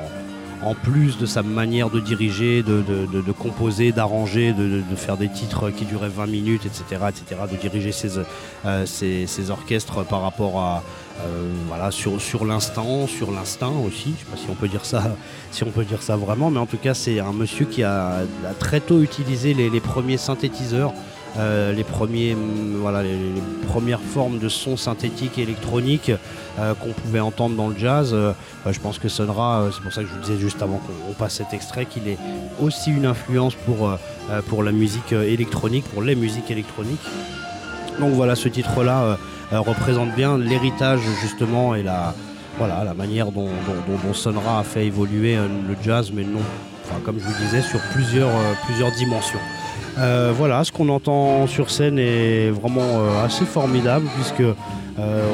en 0.62 0.76
plus 0.76 1.18
de 1.18 1.26
sa 1.26 1.42
manière 1.42 1.90
de 1.90 2.00
diriger, 2.00 2.64
de, 2.64 3.32
composer, 3.32 3.92
d'arranger, 3.92 4.54
de, 4.54 4.96
faire 4.96 5.18
des 5.18 5.30
titres 5.30 5.70
qui 5.70 5.86
duraient 5.86 6.10
20 6.10 6.28
minutes, 6.28 6.66
etc., 6.66 7.02
etc., 7.10 7.42
de 7.50 7.56
diriger 7.56 7.92
ses, 7.92 8.20
euh, 8.66 8.86
ses- 8.86 9.50
orchestres 9.50 10.04
par 10.06 10.22
rapport 10.22 10.60
à 10.60 10.84
euh, 11.22 11.52
voilà 11.68 11.92
sur, 11.92 12.46
l'instant, 12.46 13.08
sur 13.08 13.32
l'instinct 13.32 13.74
aussi. 13.86 14.14
Je 14.18 14.26
sais 14.26 14.32
pas 14.32 14.38
si 14.38 14.50
on 14.50 14.56
peut 14.56 14.68
dire 14.68 14.86
ça, 14.86 15.16
si 15.52 15.64
on 15.64 15.72
peut 15.72 15.86
dire 15.86 16.02
ça 16.02 16.16
vraiment, 16.18 16.50
mais 16.50 16.60
en 16.60 16.66
tout 16.66 16.78
cas 16.78 16.94
c'est 16.94 17.20
un 17.20 17.34
monsieur 17.34 17.66
qui 17.66 17.84
a, 17.84 18.22
très 18.60 18.80
tôt 18.80 19.02
utilisé 19.02 19.54
les 19.54 19.80
premiers 19.80 20.18
synthétiseurs. 20.18 20.94
Euh, 21.40 21.74
voilà, 22.82 23.04
les, 23.04 23.18
premières 23.68 24.02
formes 24.02 24.40
de 24.40 24.50
sons 24.50 24.78
synthétiques 24.78 25.38
et 25.38 25.44
électroniques 25.44 26.12
euh, 26.60 26.74
qu'on 26.74 26.92
pouvait 26.92 27.20
entendre 27.20 27.56
dans 27.56 27.70
le 27.70 27.78
jazz. 27.78 28.12
Euh, 28.14 28.34
euh, 28.66 28.74
je 28.74 28.80
pense 28.80 29.00
que 29.00 29.08
Sonra, 29.08 29.70
c'est 29.72 29.82
pour 29.82 29.94
ça 29.94 30.02
que 30.02 30.08
je 30.08 30.14
vous 30.14 30.20
disais 30.20 30.38
juste 30.38 30.62
avant 30.62 30.78
qu'on 30.78 31.12
on 31.12 31.14
passe 31.14 31.36
cet 31.36 31.54
extrait, 31.54 31.86
qu'il 31.86 32.08
est 32.08 32.18
aussi 32.60 32.92
une 32.92 33.06
influence 33.06 33.54
pour, 33.56 34.64
la 34.64 34.72
musique 34.72 35.14
électronique, 35.14 35.86
pour 35.86 36.02
les 36.02 36.16
musiques 36.16 36.52
électroniques. 36.52 37.00
Donc 38.00 38.14
voilà, 38.14 38.36
ce 38.36 38.50
titre-là 38.50 39.18
représente 39.52 40.14
bien 40.16 40.38
l'héritage 40.38 41.00
justement 41.22 41.76
et 41.76 41.84
la, 41.84 42.14
voilà, 42.58 42.84
la 42.84 42.94
manière 42.94 43.32
dont, 43.32 43.50
Sonra 44.14 44.60
a 44.60 44.64
fait 44.64 44.86
évoluer 44.86 45.36
le 45.36 45.76
jazz, 45.82 46.12
mais 46.14 46.24
non, 46.24 46.42
enfin, 46.86 47.00
comme 47.06 47.20
je 47.20 47.26
vous 47.26 47.44
disais, 47.44 47.62
sur 47.62 47.80
plusieurs 47.94 48.92
dimensions. 48.98 49.40
Euh, 50.00 50.32
voilà, 50.36 50.64
ce 50.64 50.72
qu'on 50.72 50.90
entend 50.90 51.46
sur 51.48 51.70
scène 51.70 52.00
est 52.00 52.52
vraiment 52.52 52.82
euh, 52.82 53.26
assez 53.26 53.46
formidable 53.46 54.08
puisque 54.16 54.42
euh, 54.42 55.34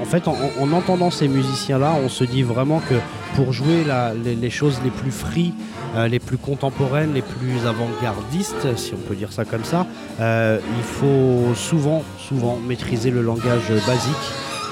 en 0.00 0.04
fait, 0.04 0.26
en, 0.26 0.36
en 0.60 0.72
entendant 0.72 1.10
ces 1.10 1.28
musiciens-là, 1.28 1.94
on 2.04 2.08
se 2.08 2.24
dit 2.24 2.42
vraiment 2.42 2.80
que 2.80 2.94
pour 3.36 3.52
jouer 3.52 3.84
les, 4.24 4.50
choses 4.50 4.80
les 4.84 4.90
plus 4.90 5.12
free, 5.12 5.54
les 5.96 6.18
plus 6.18 6.36
contemporaines, 6.36 7.14
les 7.14 7.22
plus 7.22 7.66
avant-gardistes, 7.66 8.76
si 8.76 8.92
on 8.92 9.08
peut 9.08 9.14
dire 9.14 9.32
ça 9.32 9.44
comme 9.46 9.64
ça, 9.64 9.86
il 10.20 10.82
faut 10.82 11.54
souvent, 11.54 12.02
souvent 12.18 12.58
maîtriser 12.58 13.10
le 13.10 13.22
langage 13.22 13.72
basique. 13.86 14.14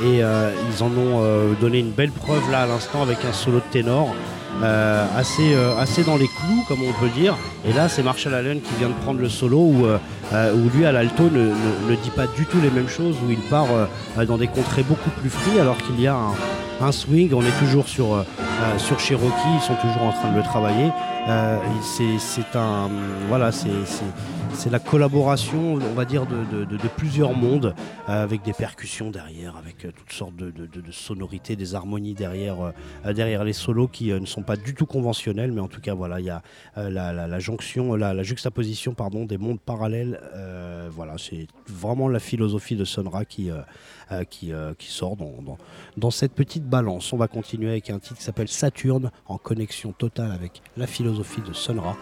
Et 0.05 0.18
ils 0.18 0.82
en 0.82 0.88
ont 0.88 1.55
donné 1.59 1.78
une 1.78 1.93
belle 1.93 2.11
preuve 2.11 2.51
là 2.51 2.62
à 2.62 2.66
l'instant 2.66 3.03
avec 3.03 3.24
un 3.24 3.32
solo 3.32 3.59
de 3.59 3.72
ténor. 3.72 4.14
Euh, 4.63 5.07
assez, 5.17 5.55
euh, 5.55 5.79
assez 5.79 6.03
dans 6.03 6.17
les 6.17 6.27
clous, 6.27 6.65
comme 6.69 6.81
on 6.83 6.93
peut 7.01 7.09
dire. 7.09 7.37
Et 7.67 7.73
là, 7.73 7.89
c'est 7.89 8.03
Marshall 8.03 8.35
Allen 8.35 8.61
qui 8.61 8.75
vient 8.79 8.89
de 8.89 8.95
prendre 8.95 9.21
le 9.21 9.29
solo 9.29 9.59
où, 9.59 9.87
euh, 9.87 10.53
lui, 10.75 10.85
à 10.85 10.93
l'alto, 10.93 11.25
ne, 11.25 11.95
dit 11.95 12.11
pas 12.11 12.27
du 12.27 12.45
tout 12.45 12.59
les 12.63 12.71
mêmes 12.71 12.89
choses, 12.89 13.17
où 13.27 13.31
il 13.31 13.39
part 13.39 13.69
dans 14.27 14.37
des 14.37 14.49
contrées 14.49 14.83
beaucoup 14.83 15.11
plus 15.21 15.31
free, 15.31 15.59
alors 15.59 15.79
qu'il 15.79 16.01
y 16.01 16.07
a 16.07 16.15
un, 16.15 16.35
un 16.81 16.93
swing. 16.93 17.33
On 17.35 17.43
est 17.43 17.59
toujours 17.59 17.89
sur, 17.89 18.14
euh, 18.14 18.22
euh, 18.41 18.78
sur 18.78 18.99
Cherokee, 18.99 19.33
ils 19.55 19.61
sont 19.61 19.74
toujours 19.76 20.03
en 20.03 20.12
train 20.12 20.33
de 20.33 20.37
le 20.37 20.43
travailler. 20.43 20.91
Euh, 21.28 21.59
c'est- 21.83 22.18
voilà, 23.28 23.53
c'est 23.53 24.70
la 24.70 24.78
collaboration, 24.78 25.74
on 25.74 25.95
va 25.95 26.05
dire, 26.05 26.26
de, 26.26 26.89
plusieurs 26.97 27.35
mondes, 27.35 27.74
avec 28.07 28.43
des 28.43 28.53
percussions 28.53 29.11
derrière, 29.11 29.57
avec 29.57 29.95
toutes 29.95 30.12
sortes 30.12 30.35
de, 30.35 30.53
sonorités, 30.91 31.57
des 31.57 31.74
harmonies 31.74 32.14
derrière, 32.14 32.72
les 33.45 33.53
solos 33.53 33.89
qui 33.89 34.12
ne 34.12 34.26
sont 34.26 34.43
pas 34.43 34.57
du 34.57 34.74
tout 34.74 34.87
conventionnels, 34.87 35.53
mais 35.53 35.61
en 35.61 35.68
tout 35.68 35.81
cas, 35.81 35.95
voilà, 35.95 36.20
il 36.20 36.26
y 36.26 36.31
a 36.31 36.43
la, 36.76 37.39
jonction, 37.39 37.95
la, 37.95 38.22
juxtaposition, 38.22 38.95
pardon, 38.95 39.26
des 39.26 39.39
mondes 39.39 39.61
parallèles. 39.61 40.18
voilà, 40.91 41.14
c'est 41.18 41.47
vraiment 41.68 42.09
la 42.09 42.18
philosophie 42.18 42.76
de 42.76 42.85
Sonra 42.85 43.24
qui, 43.24 43.51
euh, 44.13 44.25
euh, 44.45 44.75
qui, 44.79 44.91
sort 44.91 45.17
dans 45.97 46.11
cette 46.11 46.33
petite 46.33 46.65
balance. 46.65 47.13
On 47.13 47.17
va 47.17 47.29
continuer 47.29 47.71
avec 47.71 47.91
un 47.91 47.99
titre 47.99 48.17
qui 48.17 48.23
s'appelle 48.23 48.49
Saturne, 48.49 49.11
en 49.27 49.39
connexion 49.39 49.93
totale 49.93 50.33
avec 50.33 50.63
la 50.77 50.87
philosophie 50.87 51.43
de 51.43 51.53
Sonra. 51.53 51.97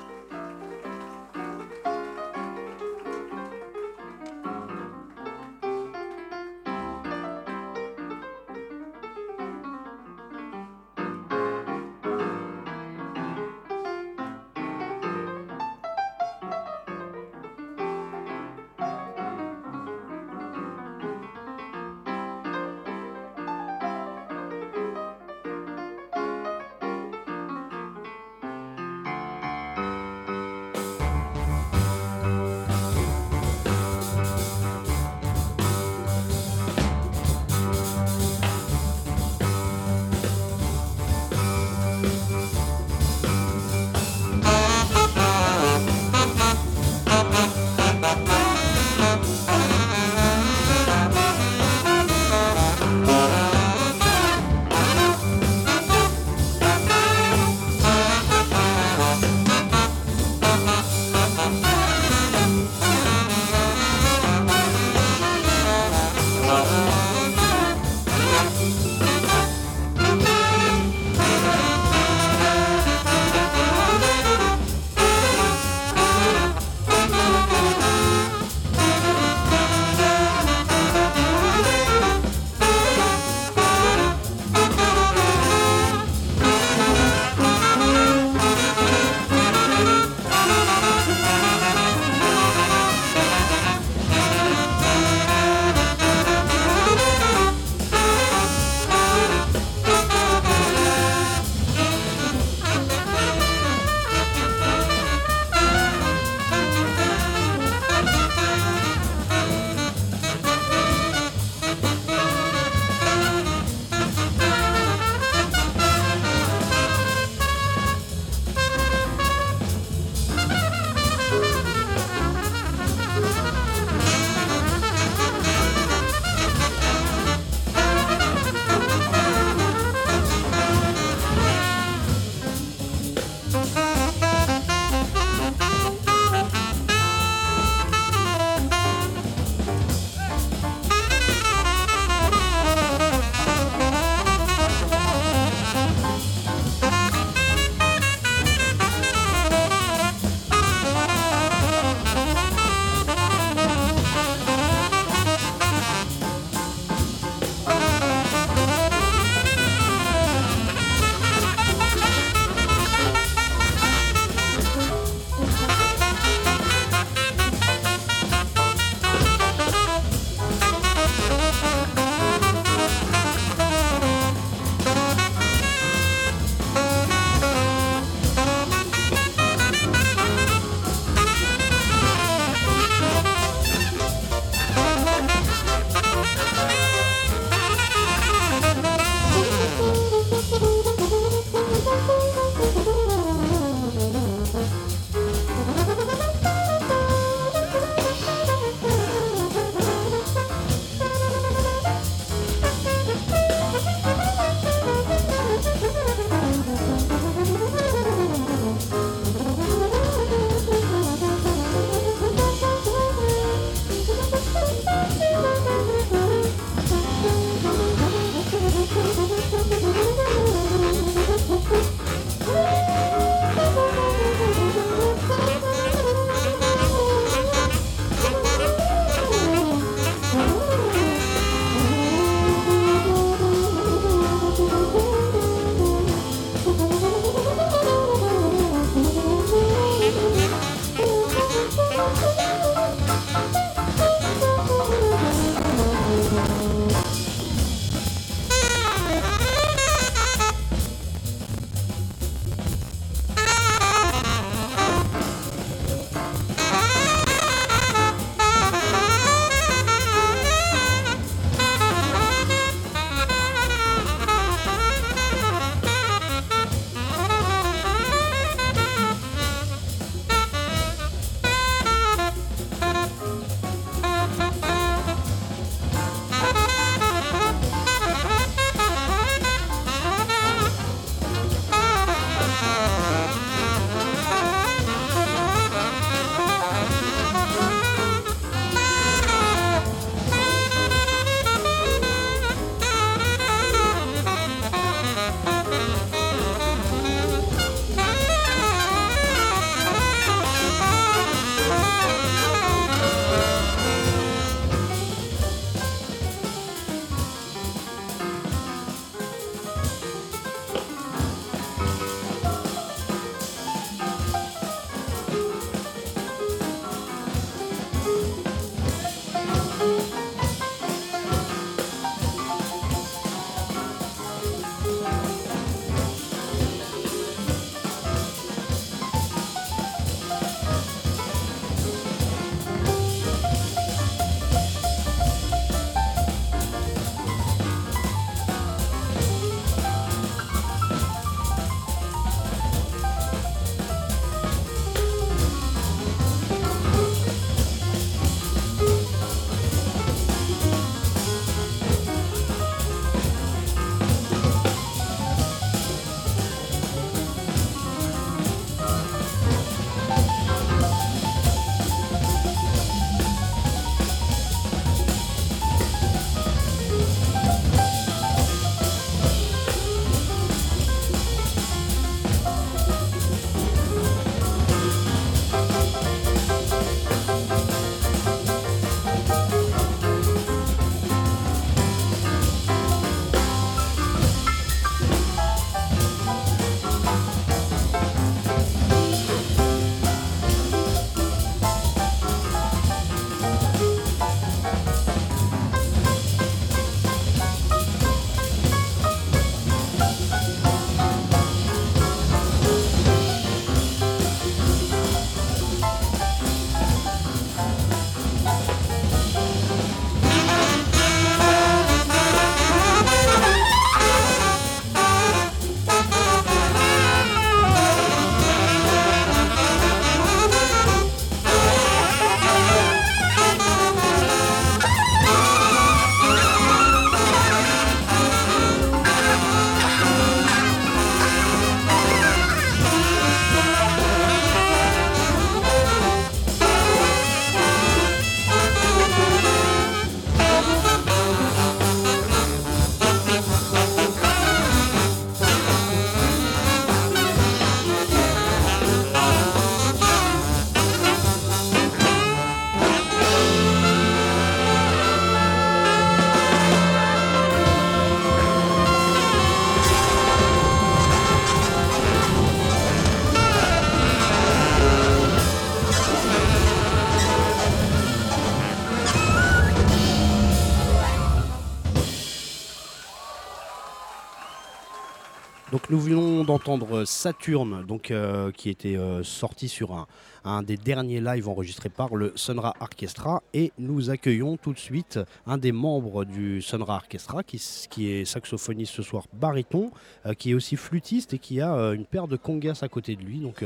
D'entendre 476.58 477.04
Saturne, 477.04 477.84
donc 477.86 478.10
euh, 478.10 478.50
qui 478.50 478.68
était 478.68 478.96
euh, 478.96 479.22
sorti 479.22 479.68
sur 479.68 480.08
un, 480.44 480.62
des 480.64 480.76
derniers 480.76 481.20
lives 481.20 481.48
enregistrés 481.48 481.88
par 481.88 482.16
le 482.16 482.32
Sunra 482.34 482.74
Orchestra, 482.80 483.44
et 483.54 483.72
nous 483.78 484.10
accueillons 484.10 484.56
tout 484.56 484.72
de 484.72 484.78
suite 484.78 485.20
un 485.46 485.56
des 485.56 485.70
membres 485.70 486.24
du 486.24 486.60
Sunra 486.60 486.96
Orchestra, 486.96 487.44
qui, 487.44 488.10
est 488.10 488.24
saxophoniste 488.24 488.92
ce 488.92 489.02
soir, 489.02 489.26
baryton, 489.34 489.92
euh, 490.26 490.34
qui 490.34 490.50
est 490.50 490.54
aussi 490.54 490.74
flûtiste 490.74 491.32
et 491.32 491.38
qui 491.38 491.60
a 491.60 491.70
une 491.92 492.04
paire 492.04 492.26
de 492.26 492.36
congas 492.36 492.80
à 492.82 492.88
côté 492.88 493.14
de 493.14 493.22
lui, 493.22 493.38
donc 493.38 493.64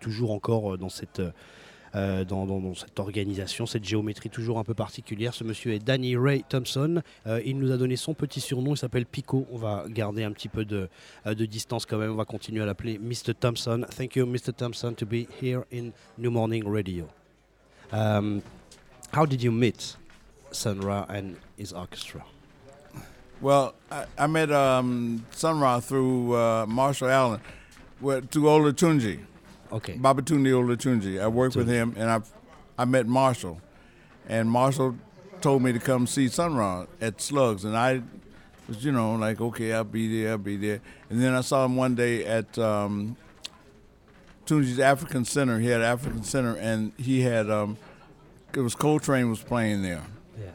toujours 0.00 0.30
encore 0.30 0.78
dans 0.78 0.88
cette 0.88 1.20
dans, 1.94 2.46
dans- 2.46 2.74
cette 2.74 2.98
organisation, 3.00 3.66
cette 3.66 3.84
géométrie 3.84 4.30
toujours 4.30 4.58
un 4.58 4.64
peu 4.64 4.74
particulière. 4.74 5.34
Ce 5.34 5.44
monsieur 5.44 5.72
est 5.72 5.78
Danny 5.78 6.16
Ray 6.16 6.44
Thompson. 6.48 7.02
Euh, 7.26 7.40
il 7.44 7.58
nous 7.58 7.70
a 7.72 7.76
donné 7.76 7.96
son 7.96 8.14
petit 8.14 8.40
surnom, 8.40 8.74
il 8.74 8.78
s'appelle 8.78 9.06
Pico. 9.06 9.46
On 9.52 9.56
va 9.58 9.84
garder 9.88 10.24
un 10.24 10.32
petit 10.32 10.48
peu 10.48 10.64
de, 10.64 10.88
euh, 11.26 11.34
distance 11.34 11.86
quand 11.86 11.98
même. 11.98 12.12
On 12.12 12.16
va 12.16 12.24
continuer 12.24 12.62
à 12.62 12.66
l'appeler 12.66 12.98
Mr. 12.98 13.34
Thompson. 13.38 13.84
Thank 13.96 14.16
you, 14.16 14.26
Mr. 14.26 14.52
Thompson, 14.56 14.92
to 14.94 15.06
be 15.06 15.26
here 15.40 15.62
in 15.72 15.92
New 16.18 16.30
Morning 16.30 16.64
Radio. 16.66 17.08
Um, 17.92 18.42
how 19.12 19.24
did 19.24 19.42
you 19.42 19.50
meet 19.50 19.96
Sun 20.52 20.80
Ra 20.80 21.06
and 21.08 21.36
his 21.56 21.72
orchestra? 21.72 22.22
Well, 23.40 23.74
I, 24.18 24.26
met 24.26 24.50
um, 24.50 25.24
Sun 25.30 25.60
Ra 25.60 25.80
through 25.80 26.34
uh, 26.34 26.66
Marshall 26.68 27.08
Allen, 27.08 27.40
to 28.00 28.40
Olatunji, 28.40 29.20
Okay. 29.72 29.94
Babatunde 29.94 30.48
Olatunji. 30.52 31.20
I 31.20 31.28
worked 31.28 31.56
with 31.56 31.68
him, 31.68 31.94
and 31.96 32.10
I, 32.10 32.20
I 32.78 32.84
met 32.84 33.06
Marshall, 33.06 33.60
and 34.28 34.50
Marshall 34.50 34.96
told 35.40 35.62
me 35.62 35.72
to 35.72 35.78
come 35.78 36.06
see 36.06 36.28
Sun 36.28 36.54
Ra 36.56 36.86
at 37.00 37.20
Slugs, 37.20 37.64
and 37.64 37.76
I 37.76 38.02
was, 38.66 38.84
you 38.84 38.92
know, 38.92 39.14
like, 39.14 39.40
okay, 39.40 39.72
I'll 39.72 39.84
be 39.84 40.22
there, 40.22 40.32
I'll 40.32 40.38
be 40.38 40.56
there. 40.56 40.80
And 41.10 41.20
then 41.22 41.34
I 41.34 41.42
saw 41.42 41.64
him 41.64 41.76
one 41.76 41.94
day 41.94 42.24
at 42.24 42.58
um, 42.58 43.16
Tunji's 44.46 44.80
African 44.80 45.24
Center. 45.24 45.58
He 45.58 45.66
had 45.68 45.82
African 45.82 46.22
Center, 46.22 46.56
and 46.56 46.92
he 46.96 47.20
had 47.20 47.50
um, 47.50 47.76
it 48.54 48.60
was 48.60 48.74
Coltrane 48.74 49.28
was 49.28 49.42
playing 49.42 49.82
there, 49.82 50.02
Yeah. 50.40 50.50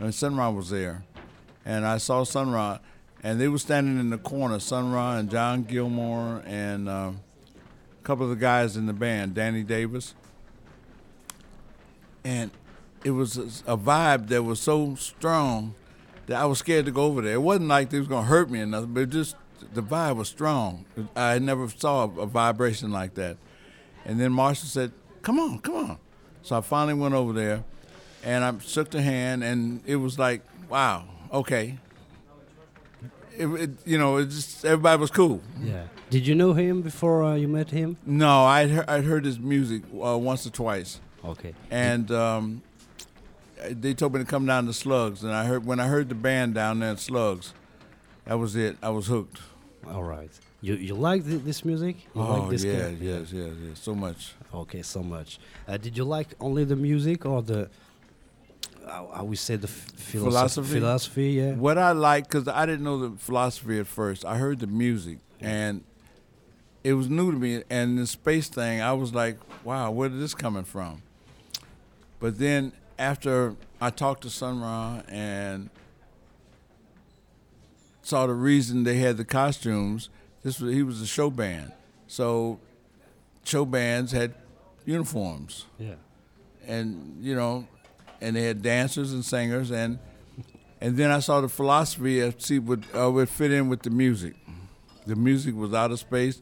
and 0.00 0.14
Sun 0.14 0.36
Ra 0.36 0.50
was 0.50 0.70
there, 0.70 1.04
and 1.66 1.86
I 1.86 1.98
saw 1.98 2.24
Sun 2.24 2.50
Ra, 2.50 2.78
and 3.22 3.38
they 3.40 3.48
were 3.48 3.58
standing 3.58 3.98
in 4.00 4.08
the 4.10 4.18
corner, 4.18 4.58
Sun 4.58 4.90
Ra 4.90 5.16
and 5.18 5.30
John 5.30 5.64
Gilmore 5.64 6.42
and 6.46 6.88
um, 6.88 7.20
couple 8.08 8.24
of 8.24 8.30
the 8.30 8.36
guys 8.36 8.74
in 8.74 8.86
the 8.86 8.92
band, 8.94 9.34
Danny 9.34 9.62
Davis, 9.62 10.14
and 12.24 12.50
it 13.04 13.10
was 13.10 13.36
a 13.66 13.76
vibe 13.76 14.28
that 14.28 14.42
was 14.44 14.58
so 14.60 14.94
strong 14.94 15.74
that 16.24 16.40
I 16.40 16.46
was 16.46 16.58
scared 16.58 16.86
to 16.86 16.90
go 16.90 17.02
over 17.02 17.20
there. 17.20 17.34
It 17.34 17.42
wasn't 17.42 17.68
like 17.68 17.90
they 17.90 17.98
was 17.98 18.08
gonna 18.08 18.26
hurt 18.26 18.48
me 18.48 18.62
or 18.62 18.66
nothing, 18.66 18.94
but 18.94 19.00
it 19.00 19.10
just 19.10 19.36
the 19.74 19.82
vibe 19.82 20.16
was 20.16 20.28
strong. 20.28 20.86
I 21.14 21.38
never 21.38 21.68
saw 21.68 22.04
a, 22.04 22.20
a 22.20 22.26
vibration 22.26 22.92
like 22.92 23.12
that. 23.16 23.36
And 24.06 24.18
then 24.18 24.32
Marshall 24.32 24.68
said, 24.68 24.92
"Come 25.20 25.38
on, 25.38 25.58
come 25.58 25.74
on." 25.74 25.98
So 26.42 26.56
I 26.56 26.62
finally 26.62 26.94
went 26.94 27.12
over 27.12 27.34
there, 27.34 27.62
and 28.24 28.42
I 28.42 28.54
shook 28.60 28.90
the 28.90 29.02
hand, 29.02 29.44
and 29.44 29.82
it 29.84 29.96
was 29.96 30.18
like, 30.18 30.40
"Wow, 30.70 31.04
okay." 31.30 31.78
It, 33.36 33.46
it, 33.48 33.70
you 33.84 33.98
know, 33.98 34.16
it 34.16 34.30
just 34.30 34.64
everybody 34.64 34.98
was 34.98 35.10
cool. 35.10 35.42
Yeah. 35.62 35.82
Did 36.10 36.26
you 36.26 36.34
know 36.34 36.54
him 36.54 36.80
before 36.82 37.22
uh, 37.22 37.34
you 37.34 37.48
met 37.48 37.70
him? 37.70 37.96
No, 38.06 38.44
I'd 38.44 38.70
heard, 38.70 38.88
I'd 38.88 39.04
heard 39.04 39.24
his 39.24 39.38
music 39.38 39.82
uh, 39.92 40.16
once 40.16 40.46
or 40.46 40.50
twice, 40.50 41.00
Okay. 41.24 41.54
and 41.70 42.10
um, 42.10 42.62
they 43.68 43.92
told 43.92 44.14
me 44.14 44.20
to 44.20 44.24
come 44.24 44.46
down 44.46 44.66
to 44.66 44.72
Slugs, 44.72 45.22
and 45.22 45.32
I 45.34 45.44
heard 45.44 45.66
when 45.66 45.80
I 45.80 45.86
heard 45.88 46.08
the 46.08 46.14
band 46.14 46.54
down 46.54 46.78
there 46.80 46.92
at 46.92 46.98
Slugs, 47.00 47.52
that 48.24 48.38
was 48.38 48.56
it. 48.56 48.78
I 48.82 48.88
was 48.90 49.06
hooked. 49.06 49.40
All 49.86 50.02
right. 50.04 50.30
You 50.60 50.74
you 50.74 50.94
like 50.94 51.24
th- 51.24 51.42
this 51.42 51.64
music? 51.64 51.96
You 52.14 52.22
oh 52.22 52.40
like 52.40 52.50
this 52.50 52.64
yeah, 52.64 52.80
kind- 52.80 52.98
yes, 53.00 53.32
yes, 53.32 53.52
yes, 53.62 53.78
so 53.80 53.94
much. 53.94 54.32
Okay, 54.52 54.82
so 54.82 55.02
much. 55.02 55.38
Uh, 55.68 55.76
did 55.76 55.96
you 55.96 56.04
like 56.04 56.28
only 56.40 56.64
the 56.64 56.74
music 56.76 57.24
or 57.26 57.42
the 57.42 57.68
how 58.86 59.24
we 59.24 59.36
say 59.36 59.56
the 59.56 59.68
Philosophy? 59.68 60.80
Philosophy, 60.80 61.30
yeah. 61.32 61.52
What 61.52 61.76
I 61.78 61.92
like, 61.92 62.24
because 62.24 62.48
I 62.48 62.64
didn't 62.66 62.84
know 62.84 62.98
the 63.08 63.16
philosophy 63.18 63.78
at 63.78 63.86
first. 63.86 64.24
I 64.24 64.36
heard 64.38 64.58
the 64.60 64.66
music, 64.66 65.18
and 65.40 65.84
it 66.84 66.94
was 66.94 67.08
new 67.08 67.30
to 67.32 67.36
me. 67.38 67.62
And 67.70 67.98
the 67.98 68.06
space 68.06 68.48
thing, 68.48 68.80
I 68.80 68.92
was 68.92 69.14
like, 69.14 69.36
wow, 69.64 69.90
where 69.90 70.08
did 70.08 70.20
this 70.20 70.34
coming 70.34 70.64
from? 70.64 71.02
But 72.20 72.38
then 72.38 72.72
after 72.98 73.54
I 73.80 73.90
talked 73.90 74.22
to 74.22 74.30
Sun 74.30 74.60
Ra 74.60 75.02
and 75.08 75.70
saw 78.02 78.26
the 78.26 78.32
reason 78.34 78.84
they 78.84 78.96
had 78.98 79.16
the 79.16 79.24
costumes, 79.24 80.08
this 80.42 80.60
was 80.60 80.72
he 80.74 80.82
was 80.82 81.00
a 81.02 81.06
show 81.06 81.30
band, 81.30 81.72
so 82.06 82.58
show 83.44 83.64
bands 83.64 84.12
had 84.12 84.34
uniforms 84.84 85.66
Yeah. 85.78 85.94
and 86.66 87.18
you 87.22 87.34
know, 87.34 87.66
and 88.20 88.34
they 88.36 88.42
had 88.44 88.62
dancers 88.62 89.12
and 89.12 89.24
singers, 89.24 89.70
and 89.70 89.98
and 90.80 90.96
then 90.96 91.10
I 91.10 91.18
saw 91.20 91.40
the 91.40 91.48
philosophy 91.48 92.20
of 92.20 92.40
see 92.40 92.58
would 92.58 92.84
uh, 92.96 93.10
would 93.10 93.28
fit 93.28 93.52
in 93.52 93.68
with 93.68 93.82
the 93.82 93.90
music. 93.90 94.34
The 95.06 95.16
music 95.16 95.54
was 95.54 95.72
out 95.74 95.90
of 95.90 95.98
space. 95.98 96.40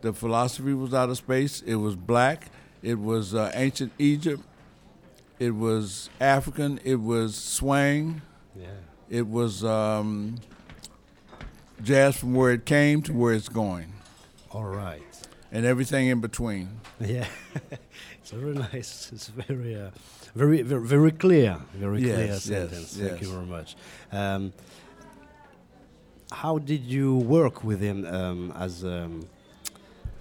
The 0.00 0.12
philosophy 0.12 0.74
was 0.74 0.94
out 0.94 1.10
of 1.10 1.16
space. 1.16 1.60
It 1.62 1.74
was 1.76 1.96
black. 1.96 2.46
It 2.82 2.98
was 2.98 3.34
uh, 3.34 3.50
ancient 3.54 3.92
Egypt. 3.98 4.42
It 5.38 5.50
was 5.50 6.08
African. 6.20 6.78
It 6.84 6.96
was 6.96 7.34
swang. 7.34 8.22
Yeah. 8.56 8.66
It 9.08 9.26
was 9.26 9.64
um, 9.64 10.36
jazz 11.82 12.16
from 12.18 12.34
where 12.34 12.52
it 12.52 12.64
came 12.64 13.02
to 13.02 13.12
where 13.12 13.32
it's 13.32 13.48
going, 13.48 13.92
All 14.50 14.64
right. 14.64 15.02
and 15.50 15.64
everything 15.64 16.08
in 16.08 16.20
between. 16.20 16.80
Yeah. 17.00 17.26
it's 18.20 18.30
very 18.30 18.54
nice. 18.54 19.10
It's 19.12 19.28
very, 19.28 19.74
uh, 19.80 19.90
very, 20.34 20.62
very, 20.62 20.86
very 20.86 21.12
clear. 21.12 21.58
Very 21.74 22.02
Yes, 22.02 22.14
clear 22.14 22.26
yes, 22.26 22.42
sentence. 22.42 22.96
Thank 22.96 23.22
you 23.22 23.30
very 23.32 23.46
much. 23.46 23.76
Um, 24.12 24.52
how 26.30 26.58
did 26.58 26.82
you 26.84 27.16
work 27.16 27.64
with 27.64 27.80
him 27.80 28.04
um, 28.06 28.52
as? 28.56 28.84
Um, 28.84 29.26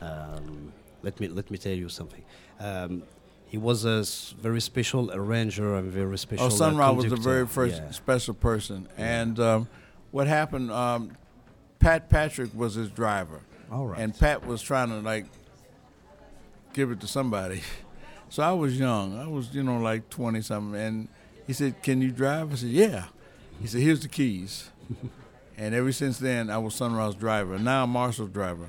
um, 0.02 0.72
let 1.04 1.20
me 1.20 1.28
let 1.28 1.50
me 1.52 1.58
tell 1.58 1.74
you 1.74 1.90
something. 1.90 2.24
Um, 2.60 3.04
he 3.46 3.58
was 3.58 3.86
a 3.86 4.00
s- 4.00 4.34
very 4.40 4.60
special 4.60 5.12
arranger 5.12 5.76
and 5.76 5.90
very 5.92 6.18
special. 6.18 6.46
Oh, 6.46 6.48
uh, 6.48 6.52
Sun 6.52 6.76
Ra 6.78 6.92
was 6.92 7.06
the 7.10 7.16
very 7.16 7.48
first 7.48 7.78
Yeah. 7.82 7.92
special 7.92 8.34
person. 8.34 8.88
And 8.98 9.40
um, 9.40 9.70
what 10.12 10.28
happened, 10.28 10.70
um, 10.72 11.12
Pat 11.80 12.10
Patrick 12.10 12.54
was 12.54 12.74
his 12.76 12.90
driver. 12.90 13.40
All 13.72 13.86
right. 13.88 14.00
And 14.02 14.18
Pat 14.18 14.46
was 14.46 14.62
trying 14.62 14.90
to, 14.90 15.00
like, 15.00 15.26
give 16.74 16.92
it 16.92 17.00
to 17.02 17.08
somebody. 17.08 17.62
So 18.30 18.44
I 18.44 18.52
was 18.52 18.78
young. 18.78 19.18
I 19.18 19.26
was, 19.26 19.56
you 19.56 19.64
know, 19.64 19.78
like 19.80 20.10
20 20.10 20.42
something. 20.42 20.78
And 20.78 21.08
he 21.48 21.54
said, 21.54 21.82
Can 21.82 22.02
you 22.02 22.12
drive? 22.12 22.52
I 22.52 22.56
said, 22.56 22.72
Yeah. 22.72 23.06
He 23.62 23.68
said, 23.68 23.80
Here's 23.80 24.02
the 24.02 24.10
keys. 24.10 24.70
and 25.58 25.74
ever 25.74 25.94
since 25.94 26.20
then, 26.20 26.50
I 26.50 26.58
was 26.58 26.76
Sun 26.76 26.94
Ra's 26.94 27.16
driver. 27.16 27.58
Now 27.58 27.84
I'm 27.84 27.90
Marshall's 27.92 28.32
driver. 28.32 28.68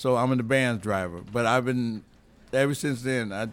So 0.00 0.16
I'm 0.16 0.32
in 0.32 0.38
the 0.38 0.44
band's 0.44 0.82
driver. 0.82 1.20
But 1.30 1.44
I've 1.44 1.66
been, 1.66 2.02
ever 2.54 2.72
since 2.72 3.02
then, 3.02 3.34
I, 3.34 3.48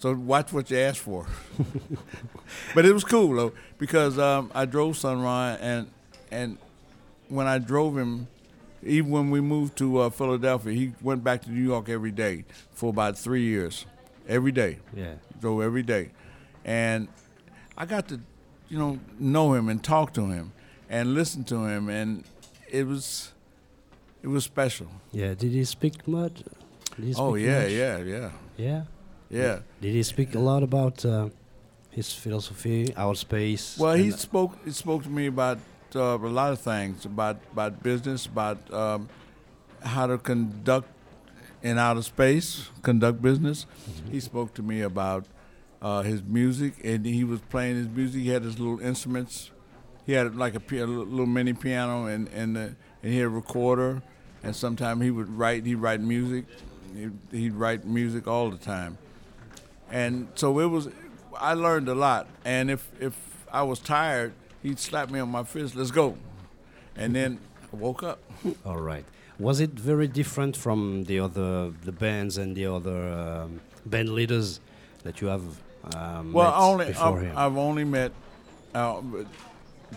so 0.00 0.12
watch 0.14 0.52
what 0.52 0.68
you 0.68 0.78
ask 0.78 1.00
for. 1.00 1.28
but 2.74 2.84
it 2.84 2.92
was 2.92 3.04
cool 3.04 3.36
though 3.36 3.52
because 3.78 4.18
um, 4.18 4.50
I 4.52 4.64
drove 4.64 4.96
Sun 4.96 5.22
Ra 5.22 5.56
and 5.60 5.88
and 6.32 6.58
when 7.28 7.46
I 7.46 7.58
drove 7.58 7.96
him, 7.96 8.26
even 8.82 9.12
when 9.12 9.30
we 9.30 9.40
moved 9.40 9.78
to 9.78 9.98
uh, 9.98 10.10
Philadelphia, 10.10 10.72
he 10.72 10.92
went 11.02 11.22
back 11.22 11.42
to 11.42 11.52
New 11.52 11.62
York 11.62 11.88
every 11.88 12.10
day 12.10 12.46
for 12.72 12.90
about 12.90 13.16
three 13.16 13.44
years, 13.44 13.86
every 14.26 14.50
day 14.50 14.80
yeah. 14.96 15.14
drove 15.40 15.62
every 15.62 15.84
day, 15.84 16.10
and 16.64 17.06
I 17.78 17.86
got 17.86 18.08
to, 18.08 18.18
you 18.68 18.76
know, 18.76 18.98
know 19.20 19.54
him 19.54 19.68
and 19.68 19.80
talk 19.84 20.14
to 20.14 20.26
him 20.26 20.52
and 20.90 21.14
listen 21.14 21.44
to 21.44 21.66
him, 21.66 21.88
and 21.88 22.24
it 22.68 22.88
was, 22.88 23.31
it 24.22 24.28
was 24.28 24.44
special. 24.44 24.86
Yeah. 25.12 25.34
Did 25.34 25.52
he 25.52 25.64
speak 25.64 26.06
much? 26.06 26.42
He 27.00 27.14
Oh 27.16 27.34
yeah, 27.34 27.62
much? 27.62 27.70
yeah, 27.72 27.98
yeah, 27.98 28.30
Yeah. 28.56 28.82
yeah. 29.30 29.58
Did 29.80 29.94
he 29.94 30.02
speak 30.02 30.34
a 30.34 30.38
lot 30.38 30.62
about 30.62 31.04
uh, 31.04 31.28
his 31.90 32.12
philosophy, 32.12 32.92
our 32.96 33.14
space? 33.14 33.78
Well, 33.78 33.94
he 33.94 34.10
spoke. 34.10 34.56
He 34.64 34.70
spoke 34.72 35.02
to 35.04 35.10
me 35.10 35.26
about 35.26 35.58
uh, 35.94 36.00
a 36.18 36.32
lot 36.40 36.52
of 36.52 36.60
things 36.60 37.04
about 37.04 37.36
about 37.52 37.82
business, 37.82 38.26
about 38.26 38.58
um, 38.72 39.08
how 39.82 40.06
to 40.06 40.18
conduct 40.18 40.88
in 41.62 41.78
outer 41.78 42.02
space, 42.02 42.68
conduct 42.82 43.22
business. 43.22 43.66
He 44.10 44.20
spoke 44.20 44.52
to 44.54 44.62
me 44.62 44.80
about 44.82 45.24
uh, 45.80 46.02
his 46.02 46.22
music, 46.22 46.74
and 46.84 47.04
he 47.06 47.24
was 47.24 47.40
playing 47.50 47.76
his 47.76 47.88
music. 47.88 48.22
He 48.22 48.28
had 48.28 48.42
his 48.44 48.58
little 48.58 48.80
instruments. 48.80 49.50
He 50.06 50.12
had 50.12 50.34
like 50.36 50.54
a, 50.54 50.76
a 50.76 50.86
little 50.86 51.26
mini 51.26 51.52
piano, 51.52 52.06
and 52.06 52.28
and, 52.28 52.56
uh, 52.56 52.60
and 53.02 53.12
he 53.12 53.18
had 53.18 53.26
a 53.26 53.30
recorder. 53.30 54.02
And 54.44 54.56
sometimes 54.56 55.02
he 55.02 55.10
would 55.10 55.28
write. 55.28 55.64
He'd 55.64 55.76
write 55.76 56.00
music. 56.00 56.46
He'd, 56.96 57.12
he'd 57.30 57.54
write 57.54 57.84
music 57.84 58.26
all 58.26 58.50
the 58.50 58.56
time. 58.56 58.98
And 59.90 60.28
so 60.34 60.58
it 60.58 60.66
was. 60.66 60.88
I 61.38 61.54
learned 61.54 61.88
a 61.88 61.94
lot. 61.94 62.26
And 62.44 62.70
if 62.70 62.90
if 63.00 63.14
I 63.52 63.62
was 63.62 63.78
tired, 63.78 64.32
he'd 64.62 64.78
slap 64.78 65.10
me 65.10 65.20
on 65.20 65.28
my 65.28 65.44
fist. 65.44 65.76
Let's 65.76 65.90
go. 65.92 66.16
And 66.96 67.14
then 67.14 67.38
I 67.72 67.76
woke 67.76 68.02
up. 68.02 68.18
All 68.66 68.78
right. 68.80 69.04
Was 69.38 69.60
it 69.60 69.70
very 69.70 70.08
different 70.08 70.56
from 70.56 71.04
the 71.04 71.20
other 71.20 71.70
the 71.84 71.92
bands 71.92 72.36
and 72.36 72.54
the 72.56 72.66
other 72.66 73.12
um, 73.12 73.60
band 73.86 74.10
leaders 74.10 74.60
that 75.04 75.20
you 75.20 75.28
have 75.28 75.42
um, 75.94 76.32
Well, 76.32 76.52
only 76.54 76.92
I've, 76.94 77.20
him? 77.20 77.32
I've 77.36 77.56
only 77.56 77.84
met 77.84 78.12
uh, 78.74 79.00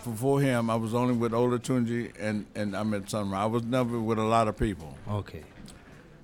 before 0.04 0.40
him. 0.40 0.70
I 0.70 0.76
was 0.76 0.94
only 0.94 1.14
with 1.14 1.32
Ola 1.32 1.58
Tunji 1.58 2.12
and 2.18 2.46
and 2.54 2.76
I 2.76 2.82
met 2.82 3.10
Sunrise. 3.10 3.42
I 3.42 3.46
was 3.46 3.62
never 3.64 4.00
with 4.00 4.18
a 4.18 4.24
lot 4.24 4.48
of 4.48 4.56
people, 4.56 4.96
okay. 5.08 5.42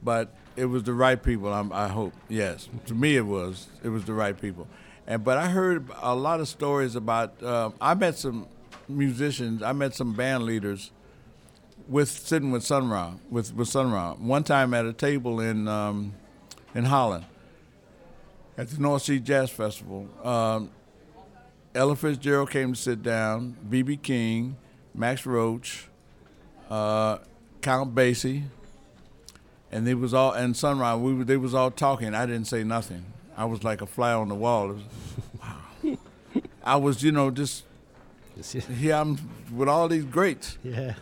but 0.03 0.35
it 0.57 0.66
was 0.66 0.82
the 0.82 0.93
right 0.93 1.23
people. 1.23 1.53
I'm, 1.53 1.73
I 1.73 1.89
hope. 1.89 2.12
Yes, 2.28 2.69
to 2.86 2.94
me 2.94 3.16
it 3.16 3.27
was. 3.27 3.69
It 3.82 3.89
was 3.89 4.05
the 4.05 4.15
right 4.15 4.39
people. 4.39 4.69
And 5.07 5.24
but 5.24 5.39
I 5.39 5.49
heard 5.49 5.89
a 6.01 6.15
lot 6.15 6.40
of 6.40 6.49
stories 6.49 6.94
about. 6.97 7.43
Uh, 7.43 7.70
I 7.81 7.94
met 7.94 8.16
some 8.19 8.47
musicians. 8.89 9.62
I 9.62 9.73
met 9.73 9.94
some 9.94 10.12
band 10.15 10.44
leaders 10.44 10.90
with 11.89 12.09
sitting 12.09 12.51
with 12.51 12.62
Sun 12.65 12.89
Ra 12.89 13.15
with 13.31 13.55
with 13.55 13.69
Sun 13.69 13.90
Ra. 13.90 14.15
One 14.15 14.44
time 14.44 14.74
at 14.74 14.86
a 14.86 14.93
table 14.93 15.40
in 15.40 15.69
um, 15.69 16.15
in 16.74 16.85
Holland 16.85 17.24
at 18.57 18.69
the 18.69 18.81
North 18.81 19.03
Sea 19.03 19.19
Jazz 19.19 19.51
Festival. 19.51 20.09
Um, 20.23 20.70
Ella 21.74 21.97
Fitzgerald 21.97 22.51
came 22.51 22.74
to 22.74 22.78
sit 22.78 23.03
down. 23.03 23.57
B.B. 23.69 23.97
King, 23.97 24.57
Max 24.94 25.24
Roach, 25.24 25.86
uh, 26.70 27.19
Count 27.62 27.94
Basie, 27.94 28.44
and 29.70 29.86
they 29.86 29.94
was 29.94 30.12
all 30.12 30.32
and 30.32 30.57
Sunrise. 30.57 30.99
We 31.01 31.15
were, 31.15 31.24
they 31.24 31.36
was 31.39 31.55
all 31.55 31.70
talking. 31.70 32.15
I 32.15 32.27
didn't 32.27 32.47
say 32.47 32.62
nothing. 32.62 33.05
I 33.36 33.47
was 33.47 33.65
like 33.65 33.81
a 33.81 33.86
fly 33.86 34.12
on 34.12 34.28
the 34.28 34.35
wall. 34.35 34.69
Was, 34.69 34.82
wow. 35.40 35.97
I 36.62 36.77
was, 36.77 37.03
you 37.03 37.12
know, 37.12 37.31
just? 37.31 37.65
Here 38.78 38.94
I'm 38.94 39.19
with 39.55 39.69
all 39.69 39.89
these 39.89 40.05
greats. 40.05 40.59
Yeah. 40.65 40.94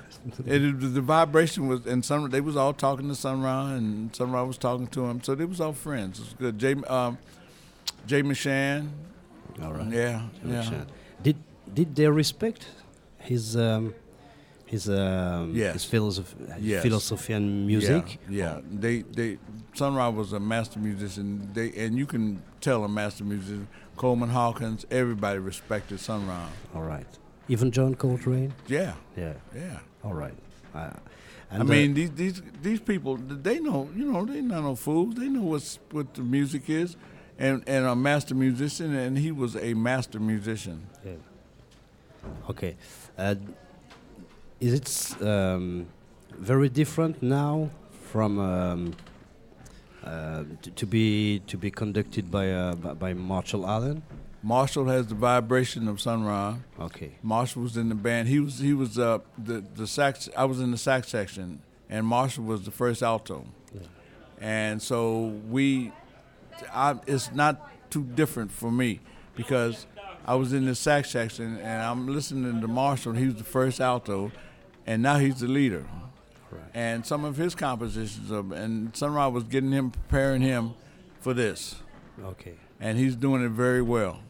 It, 0.47 0.63
it- 0.63 0.95
the 0.95 1.01
vibration 1.01 1.67
was, 1.67 1.87
and 1.87 2.05
some 2.05 2.29
they 2.29 2.43
was 2.43 2.55
all 2.55 2.75
talking 2.75 3.09
to 3.09 3.15
Sun 3.15 3.41
Ra, 3.43 3.69
and 3.73 4.15
Sun 4.15 4.31
Ra 4.33 4.45
was 4.45 4.59
talking 4.59 4.87
to 4.89 5.07
him. 5.07 5.23
So 5.23 5.35
they 5.35 5.47
was 5.47 5.61
all 5.63 5.73
friends. 5.73 6.19
It 6.19 6.25
was 6.27 6.35
good. 6.35 6.59
Jay, 6.59 6.75
um, 6.89 7.17
Jay 8.07 8.23
McShann. 8.23 8.91
All 9.63 9.73
right. 9.73 9.93
Yeah, 9.93 10.23
yeah. 10.45 10.85
Did 11.23 11.37
did 11.73 11.95
they 11.95 12.09
respect 12.09 12.67
his 13.19 13.57
um, 13.57 13.95
his 14.67 14.89
um, 14.89 15.53
Yes. 15.55 15.73
his 15.75 15.85
philosophy, 15.85 16.37
Yes. 16.61 16.83
philosophy 16.83 17.33
and 17.35 17.67
music? 17.67 18.19
Yeah, 18.29 18.37
yeah. 18.57 18.61
They 18.81 19.03
they 19.03 19.39
Sun 19.75 19.95
Ra 19.95 20.11
was 20.11 20.33
a 20.33 20.41
master 20.41 20.79
musician. 20.81 21.51
They 21.53 21.73
and 21.87 21.97
you 21.99 22.07
can 22.07 22.43
tell 22.61 22.85
a 22.85 22.89
master 22.89 23.25
musician. 23.25 23.69
Coleman 23.97 24.31
Hawkins, 24.31 24.87
everybody 24.91 25.39
respected 25.39 26.01
Sun 26.01 26.27
Ra. 26.27 26.47
All 26.75 26.83
right. 26.83 27.07
Even 27.49 27.71
John 27.71 27.95
Coltrane. 27.95 28.53
Yeah, 28.67 28.95
Yeah. 29.17 29.35
yeah. 29.55 29.81
All 30.03 30.15
right. 30.15 30.35
Uh, 30.75 30.91
I 31.51 31.63
mean, 31.65 31.95
these 31.95 32.11
these 32.13 32.43
these 32.63 32.81
people, 32.81 33.17
they 33.19 33.59
know, 33.59 33.89
you 33.95 34.05
know, 34.11 34.25
they 34.25 34.41
not 34.41 34.63
no 34.63 34.75
fools. 34.77 35.17
They 35.17 35.29
know 35.29 35.43
what's 35.43 35.79
what 35.91 36.15
the 36.15 36.23
music 36.23 36.71
is, 36.71 36.97
and 37.41 37.65
and 37.67 37.87
a 37.87 37.97
master 37.97 38.35
musician, 38.35 38.95
and 38.95 39.19
he 39.19 39.33
was 39.33 39.57
a 39.57 39.75
master 39.75 40.21
musician. 40.21 40.87
Yeah. 41.05 41.13
Okay. 42.51 42.77
Uh, 43.19 43.35
is 44.61 44.75
it 44.75 45.23
um, 45.23 45.87
very 46.39 46.69
different 46.69 47.23
now 47.23 47.71
from 48.13 48.39
um, 48.39 48.95
uh, 50.05 50.45
to, 50.63 50.71
to 50.71 50.87
be 50.87 51.41
to 51.47 51.57
be 51.57 51.71
conducted 51.71 52.31
by 52.31 52.53
uh, 52.53 52.75
by, 52.75 52.95
by 52.95 53.15
Marshall 53.15 53.67
Allen? 53.67 54.03
Marshall 54.43 54.87
has 54.87 55.07
the 55.07 55.15
vibration 55.15 55.89
of 55.89 56.01
Sun 56.01 56.25
Ra. 56.25 56.57
Okay. 56.79 57.13
Marshall 57.23 57.63
was 57.63 57.77
in 57.77 57.89
the 57.89 57.95
band. 57.95 58.29
He 58.29 58.41
was 58.41 58.59
he 58.59 58.75
was 58.75 58.99
uh, 58.99 59.19
the 59.39 59.65
the 59.75 59.87
sax. 59.87 60.29
I 60.37 60.45
was 60.45 60.61
in 60.61 60.71
the 60.71 60.79
sax 60.79 61.09
section, 61.09 61.63
and 61.89 62.07
Marshall 62.07 62.45
was 62.45 62.65
the 62.65 62.71
first 62.71 63.03
alto. 63.03 63.47
Yeah. 63.75 63.81
And 64.41 64.81
so 64.81 65.35
we, 65.51 65.93
I, 66.73 66.97
it's 67.07 67.33
not 67.33 67.71
too 67.91 68.05
different 68.05 68.53
for 68.53 68.71
me 68.71 69.01
because 69.37 69.87
I 70.27 70.35
was 70.35 70.53
in 70.53 70.67
the 70.67 70.75
sax 70.75 71.11
section 71.11 71.57
and 71.59 71.83
I'm 71.83 72.07
listening 72.07 72.61
to 72.61 72.69
Marshall. 72.69 73.13
He 73.15 73.27
was 73.27 73.37
the 73.37 73.45
first 73.45 73.81
alto, 73.81 74.33
and 74.87 75.03
now 75.03 75.19
he's 75.19 75.41
the 75.41 75.49
leader. 75.49 75.87
Right. 76.51 76.63
And 76.75 77.07
some 77.07 77.25
of 77.25 77.37
his 77.37 77.55
compositions, 77.55 78.31
of, 78.31 78.53
and 78.53 78.95
Sun 78.97 79.15
Ra 79.15 79.29
was 79.29 79.45
getting 79.45 79.71
him, 79.73 79.91
preparing 79.91 80.43
him 80.43 80.75
for 81.21 81.33
this, 81.35 81.77
Okay. 82.23 82.55
and 82.81 82.99
he's 82.99 83.15
doing 83.17 83.45
it 83.45 83.51
very 83.51 83.83
well, 83.83 84.21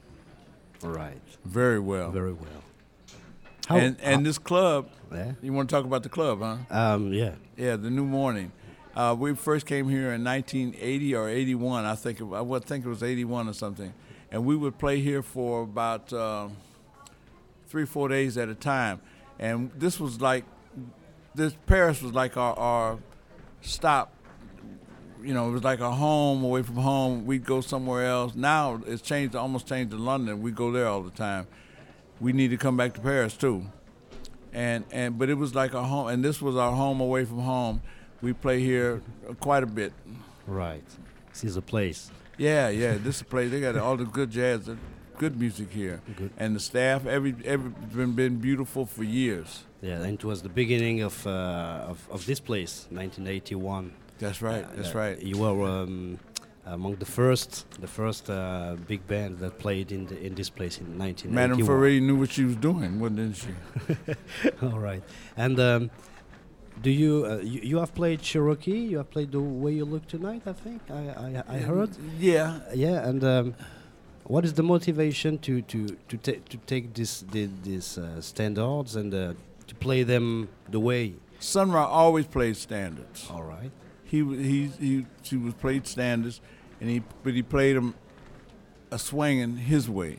Right. 0.82 1.20
very 1.44 1.81
well. 1.81 2.11
Very 2.11 2.32
well. 2.32 2.47
How, 3.69 3.77
and 3.77 3.97
and 4.02 4.27
this 4.27 4.39
club, 4.39 4.89
yeah. 5.12 5.32
you 5.43 5.52
want 5.52 5.69
to 5.70 5.74
talk 5.77 5.85
about 5.85 6.02
the 6.02 6.09
club, 6.09 6.40
huh? 6.40 6.57
Um, 6.70 7.12
yeah. 7.12 7.35
Yeah, 7.57 7.77
the 7.77 7.89
New 7.90 8.05
Morning. 8.05 8.51
Uh, 8.94 9.14
we 9.18 9.34
first 9.34 9.66
came 9.66 9.88
here 9.88 10.12
in 10.12 10.24
1980 10.24 11.14
or 11.14 11.28
81. 11.28 11.84
I 11.84 11.94
think 11.94 12.20
it, 12.20 12.24
I 12.24 12.40
would 12.40 12.64
think 12.64 12.84
it 12.84 12.88
was 12.88 13.02
81 13.02 13.48
or 13.48 13.52
something, 13.52 13.92
and 14.30 14.44
we 14.44 14.56
would 14.56 14.78
play 14.78 15.00
here 15.00 15.22
for 15.22 15.62
about 15.62 16.12
uh, 16.12 16.48
three, 17.68 17.86
four 17.86 18.08
days 18.08 18.36
at 18.36 18.48
a 18.48 18.54
time. 18.54 19.00
And 19.38 19.70
this 19.76 20.00
was 20.00 20.20
like, 20.20 20.44
this 21.34 21.54
Paris 21.66 22.02
was 22.02 22.12
like 22.12 22.36
our, 22.36 22.58
our 22.58 22.98
stop. 23.60 24.12
You 25.22 25.34
know, 25.34 25.48
it 25.48 25.52
was 25.52 25.64
like 25.64 25.80
a 25.80 25.90
home 25.90 26.42
away 26.42 26.62
from 26.62 26.76
home. 26.76 27.26
We'd 27.26 27.44
go 27.44 27.60
somewhere 27.60 28.06
else. 28.06 28.34
Now 28.34 28.82
it's 28.86 29.02
changed, 29.02 29.36
almost 29.36 29.66
changed 29.66 29.90
to 29.92 29.98
London. 29.98 30.42
We 30.42 30.50
go 30.50 30.72
there 30.72 30.88
all 30.88 31.02
the 31.02 31.10
time. 31.10 31.46
We 32.20 32.32
need 32.32 32.48
to 32.48 32.56
come 32.56 32.76
back 32.76 32.94
to 32.94 33.00
Paris 33.00 33.36
too 33.36 33.66
and 34.52 34.84
and 34.90 35.18
but 35.18 35.28
it 35.28 35.34
was 35.34 35.54
like 35.54 35.74
a 35.74 35.84
home, 35.84 36.08
and 36.08 36.24
this 36.24 36.42
was 36.42 36.56
our 36.56 36.72
home 36.72 37.00
away 37.00 37.24
from 37.24 37.40
home. 37.40 37.82
We 38.22 38.32
play 38.32 38.60
here 38.60 39.01
quite 39.40 39.62
a 39.62 39.66
bit. 39.66 39.92
Right. 40.47 40.84
This 41.32 41.44
is 41.44 41.56
a 41.56 41.62
place. 41.62 42.10
Yeah, 42.36 42.68
yeah. 42.68 42.97
This 42.97 43.16
is 43.16 43.22
a 43.22 43.24
place 43.24 43.51
they 43.51 43.60
got 43.60 43.76
all 43.76 43.97
the 43.97 44.05
good 44.05 44.30
jazz, 44.30 44.66
the 44.66 44.76
good 45.18 45.38
music 45.38 45.70
here, 45.70 46.01
Good. 46.16 46.30
and 46.38 46.56
the 46.56 46.60
staff. 46.60 47.06
Every 47.06 47.34
every 47.44 47.70
been 47.94 48.12
been 48.12 48.36
beautiful 48.36 48.86
for 48.86 49.05
years. 49.05 49.64
Yeah, 49.82 50.02
and 50.02 50.14
it 50.14 50.24
was 50.24 50.42
the 50.42 50.48
beginning 50.48 51.02
of 51.02 51.26
uh, 51.26 51.92
of, 51.92 52.09
of 52.10 52.26
this 52.26 52.40
place, 52.40 52.86
1981. 52.90 53.92
That's 54.18 54.42
right. 54.42 54.64
Uh, 54.64 54.68
That's 54.76 54.94
uh, 54.94 54.98
right. 54.98 55.22
You 55.22 55.38
were 55.38 55.66
um, 55.66 56.18
among 56.66 56.97
the 56.97 57.06
first, 57.06 57.66
the 57.80 57.86
first 57.86 58.28
uh, 58.30 58.76
big 58.86 59.06
band 59.06 59.38
that 59.38 59.59
played 59.59 59.92
in 59.92 60.06
the, 60.06 60.20
in 60.20 60.34
this 60.34 60.51
place 60.51 60.78
in 60.78 60.98
1981. 60.98 61.34
Madame 61.34 61.66
Farid 61.66 62.02
knew 62.02 62.16
what 62.16 62.30
she 62.30 62.44
was 62.44 62.56
doing, 62.56 63.01
wasn't 63.01 63.36
she? 63.36 63.55
All 64.62 64.78
right. 64.78 65.02
And 65.36 65.59
um, 65.59 65.90
do 66.82 66.90
you, 66.90 67.27
uh, 67.27 67.39
you 67.43 67.61
you 67.62 67.78
have 67.78 67.94
played 67.94 68.23
Cherokee? 68.23 68.78
You 68.93 68.98
have 68.98 69.11
played 69.11 69.32
the 69.32 69.40
way 69.40 69.73
you 69.73 69.85
look 69.85 70.07
tonight. 70.07 70.43
I 70.47 70.52
think 70.52 70.81
I 70.90 71.02
I, 71.27 71.57
I 71.57 71.59
heard. 71.59 71.90
Yeah. 72.19 72.61
Yeah. 72.74 73.09
And 73.09 73.23
um, 73.24 73.55
what 74.24 74.44
is 74.44 74.55
the 74.55 74.62
motivation 74.62 75.39
to 75.39 75.62
to 75.62 75.97
to, 76.09 76.16
ta- 76.16 76.43
to 76.48 76.57
take 76.66 76.94
this 76.94 77.20
the, 77.20 77.48
these 77.62 77.98
uh, 77.98 78.20
standards 78.20 78.97
and 78.97 79.12
uh, 79.15 79.35
to 79.66 79.74
play 79.74 80.02
them 80.05 80.48
the 80.70 80.81
way? 80.81 81.15
Sun 81.39 81.73
Ra 81.73 81.86
always 81.86 82.27
played 82.27 82.57
standards. 82.57 83.27
All 83.31 83.43
right. 83.43 83.70
He 84.05 84.19
he 84.24 84.66
he 84.78 85.07
she 85.23 85.36
was 85.36 85.55
played 85.55 85.86
standards, 85.86 86.40
and 86.81 86.90
he 86.90 87.02
but 87.23 87.35
he 87.35 87.43
played 87.43 87.77
them 87.77 87.94
a 88.90 88.98
swinging 88.98 89.57
his 89.57 89.89
way. 89.89 90.19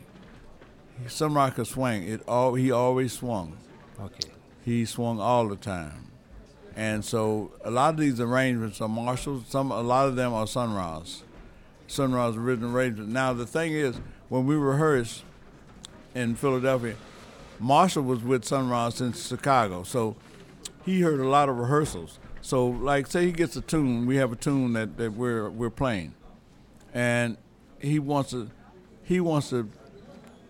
Sun 1.08 1.34
Ra 1.34 1.50
could 1.50 1.68
swing. 1.68 2.08
It 2.08 2.22
all 2.28 2.54
he 2.56 2.72
always 2.72 3.14
swung. 3.14 3.58
Okay. 4.00 4.32
he 4.64 4.86
swung 4.86 5.20
all 5.20 5.48
the 5.48 5.56
time. 5.56 6.11
And 6.76 7.04
so 7.04 7.52
a 7.64 7.72
lot 7.72 7.94
of 7.94 8.00
these 8.00 8.20
arrangements 8.20 8.80
are 8.82 8.88
Marshalls. 8.88 9.44
Some 9.48 9.72
a 9.72 9.82
lot 9.82 10.08
of 10.08 10.16
them 10.16 10.34
are 10.34 10.48
Sun 10.48 10.74
Ra's. 10.74 11.24
Sun 11.88 12.14
Ra's 12.14 12.38
original 12.38 12.76
arrangement. 12.76 13.10
Now 13.10 13.34
the 13.34 13.46
thing 13.46 13.74
is, 13.74 14.00
when 14.30 14.46
we 14.46 14.56
rehearsed 14.56 15.24
in 16.16 16.36
Philadelphia, 16.36 16.96
Marshall 17.60 18.04
was 18.04 18.24
with 18.24 18.46
Sun 18.46 18.70
Ra 18.70 18.90
since 18.90 19.28
Chicago, 19.28 19.84
so 19.84 20.16
he 20.86 21.02
heard 21.02 21.20
a 21.20 21.28
lot 21.28 21.50
of 21.50 21.58
rehearsals. 21.58 22.18
So 22.42 22.66
like 22.66 23.08
say 23.08 23.26
he 23.26 23.32
gets 23.32 23.56
a 23.56 23.62
tune, 23.62 24.06
we 24.06 24.16
have 24.16 24.32
a 24.32 24.36
tune 24.36 24.74
that, 24.74 24.98
that 24.98 25.14
we're 25.14 25.50
we're 25.50 25.70
playing, 25.70 26.16
and 26.94 27.38
he 27.80 28.00
wants 28.00 28.32
to 28.32 28.50
he 29.04 29.20
wants 29.20 29.50
to 29.50 29.70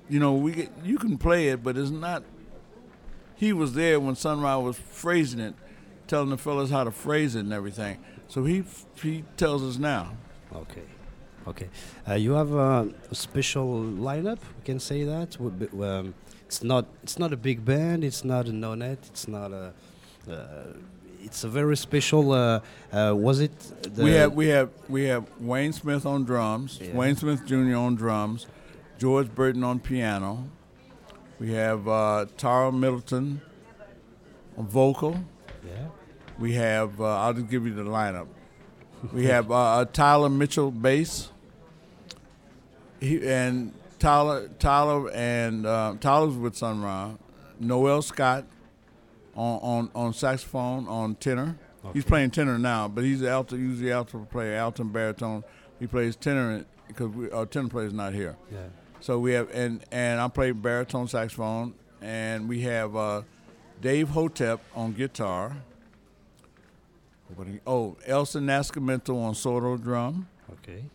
you 0.10 0.19
know 0.19 0.34
we 0.34 0.52
get, 0.52 0.72
you 0.84 0.98
can 0.98 1.18
play 1.18 1.49
it, 1.49 1.64
but 1.64 1.76
it's 1.76 1.89
not 1.89 2.23
he 3.35 3.52
was 3.52 3.73
there 3.73 3.99
when 3.99 4.15
Sun 4.15 4.39
Ra 4.41 4.60
was 4.60 4.77
phrasing 4.77 5.39
it, 5.39 5.56
telling 6.12 6.30
the 6.30 6.38
fellas 6.38 6.70
how 6.70 6.84
to 6.84 6.92
phrase 6.92 7.36
it 7.36 7.40
and 7.40 7.54
everything. 7.54 7.98
So 8.28 8.44
he 8.44 8.64
he 9.02 9.24
tells 9.38 9.64
us 9.64 9.78
now. 9.78 10.12
Okay. 10.54 10.88
Okay. 11.48 11.70
Uh, 12.08 12.16
you 12.16 12.34
have 12.34 12.52
a, 12.54 12.90
special 13.14 13.68
lineup. 14.10 14.40
We 14.58 14.64
can 14.66 14.80
say 14.80 15.06
that. 15.06 15.30
Um, 15.40 16.14
it's 16.46 16.62
not. 16.64 16.86
It's 17.02 17.18
not 17.18 17.32
a 17.32 17.38
big 17.38 17.64
band. 17.64 18.04
It's 18.04 18.24
not 18.26 18.48
a 18.48 18.52
no-net. 18.52 19.00
It's 19.08 19.28
not 19.28 19.52
a. 19.54 19.74
Uh, 20.30 20.34
it's 21.24 21.46
a 21.46 21.50
very 21.50 21.78
special. 21.78 22.34
Uh, 22.34 22.60
uh, 22.92 23.14
was 23.16 23.40
it? 23.40 23.58
The 23.96 24.04
we 24.04 24.12
have 24.12 24.34
we 24.34 24.48
have 24.50 24.70
we 24.90 25.04
have 25.06 25.24
Wayne 25.40 25.74
Smith 25.74 26.06
on 26.06 26.26
drums, 26.26 26.80
Yeah. 26.82 26.94
Wayne 26.94 27.16
Smith 27.16 27.46
Jr. 27.46 27.78
on 27.88 27.96
drums, 27.96 28.48
George 29.00 29.34
Burton 29.34 29.64
on 29.64 29.80
piano. 29.80 30.50
We 31.40 31.54
have 31.54 31.88
uh, 31.88 32.26
Tara 32.38 32.72
Middleton 32.72 33.42
on 34.58 34.68
vocal. 34.68 35.16
We 36.41 36.53
have 36.53 36.99
uh, 36.99 37.22
I'll 37.22 37.34
just 37.34 37.49
give 37.49 37.65
you 37.65 37.73
the 37.73 37.84
lineup. 37.84 38.27
We 39.13 39.26
have 39.26 39.51
uh, 39.51 39.85
Tyler 39.93 40.30
Mitchell 40.30 40.72
bass. 40.72 41.30
He, 42.99 43.26
and 43.26 43.73
Tyler 43.99 44.49
Tyler 44.59 45.09
and 45.11 45.65
uh, 45.65 45.95
Tyler's 46.01 46.35
with 46.35 46.55
Sun 46.55 46.81
Ra. 46.81 47.11
Noel 47.59 48.01
Scott 48.01 48.45
on, 49.35 49.59
on, 49.61 49.91
on 49.93 50.13
saxophone 50.13 50.88
on 50.88 51.15
tenor. 51.15 51.57
He's 51.93 52.05
playing 52.05 52.31
tenor 52.31 52.59
now, 52.59 52.88
but 52.88 53.03
he's 53.03 53.23
alto 53.23 53.55
usually 53.55 53.91
alto 53.91 54.27
player, 54.31 54.55
alto 54.55 54.84
and 54.84 54.93
baritone. 54.93 55.43
He 55.80 55.88
plays 55.88 56.15
tenor 56.15 56.65
because 56.88 57.11
our 57.31 57.45
tenor 57.45 57.69
player's 57.69 57.93
not 57.93 58.13
here. 58.13 58.35
Yeah. 58.51 58.68
So 58.99 59.18
we 59.18 59.34
have 59.34 59.49
and 59.51 59.84
and 59.91 60.19
I 60.19 60.27
play 60.27 60.51
baritone 60.51 61.07
saxophone, 61.07 61.73
and 62.01 62.47
we 62.47 62.61
have 62.61 62.95
uh, 62.95 63.22
Dave 63.81 64.09
Hotep 64.09 64.59
on 64.76 64.93
guitar. 64.93 65.55
What 67.36 67.48
do 67.48 67.53
you- 67.53 67.62
Oh, 67.66 67.98
Elson 68.06 68.45
Nascimento 68.45 69.16
on 69.16 69.36
solo 69.36 69.78
drum, 69.78 70.28
Okay. 70.53 70.86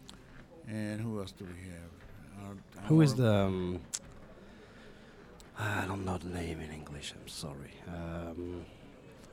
and 0.68 1.00
who 1.00 1.18
else 1.20 1.32
do 1.32 1.44
we 1.44 1.68
have? 1.70 2.56
Uh, 2.78 2.86
Who 2.88 3.00
is 3.00 3.14
the? 3.14 3.32
Um, 3.34 3.80
I 5.58 5.84
don't 5.86 6.04
know 6.04 6.18
the 6.18 6.28
name 6.28 6.60
in 6.60 6.70
English. 6.70 7.14
I'm 7.18 7.26
sorry. 7.28 7.72
Um, 7.88 8.64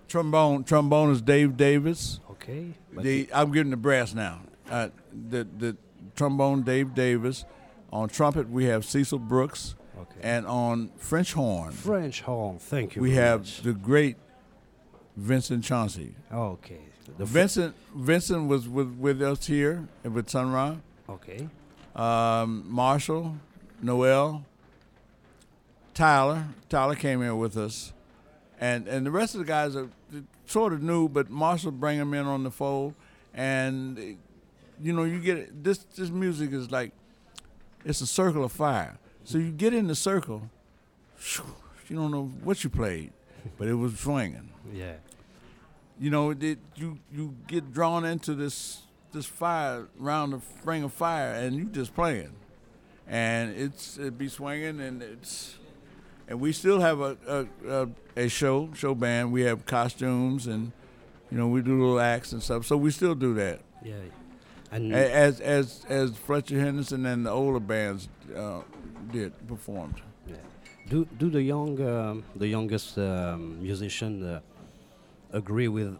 trombone? 0.07 0.63
Trombone 0.63 1.11
is 1.11 1.21
Dave 1.21 1.57
Davis. 1.57 2.19
okay. 2.31 2.73
The 2.97 3.27
I'm 3.33 3.51
giving 3.51 3.71
the 3.71 3.77
brass 3.77 4.13
now. 4.13 4.41
Uh, 4.69 4.89
the 5.11 5.43
the 5.57 5.77
trombone 6.15 6.63
Dave 6.63 6.93
Davis. 6.93 7.45
On 7.91 8.09
trumpet 8.09 8.49
we 8.49 8.65
have 8.65 8.85
Cecil 8.85 9.19
Brooks, 9.19 9.75
Okay. 9.99 10.19
And 10.23 10.47
on 10.47 10.89
French 10.97 11.33
horn, 11.33 11.71
French 11.73 12.21
horn. 12.21 12.57
Thank 12.57 12.95
you. 12.95 13.01
we 13.03 13.11
have 13.11 13.41
much. 13.41 13.61
the 13.61 13.73
great 13.73 14.15
Vincent 15.15 15.63
Chauncey. 15.63 16.15
Okay. 16.33 16.79
The 17.17 17.25
Vincent 17.25 17.75
Vincent 17.95 18.47
was 18.47 18.67
with, 18.67 18.95
with 18.97 19.21
us 19.21 19.45
here 19.45 19.87
with 20.03 20.29
Sun 20.29 20.51
Ra. 20.51 20.75
Okay. 21.09 21.47
Um, 21.95 22.65
Marshall, 22.67 23.37
Noel, 23.81 24.45
Tyler. 25.93 26.45
Tyler 26.69 26.95
came 26.95 27.21
here 27.21 27.35
with 27.35 27.55
us, 27.57 27.93
and 28.59 28.87
and 28.87 29.05
the 29.05 29.11
rest 29.11 29.35
of 29.35 29.39
the 29.39 29.45
guys 29.45 29.75
are 29.75 29.89
sort 30.45 30.73
of 30.73 30.81
new, 30.81 31.07
but 31.07 31.29
Marshall 31.29 31.71
bring 31.71 31.99
them 31.99 32.13
in 32.13 32.25
on 32.25 32.43
the 32.43 32.51
fold, 32.51 32.93
and 33.33 34.17
you 34.81 34.93
know 34.93 35.03
you 35.03 35.19
get 35.19 35.37
it- 35.37 35.63
this 35.63 35.79
this 35.95 36.09
music 36.09 36.51
is 36.51 36.71
like 36.71 36.91
it's 37.85 38.01
a 38.01 38.07
circle 38.07 38.43
of 38.43 38.51
fire. 38.51 38.97
So 39.25 39.37
you 39.37 39.51
get 39.51 39.73
in 39.73 39.87
the 39.87 39.95
circle, 39.95 40.49
you 41.87 41.95
don't 41.95 42.11
know 42.11 42.25
what 42.43 42.63
you 42.63 42.69
played, 42.69 43.11
but 43.57 43.67
it 43.67 43.73
was 43.75 43.99
swinging 43.99 44.49
Yeah. 44.73 44.93
You 46.03 46.09
know, 46.09 46.31
it, 46.31 46.59
you 46.75 46.99
you 47.13 47.33
get 47.47 47.71
drawn 47.71 48.03
into 48.03 48.35
this 48.35 48.81
this 49.13 49.25
fire 49.25 49.87
round 49.97 50.33
the 50.33 50.41
ring 50.65 50.83
of 50.83 50.91
fire, 50.91 51.33
and 51.33 51.55
you 51.55 51.65
just 51.65 51.95
playing, 51.95 52.33
and 53.07 53.55
it's 53.55 53.97
it 53.97 54.17
be 54.17 54.27
swinging, 54.27 54.81
and 54.81 55.01
it's 55.01 55.55
and 56.27 56.41
we 56.41 56.51
still 56.51 56.81
have 56.81 56.99
a 56.99 57.17
a, 57.25 57.47
a 57.69 57.89
a 58.25 58.27
show 58.27 58.69
show 58.73 58.93
band. 58.93 59.31
We 59.31 59.43
have 59.43 59.65
costumes, 59.65 60.47
and 60.47 60.73
you 61.31 61.37
know 61.37 61.47
we 61.47 61.61
do 61.61 61.79
little 61.79 62.01
acts 62.01 62.33
and 62.33 62.43
stuff. 62.43 62.65
So 62.65 62.75
we 62.75 62.91
still 62.91 63.15
do 63.15 63.33
that 63.35 63.61
Yeah. 63.81 63.95
And 64.71 64.93
as 64.93 65.39
as 65.39 65.85
as 65.87 66.17
Fletcher 66.17 66.59
Henderson 66.59 67.05
and 67.05 67.25
the 67.25 67.31
older 67.31 67.61
bands 67.61 68.09
uh, 68.35 68.61
did 69.09 69.31
performed. 69.47 70.01
Yeah. 70.27 70.35
Do 70.89 71.05
do 71.17 71.29
the 71.29 71.41
young 71.41 71.79
um, 71.81 72.25
the 72.35 72.47
youngest 72.47 72.97
um, 72.97 73.61
musician 73.61 74.23
uh, 74.23 74.39
agree 75.33 75.67
with 75.67 75.97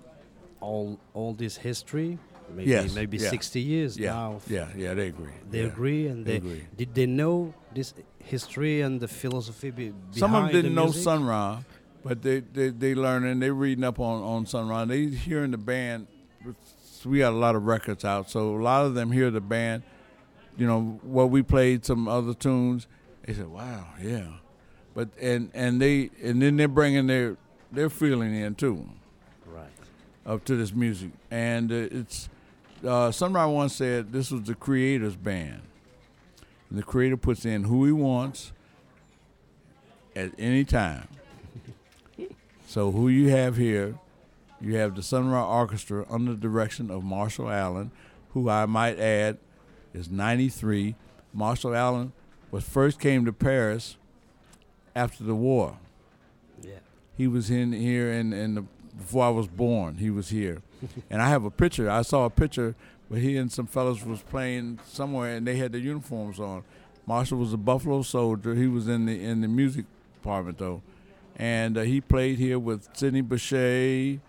all 0.61 0.99
all 1.13 1.33
this 1.33 1.57
history? 1.57 2.17
Maybe 2.55 2.69
Yes, 2.69 2.93
maybe 2.93 3.17
yeah. 3.17 3.29
60 3.29 3.59
years 3.61 3.97
Yeah, 3.97 4.11
now. 4.13 4.41
yeah, 4.47 4.67
yeah. 4.77 4.93
They 4.93 5.07
agree. 5.07 5.31
They 5.49 5.61
Yeah. 5.61 5.67
agree 5.67 6.07
and 6.07 6.25
they 6.25 6.31
they, 6.33 6.37
agree. 6.37 6.63
did 6.77 6.93
they 6.93 7.05
know 7.07 7.53
this 7.73 7.93
history 8.19 8.81
and 8.81 8.99
the 9.01 9.07
philosophy 9.07 9.71
be, 9.71 9.93
Some 10.11 10.35
of 10.35 10.43
them 10.43 10.51
didn't 10.51 10.75
know? 10.75 10.91
Sun 10.91 11.25
Ra, 11.25 11.63
but 12.03 12.21
they 12.21 12.41
they 12.41 12.69
they 12.69 12.93
learning. 12.95 13.39
They 13.39 13.49
reading 13.51 13.83
up 13.83 13.99
on 13.99 14.21
on 14.21 14.45
Sun 14.45 14.67
Ra. 14.67 14.85
They 14.85 15.07
hearing 15.07 15.51
the 15.51 15.57
band. 15.57 16.07
We 17.05 17.17
got 17.19 17.33
a 17.33 17.35
lot 17.35 17.55
of 17.55 17.65
records 17.65 18.05
out, 18.05 18.29
so 18.29 18.55
a 18.55 18.61
lot 18.61 18.85
of 18.85 18.93
them 18.93 19.11
hear 19.11 19.29
the 19.31 19.41
band. 19.41 19.83
You 20.57 20.67
know 20.67 20.99
what 21.01 21.29
we 21.31 21.41
played 21.43 21.83
some 21.85 22.07
other 22.07 22.33
tunes. 22.33 22.87
They 23.25 23.33
said, 23.33 23.47
"Wow, 23.47 23.87
yeah," 24.01 24.27
but 24.93 25.09
and 25.19 25.49
and 25.53 25.81
they 25.81 26.11
and 26.23 26.41
then 26.41 26.55
they're 26.57 26.67
bringing 26.67 27.07
their 27.07 27.37
their 27.71 27.89
feeling 27.89 28.33
in 28.35 28.55
too 28.55 28.87
Up 30.25 30.45
to 30.45 30.55
this 30.55 30.73
music. 30.73 31.11
And 31.29 31.71
uh, 31.71 31.87
it's 31.91 32.29
uh, 32.85 33.11
Sun 33.11 33.33
Ra 33.33 33.47
once 33.47 33.75
said 33.75 34.11
this 34.11 34.31
was 34.31 34.43
the 34.43 34.55
creator's 34.55 35.15
band. 35.15 35.61
And 36.69 36.79
the 36.79 36.83
creator 36.83 37.17
puts 37.17 37.45
in 37.45 37.65
who 37.65 37.85
he 37.85 37.91
wants 37.91 38.51
at 40.15 40.31
any 40.37 40.63
time. 40.63 41.07
so 42.67 42.91
who 42.91 43.09
you 43.09 43.29
have 43.29 43.57
here, 43.57 43.95
you 44.61 44.75
have 44.75 44.95
the 44.95 45.03
Sun 45.03 45.29
Ra 45.29 45.45
Orchestra 45.45 46.05
under 46.09 46.31
the 46.31 46.39
direction 46.39 46.89
of 46.89 47.03
Marshall 47.03 47.49
Allen, 47.49 47.91
who 48.29 48.49
I 48.49 48.65
might 48.65 48.99
add 48.99 49.37
is 49.93 50.09
93. 50.09 50.95
Marshall 51.33 51.75
Allen 51.75 52.13
was 52.51 52.63
first 52.63 52.99
came 52.99 53.25
to 53.25 53.33
Paris 53.33 53.97
after 54.95 55.23
the 55.23 55.35
war. 55.35 55.77
Yeah. 56.61 56.79
He 57.17 57.27
was 57.27 57.49
in 57.49 57.73
here 57.73 58.11
in, 58.11 58.33
in 58.33 58.55
the 58.55 58.63
before 58.97 59.25
I 59.25 59.29
was 59.29 59.47
born. 59.47 59.95
He 59.97 60.09
was 60.09 60.29
here, 60.29 60.61
and 61.09 61.21
I 61.21 61.29
have 61.29 61.43
a 61.45 61.51
picture. 61.51 61.89
I 61.89 62.01
saw 62.03 62.25
a 62.25 62.29
picture 62.29 62.75
where 63.09 63.19
he 63.19 63.37
and 63.37 63.51
some 63.51 63.67
fellows 63.67 64.05
was 64.05 64.21
playing 64.23 64.79
somewhere, 64.85 65.35
and 65.35 65.45
they 65.47 65.55
had 65.57 65.71
their 65.71 65.81
uniforms 65.81 66.39
on. 66.39 66.63
Marshall 67.05 67.37
was 67.39 67.53
a 67.53 67.57
Buffalo 67.57 68.01
soldier. 68.01 68.55
He 68.55 68.67
was 68.67 68.87
in 68.87 69.05
the 69.05 69.23
in 69.23 69.41
the 69.41 69.47
music 69.47 69.85
department 70.15 70.57
though, 70.57 70.81
and 71.35 71.77
uh, 71.77 71.81
he 71.81 71.99
played 72.01 72.37
here 72.37 72.57
with 72.59 72.87
Sidney 72.93 73.21
Bechet, 73.21 74.19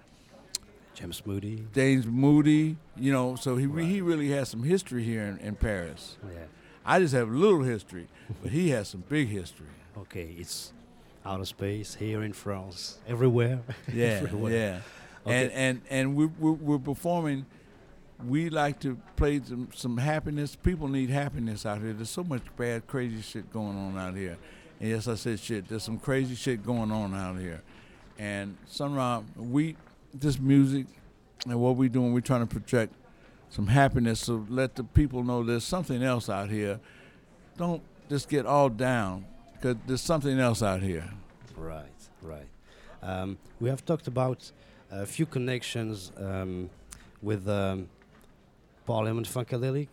James 0.94 1.24
Moody. 1.26 1.66
James 1.74 2.06
Moody. 2.06 2.76
You 2.96 3.12
know, 3.12 3.36
so 3.36 3.56
he 3.56 3.66
Right. 3.66 3.84
he 3.86 4.00
really 4.00 4.30
has 4.30 4.48
some 4.48 4.62
history 4.64 5.04
here 5.04 5.22
in, 5.22 5.38
in 5.38 5.54
Paris. 5.56 6.16
Yeah. 6.24 6.44
I 6.86 6.98
just 6.98 7.14
have 7.14 7.30
little 7.30 7.62
history, 7.62 8.08
but 8.42 8.52
he 8.52 8.70
has 8.70 8.88
some 8.88 9.04
big 9.08 9.28
history. 9.28 9.66
Okay, 9.96 10.34
it's 10.38 10.72
outer 11.24 11.44
space 11.44 11.94
here 11.94 12.22
in 12.22 12.32
France, 12.32 12.98
everywhere. 13.06 13.60
Yeah, 13.92 14.20
Everywhere. 14.22 14.52
yeah. 14.52 14.80
Okay. 15.26 15.44
And 15.44 15.52
and 15.52 15.80
and 15.90 16.16
we're, 16.16 16.30
we're 16.38 16.52
we're 16.52 16.78
performing. 16.78 17.46
We 18.26 18.48
like 18.50 18.78
to 18.80 18.96
play 19.16 19.40
some 19.44 19.68
some 19.74 19.96
happiness. 19.96 20.54
People 20.56 20.88
need 20.88 21.10
happiness 21.10 21.64
out 21.66 21.80
here. 21.80 21.92
There's 21.92 22.10
so 22.10 22.24
much 22.24 22.42
bad, 22.56 22.86
crazy 22.86 23.22
shit 23.22 23.50
going 23.52 23.76
on 23.76 23.96
out 23.98 24.14
here. 24.14 24.36
And 24.80 24.90
yes, 24.90 25.08
I 25.08 25.14
said 25.14 25.40
shit. 25.40 25.68
There's 25.68 25.82
some 25.82 25.98
crazy 25.98 26.34
shit 26.34 26.64
going 26.64 26.90
on 26.92 27.14
out 27.14 27.38
here. 27.38 27.62
And 28.18 28.56
Sun 28.66 28.94
Ra, 28.94 29.22
we 29.36 29.76
this 30.12 30.38
music 30.38 30.86
and 31.46 31.58
what 31.60 31.76
we're 31.76 31.88
doing, 31.88 32.12
we're 32.12 32.20
trying 32.20 32.46
to 32.46 32.52
project 32.52 32.92
some 33.50 33.66
happiness. 33.66 34.20
So 34.20 34.46
let 34.48 34.74
the 34.76 34.84
people 34.84 35.22
know 35.24 35.42
there's 35.42 35.64
something 35.64 36.02
else 36.02 36.28
out 36.28 36.50
here. 36.50 36.80
Don't 37.56 37.82
just 38.08 38.28
get 38.28 38.46
all 38.46 38.68
down 38.68 39.24
because 39.64 39.78
there's 39.86 40.00
something 40.02 40.38
else 40.38 40.62
out 40.62 40.82
here. 40.82 41.08
Right, 41.56 41.86
right. 42.20 42.46
Um, 43.02 43.38
we 43.60 43.70
have 43.70 43.82
talked 43.84 44.06
about 44.08 44.50
a 44.90 45.06
few 45.06 45.24
connections 45.24 46.12
um, 46.18 46.68
with 47.22 47.48
um, 47.48 47.88
Parliament 48.84 49.26
Funkadelic, 49.26 49.88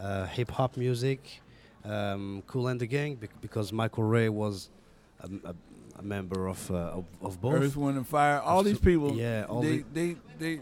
uh, 0.00 0.26
hip 0.26 0.50
hop 0.50 0.76
music, 0.76 1.40
um, 1.84 2.42
Cool 2.48 2.66
and 2.68 2.80
the 2.80 2.86
Gang, 2.86 3.14
bec- 3.14 3.40
because 3.40 3.72
Michael 3.72 4.02
Ray 4.02 4.28
was 4.28 4.68
a, 5.20 5.28
a, 5.50 5.54
a 6.00 6.02
member 6.02 6.48
of, 6.48 6.68
uh, 6.72 6.74
of 6.98 7.04
of 7.22 7.40
both. 7.40 7.54
Earth, 7.54 7.76
Wind, 7.76 7.98
and 7.98 8.06
Fire. 8.06 8.40
All 8.40 8.64
these 8.64 8.80
people. 8.80 9.14
Yeah, 9.14 9.46
all 9.48 9.62
they, 9.62 9.78
the- 9.78 9.84
they, 9.92 10.16
they, 10.56 10.60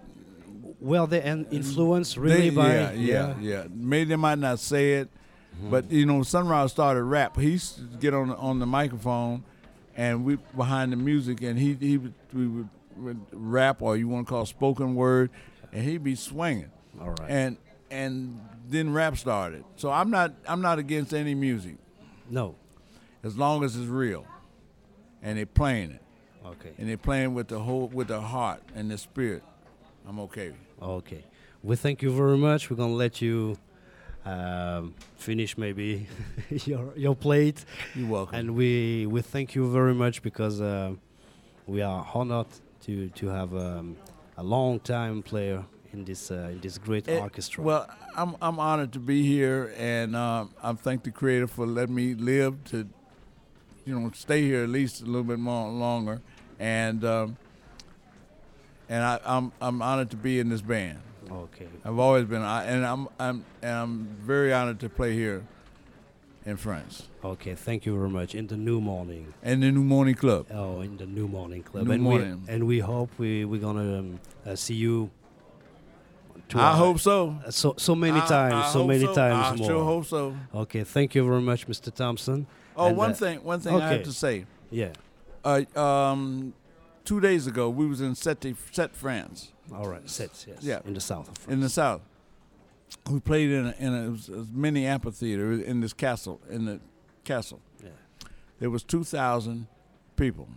Well, 0.79 1.07
they 1.07 1.23
an 1.23 1.47
influenced 1.51 2.19
really 2.19 2.51
they- 2.51 2.57
by 2.57 2.75
yeah, 2.75 2.93
yeah, 2.93 3.35
yeah. 3.41 3.65
Maybe 3.75 4.11
they 4.11 4.17
might 4.17 4.39
not 4.39 4.59
say 4.59 4.95
it, 4.95 5.09
Mm-hmm. 5.57 5.71
but 5.71 5.91
you 5.91 6.05
know, 6.07 6.23
Sunrise 6.23 6.71
started 6.71 7.03
rap. 7.05 7.37
He 7.39 7.51
used 7.53 7.77
to 7.77 7.83
get 7.99 8.13
on 8.15 8.29
the, 8.29 8.37
on 8.37 8.59
the 8.59 8.67
microphone, 8.67 9.43
and 9.97 10.25
we 10.25 10.37
behind 10.57 10.93
the 10.93 10.97
music, 10.97 11.41
and 11.43 11.59
he 11.59 11.75
he 11.75 11.97
would, 11.99 12.15
we 12.35 12.47
would, 12.47 12.69
would 12.99 13.21
rap 13.33 13.81
or 13.81 13.97
you 13.97 14.07
want 14.09 14.27
to 14.27 14.31
call 14.31 14.45
spoken 14.45 14.95
word, 14.95 15.31
and 15.73 15.83
he'd 15.85 16.05
be 16.05 16.15
swinging, 16.15 16.71
All 17.01 17.11
right. 17.11 17.31
and 17.31 17.57
and 17.91 18.39
then 18.69 18.93
rap 18.93 19.17
started. 19.17 19.65
So 19.77 19.91
I'm 19.91 20.11
not 20.11 20.35
I'm 20.47 20.61
not 20.61 20.79
against 20.79 21.15
any 21.15 21.35
music 21.35 21.77
no. 22.29 22.55
as 23.23 23.39
long 23.39 23.65
as 23.65 23.77
it's 23.77 23.87
real, 23.87 24.27
and 25.23 25.39
they're 25.39 25.47
playing 25.47 25.93
it, 25.93 26.03
Okay. 26.45 26.73
and 26.77 26.87
they're 26.89 26.99
playing 26.99 27.33
with 27.33 27.49
the 27.49 27.61
whole 27.61 27.89
with 27.89 28.09
the 28.09 28.21
heart 28.21 28.63
and 28.75 28.91
the 28.91 28.99
spirit. 28.99 29.43
I'm 30.07 30.21
okay. 30.21 30.53
Okay. 30.83 31.25
We 31.63 31.77
thank 31.77 32.03
you 32.03 32.11
very 32.15 32.37
much. 32.37 32.71
We're 32.71 32.77
gonna 32.77 32.93
let 32.93 33.23
you 33.23 33.57
um, 34.27 34.95
finish 35.17 35.57
maybe 35.57 36.07
your 36.67 36.93
your 36.97 37.15
plate, 37.17 37.65
You're 37.95 38.09
welcome. 38.09 38.39
and 38.39 38.55
we 38.57 39.07
we 39.07 39.23
thank 39.23 39.55
you 39.55 39.71
very 39.73 39.95
much 39.95 40.23
because 40.23 40.61
uh, 40.61 40.93
we 41.67 41.81
are 41.83 42.07
honored 42.15 42.49
to 42.83 43.09
to 43.11 43.27
have 43.29 43.55
um, 43.55 43.97
a 44.37 44.43
long 44.43 44.81
time 44.81 45.23
player 45.23 45.65
in 45.93 46.05
this 46.05 46.31
uh, 46.31 46.51
in 46.53 46.61
this 46.61 46.79
great 46.79 47.09
Eh, 47.09 47.19
orchestra. 47.21 47.63
Well, 47.63 47.87
I'm 48.17 48.35
I'm 48.43 48.59
honored 48.59 48.93
to 48.93 48.99
be 49.01 49.23
here, 49.23 49.73
and 49.79 50.15
um, 50.17 50.51
I 50.63 50.73
thank 50.75 51.03
the 51.05 51.11
Creator 51.13 51.47
for 51.47 51.67
letting 51.67 51.95
me 51.95 52.15
live 52.15 52.55
to, 52.71 52.77
you 53.87 53.99
know, 53.99 54.11
stay 54.15 54.43
here 54.43 54.65
at 54.65 54.69
least 54.71 55.03
a 55.03 55.07
little 55.07 55.25
bit 55.25 55.39
more 55.39 55.71
longer, 55.71 56.21
and 56.59 57.05
um, 57.05 57.37
and 58.89 59.05
I, 59.05 59.21
I'm 59.25 59.53
I'm 59.61 59.81
honored 59.83 60.11
to 60.11 60.17
be 60.17 60.41
in 60.41 60.49
this 60.49 60.63
band. 60.63 60.99
Okay. 61.31 61.69
I've 61.85 61.99
always 61.99 62.25
been, 62.25 62.43
and 62.43 62.85
I'm 62.87 63.09
I'm 63.19 63.45
and 63.63 63.73
I'm 63.73 64.05
very 64.21 64.53
honored 64.53 64.81
to 64.81 64.89
play 64.89 65.13
here 65.15 65.43
in 66.45 66.57
France 66.57 67.09
Okay. 67.25 67.55
Thank 67.57 67.85
you 67.87 67.95
very 67.97 68.09
much. 68.09 68.35
In 68.37 68.47
the 68.47 68.57
new 68.57 68.81
morning. 68.81 69.35
and 69.43 69.63
the 69.63 69.73
New 69.73 69.83
Morning 69.83 70.15
Club. 70.15 70.47
Oh, 70.53 70.81
in 70.81 70.97
the 70.97 71.07
new 71.07 71.27
morning 71.27 71.63
club. 71.65 71.87
New 71.87 71.93
and 71.93 72.03
Morning. 72.03 72.43
we 72.47 72.53
and 72.55 72.67
we 72.67 72.79
hope 72.79 73.11
we 73.19 73.45
we're 73.45 73.61
gonna 73.61 73.99
um, 73.99 74.21
uh, 74.47 74.55
see 74.55 74.75
you. 74.75 75.11
I 76.55 76.61
our- 76.61 76.77
hope 76.77 77.01
so. 77.01 77.37
uh, 77.45 77.51
so 77.51 77.75
so 77.77 77.97
many 77.97 78.21
I- 78.21 78.27
times, 78.27 78.55
I 78.55 78.73
so 78.73 78.87
many 78.87 79.05
so. 79.07 79.15
times 79.15 79.47
I 79.47 79.57
more. 79.57 79.69
sure 79.69 79.85
hope 79.85 80.07
so. 80.07 80.37
Okay, 80.55 80.85
thank 80.85 81.17
you 81.17 81.25
very 81.27 81.41
much, 81.41 81.67
Mr. 81.67 81.93
Thompson. 81.93 82.47
Oh, 82.77 82.87
And, 82.87 82.97
one 82.97 83.11
uh, 83.11 83.15
thing, 83.15 83.43
one 83.43 83.59
thing 83.59 83.73
I 83.75 83.77
okay. 83.79 83.97
have 83.97 84.05
to 84.05 84.13
say. 84.13 84.47
Yeah. 84.71 84.93
Uh, 85.45 85.65
um, 85.75 86.53
two 87.07 87.21
days 87.21 87.47
ago, 87.47 87.71
we 87.71 87.87
was 87.87 88.03
in 88.03 88.13
Sète, 88.13 88.55
Sète, 88.73 88.93
France. 88.93 89.53
All 89.75 89.89
right. 89.89 90.09
Sets. 90.09 90.47
Yes. 90.47 90.59
Yeah. 90.61 90.81
In 90.85 90.93
the 90.93 91.01
south 91.01 91.29
of 91.29 91.39
France. 91.39 91.53
in 91.55 91.61
the 91.61 91.69
south. 91.71 92.03
We 93.11 93.21
played 93.21 93.51
in 93.51 93.67
a, 93.67 93.75
in 93.79 93.95
a, 93.95 94.33
a 94.35 94.47
mini 94.53 94.85
amphitheater 94.87 95.53
in 95.53 95.81
this 95.81 95.93
castle 95.93 96.41
in 96.51 96.67
the 96.67 96.81
castle, 97.25 97.61
yeah. 97.83 97.91
There 98.61 98.71
was 98.71 98.83
2,000 98.85 99.67
people. 100.17 100.49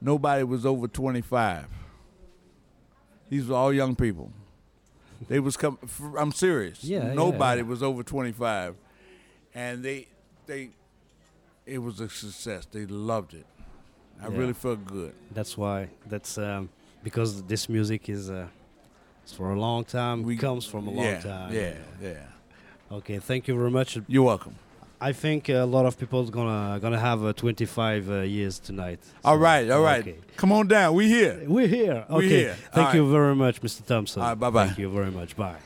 Nobody 0.00 0.44
was 0.44 0.64
over 0.64 0.88
25. 0.88 1.66
These 3.28 3.46
were 3.48 3.56
all 3.56 3.72
young 3.72 3.94
people. 3.94 4.32
They 5.28 5.38
was 5.38 5.56
come. 5.56 5.78
I'm 6.16 6.32
serious. 6.32 6.82
Yeah, 6.82 7.12
Nobody 7.12 7.60
yeah. 7.60 7.66
was 7.68 7.82
over 7.82 8.02
25, 8.02 8.74
and 9.54 9.84
they 9.84 10.06
they 10.46 10.70
it 11.66 11.78
was 11.78 12.00
a 12.00 12.08
success. 12.08 12.66
They 12.72 12.86
loved 12.86 13.34
it. 13.34 13.44
I 14.22 14.28
Yeah. 14.28 14.38
really 14.38 14.52
felt 14.54 14.84
good. 14.84 15.12
That's 15.32 15.56
why. 15.56 15.88
That's 16.06 16.36
um, 16.38 16.68
because 17.02 17.42
this 17.44 17.68
music 17.68 18.08
is 18.08 18.30
uh, 18.30 18.46
it's 19.22 19.32
for 19.32 19.52
a 19.52 19.58
long 19.58 19.84
time. 19.84 20.22
We- 20.22 20.36
comes 20.36 20.64
from 20.66 20.86
a 20.88 20.90
long 20.90 21.20
time. 21.20 21.52
Yeah, 21.52 21.74
yeah. 22.02 22.16
Okay. 22.92 23.18
Thank 23.18 23.48
you 23.48 23.56
very 23.56 23.70
much. 23.70 23.98
You're 24.08 24.24
welcome. 24.24 24.54
I 25.02 25.12
think 25.14 25.48
a 25.48 25.64
lot 25.64 25.86
of 25.86 25.96
people 25.98 26.22
gonna 26.30 26.78
gonna 26.78 26.98
have 26.98 27.24
uh, 27.24 27.32
25 27.32 28.10
uh, 28.10 28.14
years 28.20 28.58
tonight. 28.58 29.00
All 29.24 29.36
So, 29.36 29.40
right, 29.40 29.70
all 29.70 29.82
right. 29.82 30.00
okay. 30.02 30.16
Come 30.36 30.52
on 30.52 30.68
down. 30.68 30.94
We 30.94 31.08
here. 31.08 31.40
We're 31.46 31.68
here. 31.68 32.04
We're 32.10 32.16
Okay. 32.18 32.28
here. 32.28 32.56
Thank 32.72 32.88
All 32.88 32.94
you 32.96 33.10
very 33.10 33.34
much, 33.34 33.62
Mr. 33.62 33.82
Thompson. 33.86 34.20
All 34.20 34.28
right, 34.28 34.38
bye-bye. 34.38 34.66
Thank 34.66 34.78
you 34.78 34.90
very 34.90 35.10
much. 35.10 35.34
Bye. 35.36 35.56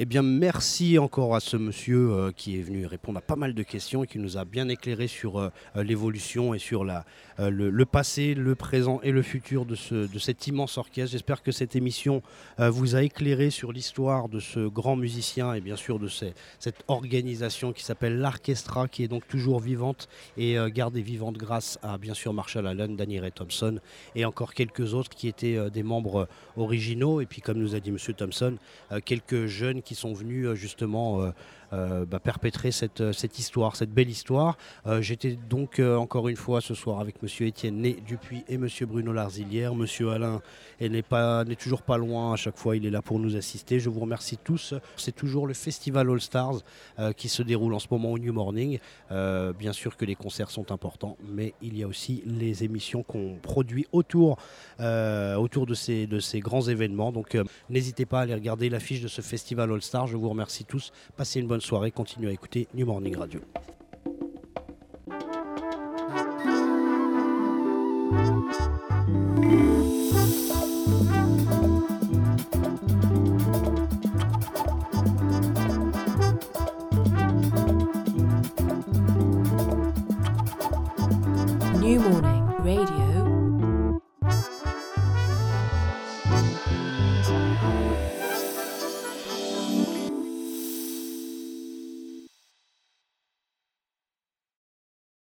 Eh 0.00 0.06
bien, 0.06 0.22
merci 0.22 0.98
encore 0.98 1.36
à 1.36 1.40
ce 1.40 1.56
monsieur 1.56 2.10
euh, 2.10 2.32
qui 2.32 2.58
est 2.58 2.62
venu 2.62 2.84
répondre 2.84 3.18
à 3.18 3.20
pas 3.20 3.36
mal 3.36 3.54
de 3.54 3.62
questions 3.62 4.02
et 4.02 4.08
qui 4.08 4.18
nous 4.18 4.36
a 4.36 4.44
bien 4.44 4.68
éclairé 4.68 5.06
sur 5.06 5.38
euh, 5.38 5.50
euh, 5.76 5.84
l'évolution 5.84 6.52
et 6.52 6.58
sur 6.58 6.84
la, 6.84 7.04
euh, 7.40 7.50
le, 7.50 7.84
passé, 7.84 8.34
le 8.34 8.54
présent 8.54 9.00
et 9.02 9.10
le 9.10 9.22
futur 9.22 9.66
de, 9.66 9.74
ce, 9.74 10.06
de 10.06 10.18
cet 10.18 10.46
immense 10.46 10.78
orchestre. 10.78 11.12
J'espère 11.12 11.42
que 11.42 11.50
cette 11.50 11.74
émission 11.74 12.22
euh, 12.60 12.70
vous 12.70 12.94
a 12.94 13.02
éclairé 13.02 13.50
sur 13.50 13.72
l'histoire 13.72 14.28
de 14.28 14.38
ce 14.38 14.68
grand 14.68 14.94
musicien 14.94 15.52
et 15.54 15.60
bien 15.60 15.76
sûr 15.76 15.98
de 15.98 16.08
cette 16.08 16.84
organisation 16.86 17.72
qui 17.72 17.82
s'appelle 17.82 18.18
l'Orchestra, 18.18 18.86
qui 18.86 19.02
est 19.02 19.08
donc 19.08 19.26
toujours 19.26 19.58
vivante 19.58 20.08
et 20.36 20.56
euh, 20.58 20.68
gardée 20.68 21.02
vivante 21.02 21.36
grâce 21.36 21.78
à 21.82 21.98
bien 21.98 22.14
sûr 22.14 22.32
Marshall 22.32 22.66
Allen, 22.66 22.96
Danny 22.96 23.18
Ray 23.18 23.32
Thompson 23.32 23.80
et 24.14 24.24
encore 24.24 24.54
quelques 24.54 24.94
autres 24.94 25.10
qui 25.10 25.26
étaient 25.26 25.70
des 25.70 25.82
membres 25.82 26.28
originaux. 26.56 27.20
Et 27.20 27.26
puis, 27.26 27.40
comme 27.40 27.58
nous 27.58 27.74
a 27.74 27.80
dit 27.80 27.90
Monsieur 27.90 28.14
Thompson, 28.14 28.56
quelques 29.04 29.46
jeunes 29.46 29.82
qui 29.82 29.94
sont 29.94 30.12
venus 30.12 30.52
justement 30.54 31.32
bah, 31.72 32.20
perpétrer 32.20 32.70
cette, 32.70 33.00
euh, 33.00 33.12
cette 33.12 33.38
histoire, 33.38 33.76
cette 33.76 33.92
belle 33.92 34.10
histoire. 34.10 34.56
Euh, 34.86 35.02
J'étais 35.02 35.36
donc 35.48 35.78
euh, 35.78 35.96
encore 35.96 36.28
une 36.28 36.36
fois 36.36 36.60
ce 36.60 36.74
soir 36.74 37.00
avec 37.00 37.22
Monsieur 37.22 37.46
Étienne 37.46 37.76
Né 37.76 37.96
Dupuis 38.06 38.44
et 38.48 38.58
Monsieur 38.58 38.86
Bruno 38.86 39.12
Larzilière. 39.12 39.74
Monsieur 39.74 40.10
Alain 40.10 40.40
n'est 40.80 41.56
toujours 41.56 41.82
pas 41.82 41.98
loin. 41.98 42.32
À 42.32 42.36
chaque 42.36 42.56
fois, 42.56 42.76
il 42.76 42.86
est 42.86 42.90
là 42.90 43.02
pour 43.02 43.18
nous 43.18 43.36
assister. 43.36 43.80
Je 43.80 43.90
vous 43.90 44.00
remercie 44.00 44.38
tous. 44.42 44.74
C'est 44.96 45.14
toujours 45.14 45.46
le 45.46 45.54
festival 45.54 46.10
All 46.10 46.20
Stars 46.20 46.56
euh, 46.98 47.12
qui 47.12 47.28
se 47.28 47.42
déroule 47.42 47.74
en 47.74 47.78
ce 47.78 47.88
moment 47.90 48.12
au 48.12 48.18
New 48.18 48.32
Morning. 48.32 48.78
Euh, 49.10 49.52
bien 49.52 49.72
sûr 49.72 49.96
que 49.96 50.04
les 50.04 50.14
concerts 50.14 50.50
sont 50.50 50.72
importants, 50.72 51.16
mais 51.28 51.54
il 51.62 51.78
y 51.78 51.82
a 51.82 51.86
aussi 51.86 52.22
les 52.26 52.64
émissions 52.64 53.02
qu'on 53.02 53.36
produit 53.40 53.86
autour 53.92 54.38
euh, 54.80 55.34
autour 55.36 55.66
de 55.66 55.74
ces 55.74 56.06
de 56.06 56.18
ces 56.20 56.40
grands 56.40 56.62
événements. 56.62 57.12
Donc, 57.12 57.34
euh, 57.34 57.44
n'hésitez 57.68 58.06
pas 58.06 58.20
à 58.20 58.22
aller 58.22 58.34
regarder 58.34 58.68
l'affiche 58.68 59.00
de 59.00 59.08
ce 59.08 59.20
festival 59.20 59.70
All 59.70 59.82
Stars. 59.82 60.06
Je 60.06 60.16
vous 60.16 60.28
remercie 60.28 60.64
tous. 60.64 60.92
Passez 61.16 61.40
une 61.40 61.46
bonne 61.46 61.53
soirée. 61.60 61.90
Continuez 61.90 62.30
à 62.30 62.32
écouter 62.32 62.68
New 62.74 62.86
Morning 62.86 63.16
Radio. 63.16 63.40